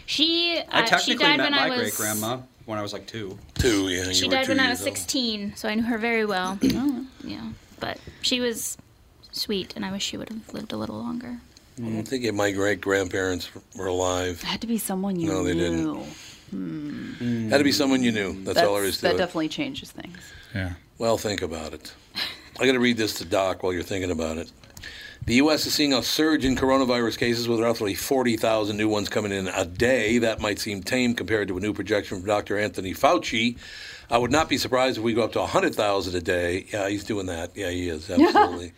She 0.06 0.58
I 0.72 0.82
uh, 0.82 0.86
she 0.86 0.90
technically 1.16 1.16
died 1.26 1.38
met 1.38 1.44
when 1.46 1.52
my 1.52 1.66
I 1.66 1.70
was 1.70 1.80
great 1.82 1.94
grandma 1.96 2.38
when 2.66 2.78
I 2.78 2.82
was 2.82 2.94
like 2.94 3.06
two. 3.08 3.38
Two. 3.56 3.90
Yeah, 3.90 4.06
you 4.06 4.14
She 4.14 4.26
were 4.28 4.32
died 4.36 4.46
two 4.46 4.52
when 4.52 4.60
I 4.60 4.68
years 4.68 4.80
was 4.80 4.88
old. 4.88 4.98
16, 4.98 5.56
so 5.56 5.68
I 5.68 5.76
knew 5.76 5.84
her 5.84 5.98
very 5.98 6.26
well. 6.26 6.58
Yeah, 7.24 7.42
but 7.80 7.98
she 8.22 8.40
was 8.40 8.78
sweet, 9.32 9.74
and 9.76 9.84
I 9.84 9.92
wish 9.92 10.04
she 10.04 10.16
would 10.16 10.30
have 10.30 10.54
lived 10.54 10.72
a 10.74 10.78
little 10.78 10.98
longer. 11.00 11.38
I 11.80 11.82
don't 11.82 12.08
think 12.08 12.24
if 12.24 12.36
my 12.36 12.52
great 12.52 12.80
grandparents 12.82 13.50
were 13.76 13.88
alive. 13.88 14.42
It 14.44 14.46
had 14.46 14.62
to 14.62 14.68
be 14.68 14.78
someone 14.78 15.20
you 15.20 15.28
No, 15.28 15.44
they 15.44 15.54
didn't. 15.56 15.84
knew. 16.52 17.50
Had 17.50 17.58
to 17.58 17.64
be 17.64 17.72
someone 17.72 18.04
you 18.04 18.12
knew. 18.12 18.44
That's, 18.44 18.60
all 18.60 18.76
there 18.76 18.84
is 18.86 18.98
to 18.98 19.02
that 19.04 19.16
it. 19.16 19.18
definitely 19.18 19.50
changes 19.50 19.90
things. 19.92 20.18
Yeah. 20.54 20.74
Well, 21.00 21.18
think 21.18 21.42
about 21.42 21.74
it. 21.74 21.94
I 22.58 22.66
got 22.66 22.72
to 22.72 22.80
read 22.80 22.96
this 22.96 23.16
to 23.16 23.26
Doc 23.26 23.64
while 23.64 23.74
you're 23.74 23.84
thinking 23.84 24.12
about 24.12 24.38
it. 24.38 24.50
The 25.26 25.36
U.S. 25.36 25.66
is 25.66 25.74
seeing 25.74 25.92
a 25.92 26.02
surge 26.02 26.46
in 26.46 26.56
coronavirus 26.56 27.18
cases 27.18 27.50
with 27.50 27.60
roughly 27.60 27.96
40,000 27.96 28.78
new 28.78 28.88
ones 28.88 29.10
coming 29.10 29.34
in 29.34 29.50
a 29.50 29.66
day. 29.66 30.20
That 30.20 30.40
might 30.40 30.60
seem 30.60 30.82
tame 30.82 31.16
compared 31.16 31.50
to 31.50 31.58
a 31.58 31.60
new 31.60 31.74
projection 31.74 32.20
from 32.20 32.28
Dr. 32.28 32.58
Anthony 32.58 32.94
Fauci. 32.94 33.58
I 34.10 34.20
would 34.20 34.32
not 34.32 34.48
be 34.48 34.58
surprised 34.58 34.98
if 34.98 35.04
we 35.04 35.14
go 35.14 35.24
up 35.24 35.34
to 35.34 35.40
100,000 35.40 36.16
a 36.16 36.22
day. 36.22 36.68
Yeah, 36.72 36.88
he's 36.88 37.04
doing 37.04 37.26
that. 37.26 37.58
Yeah, 37.58 37.72
he 37.72 37.90
is, 37.90 38.10
absolutely. 38.10 38.72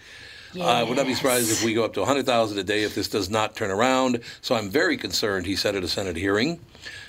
I 0.59 0.81
would 0.81 0.97
not 0.97 1.05
be 1.05 1.13
surprised 1.13 1.51
if 1.51 1.63
we 1.63 1.75
go 1.75 1.85
up 1.85 1.93
to 1.93 1.99
100,000 1.99 2.57
a 2.57 2.63
day 2.63 2.81
if 2.83 2.95
this 2.95 3.09
does 3.09 3.29
not 3.29 3.55
turn 3.55 3.69
around. 3.69 4.21
So 4.41 4.55
I'm 4.55 4.69
very 4.69 4.97
concerned, 4.97 5.45
he 5.45 5.55
said 5.55 5.75
at 5.75 5.83
a 5.83 5.87
Senate 5.87 6.15
hearing. 6.15 6.59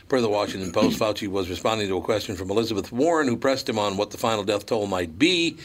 Per 0.09 0.21
the 0.21 0.29
Washington 0.29 0.73
Post, 0.73 0.99
Fauci 0.99 1.29
was 1.29 1.49
responding 1.49 1.89
to 1.89 1.97
a 1.97 2.03
question 2.03 2.35
from 2.35 2.51
Elizabeth 2.51 2.91
Warren, 2.93 3.29
who 3.29 3.37
pressed 3.37 3.69
him 3.69 3.79
on 3.79 3.97
what 3.97 4.11
the 4.11 4.19
final 4.19 4.43
death 4.43 4.67
toll 4.67 4.87
might 4.87 5.19
be. 5.19 5.57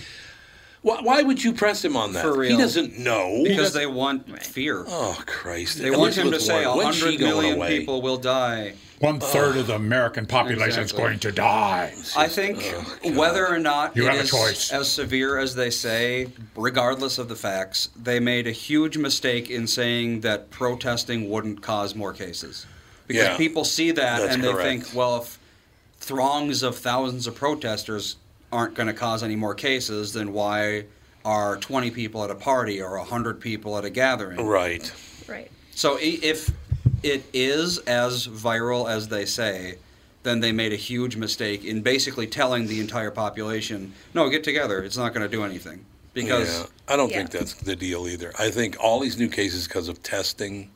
Why, 0.84 1.00
why 1.02 1.22
would 1.24 1.44
you 1.44 1.54
press 1.54 1.84
him 1.84 1.98
on 1.98 2.14
that? 2.14 2.22
For 2.24 2.38
real. 2.38 2.52
He 2.52 2.58
doesn't 2.58 3.00
know. 3.00 3.42
Because 3.44 3.74
they 3.74 3.88
want 3.88 4.44
fear. 4.44 4.84
Oh 4.88 5.18
Christ! 5.26 5.80
They 5.80 5.90
want 5.90 6.16
him 6.16 6.26
to 6.30 6.36
Elizabeth 6.36 6.42
say 6.42 6.66
Warren, 6.66 6.78
when's 6.78 6.96
she 6.98 7.18
going 7.18 7.32
million 7.32 7.56
away? 7.56 7.80
people 7.80 8.02
will 8.02 8.18
die. 8.18 8.74
One 9.00 9.20
third 9.20 9.58
of 9.58 9.68
the 9.68 9.76
American 9.76 10.26
population 10.26 10.82
is 10.84 10.94
going 10.94 11.20
to 11.20 11.32
die. 11.32 11.94
I 12.16 12.28
think 12.30 12.60
oh, 13.04 13.12
whether 13.18 13.46
or 13.46 13.60
not 13.60 13.98
You 13.98 14.04
it 14.06 14.12
have 14.12 14.20
a 14.20 14.24
is 14.24 14.30
choice. 14.32 14.72
as 14.72 14.90
severe 14.90 15.38
as 15.40 15.56
they 15.56 15.72
say, 15.72 16.28
regardless 16.56 17.18
of 17.18 17.28
the 17.28 17.36
facts, 17.36 17.90
they 18.02 18.22
made 18.22 18.48
a 18.48 18.52
huge 18.52 18.98
mistake 18.98 19.50
in 19.50 19.68
saying 19.68 20.22
that 20.22 20.52
protesting 20.52 21.30
wouldn't 21.30 21.62
cause 21.62 21.96
more 21.96 22.14
cases. 22.14 22.66
Because 23.08 23.24
Yeah, 23.24 23.36
people 23.38 23.66
see 23.66 23.92
that 23.92 24.20
that's 24.22 24.36
and 24.36 24.44
they 24.44 24.54
correct. 24.54 24.84
think, 24.86 24.96
well, 24.96 25.18
if 25.22 25.38
throngs 26.00 26.64
of 26.64 26.78
thousands 26.78 27.28
of 27.28 27.36
protesters 27.36 28.16
aren't 28.54 28.76
going 28.76 28.88
to 28.88 28.94
cause 28.94 29.24
any 29.24 29.36
more 29.36 29.56
cases, 29.56 30.14
then 30.14 30.32
why 30.32 30.86
are 31.26 31.58
20 31.58 31.90
people 31.92 32.24
at 32.24 32.30
a 32.30 32.36
party 32.36 32.82
or 32.82 32.98
100 32.98 33.42
people 33.42 33.78
at 33.78 33.84
a 33.84 33.90
gathering? 33.90 34.46
Right. 34.46 34.94
Right. 35.28 35.52
So 35.72 35.98
if 36.00 36.52
it 37.02 37.24
is 37.34 37.80
as 37.80 38.28
viral 38.28 38.90
as 38.90 39.08
they 39.08 39.26
say, 39.26 39.76
then 40.22 40.40
they 40.40 40.52
made 40.52 40.72
a 40.72 40.78
huge 40.78 41.16
mistake 41.18 41.66
in 41.66 41.82
basically 41.82 42.28
telling 42.28 42.68
the 42.68 42.80
entire 42.80 43.12
population, 43.12 43.94
"No, 44.14 44.30
get 44.30 44.44
together. 44.44 44.82
It's 44.84 44.96
not 44.96 45.14
going 45.14 45.30
to 45.30 45.36
do 45.38 45.44
anything." 45.44 45.84
Because 46.14 46.48
yeah, 46.60 46.66
I 46.88 46.96
don't 46.96 47.10
Yeah. 47.10 47.18
think 47.18 47.32
that's 47.32 47.54
the 47.56 47.76
deal 47.76 48.08
either. 48.08 48.32
I 48.40 48.50
think 48.52 48.78
all 48.80 49.00
these 49.00 49.18
new 49.18 49.28
cases 49.28 49.68
because 49.68 49.90
of 49.90 50.02
testing, 50.04 50.70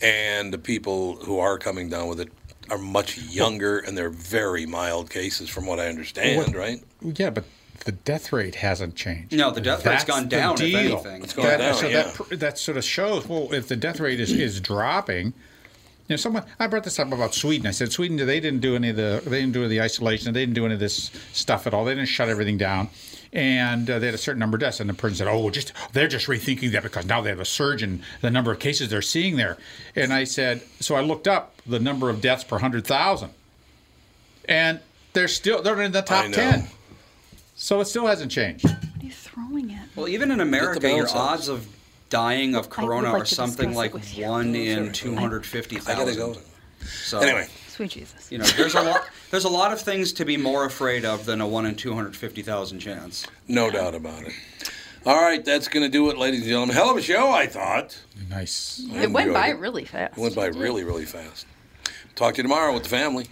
and 0.00 0.52
the 0.52 0.58
people 0.58 1.16
who 1.24 1.38
are 1.40 1.58
coming 1.58 1.88
down 1.88 2.06
with 2.08 2.20
it 2.20 2.28
are 2.70 2.78
much 2.78 3.18
younger 3.18 3.78
and 3.78 3.96
they're 3.96 4.10
very 4.10 4.66
mild 4.66 5.10
cases, 5.10 5.48
from 5.48 5.66
what 5.66 5.78
I 5.80 5.88
understand. 5.88 6.36
What- 6.36 6.54
Right? 6.54 6.82
Yeah, 7.02 7.30
but 7.30 7.44
the 7.84 7.92
death 7.92 8.32
rate 8.32 8.56
hasn't 8.56 8.96
changed. 8.96 9.32
No, 9.36 9.50
the 9.50 9.60
death 9.60 9.78
rate's 9.86 10.02
That's 10.02 10.04
gone 10.04 10.24
the 10.24 10.28
down, 10.28 10.54
if 10.54 10.58
deal. 10.60 10.78
anything. 10.78 11.22
It's 11.22 11.32
gone 11.32 11.46
That- 11.46 11.58
down, 11.58 11.74
so 11.74 11.86
yeah. 11.88 12.10
that 12.30 12.40
that 12.40 12.58
sort 12.58 12.76
of 12.76 12.84
shows. 12.84 13.26
Well, 13.26 13.52
if 13.52 13.68
the 13.68 13.76
death 13.76 14.00
rate 14.00 14.20
is, 14.20 14.32
is 14.32 14.60
dropping, 14.60 15.32
you 16.08 16.14
know, 16.14 16.16
someone 16.16 16.44
I 16.58 16.66
brought 16.66 16.84
this 16.84 16.98
up 16.98 17.12
about 17.12 17.34
Sweden. 17.34 17.66
I 17.66 17.70
said 17.70 17.92
Sweden 17.92 18.16
they 18.16 18.40
didn't 18.40 18.60
do 18.60 18.74
any 18.74 18.88
of 18.88 18.96
the 18.96 19.22
they 19.24 19.40
didn't 19.40 19.52
do 19.52 19.68
the 19.68 19.82
isolation. 19.82 20.32
They 20.32 20.40
didn't 20.40 20.54
do 20.54 20.64
any 20.64 20.74
of 20.74 20.80
this 20.80 21.10
stuff 21.32 21.66
at 21.66 21.74
all. 21.74 21.84
They 21.84 21.94
didn't 21.94 22.08
shut 22.08 22.30
everything 22.30 22.56
down. 22.56 22.88
And 23.30 23.90
uh, 23.90 23.98
they 23.98 24.06
had 24.06 24.14
a 24.14 24.18
certain 24.18 24.40
number 24.40 24.56
of 24.56 24.62
deaths, 24.62 24.80
and 24.80 24.88
the 24.88 24.94
person 24.94 25.16
said, 25.16 25.28
"Oh, 25.28 25.50
just 25.50 25.74
they're 25.92 26.08
just 26.08 26.26
rethinking 26.28 26.72
that 26.72 26.82
because 26.82 27.04
now 27.04 27.20
they 27.20 27.28
have 27.28 27.40
a 27.40 27.44
surge 27.44 27.82
in 27.82 28.02
the 28.22 28.30
number 28.30 28.50
of 28.50 28.58
cases 28.58 28.88
they're 28.88 29.02
seeing 29.02 29.36
there." 29.36 29.58
And 29.94 30.14
I 30.14 30.24
said, 30.24 30.62
so 30.80 30.94
I 30.94 31.02
looked 31.02 31.28
up 31.28 31.60
the 31.66 31.78
number 31.78 32.08
of 32.08 32.22
deaths 32.22 32.42
per 32.42 32.58
hundred 32.58 32.86
thousand, 32.86 33.32
and 34.48 34.80
they're 35.12 35.28
still 35.28 35.60
they're 35.60 35.82
in 35.82 35.92
the 35.92 36.00
top 36.00 36.32
ten. 36.32 36.68
So 37.54 37.80
it 37.80 37.84
still 37.84 38.06
hasn't 38.06 38.32
changed. 38.32 38.64
What 38.64 39.02
are 39.02 39.04
you 39.04 39.10
throwing 39.10 39.72
at? 39.74 39.88
well, 39.94 40.08
even 40.08 40.30
in 40.30 40.40
America, 40.40 40.88
your 40.88 41.08
odds 41.10 41.48
of 41.48 41.68
dying 42.10 42.54
of 42.54 42.70
corona 42.70 43.12
like 43.12 43.22
are 43.22 43.24
something 43.26 43.74
like 43.74 43.92
with 43.94 44.16
you. 44.16 44.26
one 44.26 44.54
in 44.54 44.78
Sorry. 44.84 44.92
two 44.92 45.14
hundred 45.16 45.44
fifty 45.46 45.76
I 45.78 45.94
gotta 45.94 46.14
go. 46.14 46.36
So 46.84 47.18
Anyway, 47.20 47.48
Sweet 47.68 47.90
Jesus. 47.90 48.30
you 48.30 48.38
know, 48.38 48.44
there's 48.56 48.74
a 48.74 48.82
lot. 48.82 49.02
There's 49.30 49.44
a 49.44 49.48
lot 49.48 49.72
of 49.72 49.80
things 49.80 50.12
to 50.14 50.24
be 50.24 50.36
more 50.36 50.64
afraid 50.64 51.04
of 51.04 51.24
than 51.26 51.40
a 51.40 51.46
one 51.46 51.66
in 51.66 51.74
two 51.74 51.94
hundred 51.94 52.16
fifty 52.16 52.42
thousand 52.42 52.78
chance. 52.80 53.26
no 53.46 53.70
doubt 53.70 53.94
about 53.94 54.22
it. 54.22 54.32
All 55.06 55.20
right, 55.22 55.42
that's 55.44 55.68
going 55.68 55.84
to 55.84 55.88
do 55.88 56.10
it, 56.10 56.18
ladies 56.18 56.40
and 56.40 56.48
gentlemen. 56.48 56.74
Hell 56.76 56.90
of 56.90 56.96
a 56.96 57.02
show, 57.02 57.30
I 57.30 57.46
thought. 57.46 57.96
Nice. 58.28 58.84
I 58.92 59.04
It 59.04 59.10
went 59.10 59.32
by 59.32 59.48
it. 59.50 59.58
really 59.58 59.84
fast. 59.84 60.18
It 60.18 60.20
went 60.20 60.34
by 60.34 60.46
really, 60.46 60.82
really 60.84 61.04
fast. 61.06 61.46
Talk 62.16 62.34
to 62.34 62.38
you 62.38 62.42
tomorrow 62.42 62.74
with 62.74 62.82
the 62.82 62.88
family. 62.88 63.26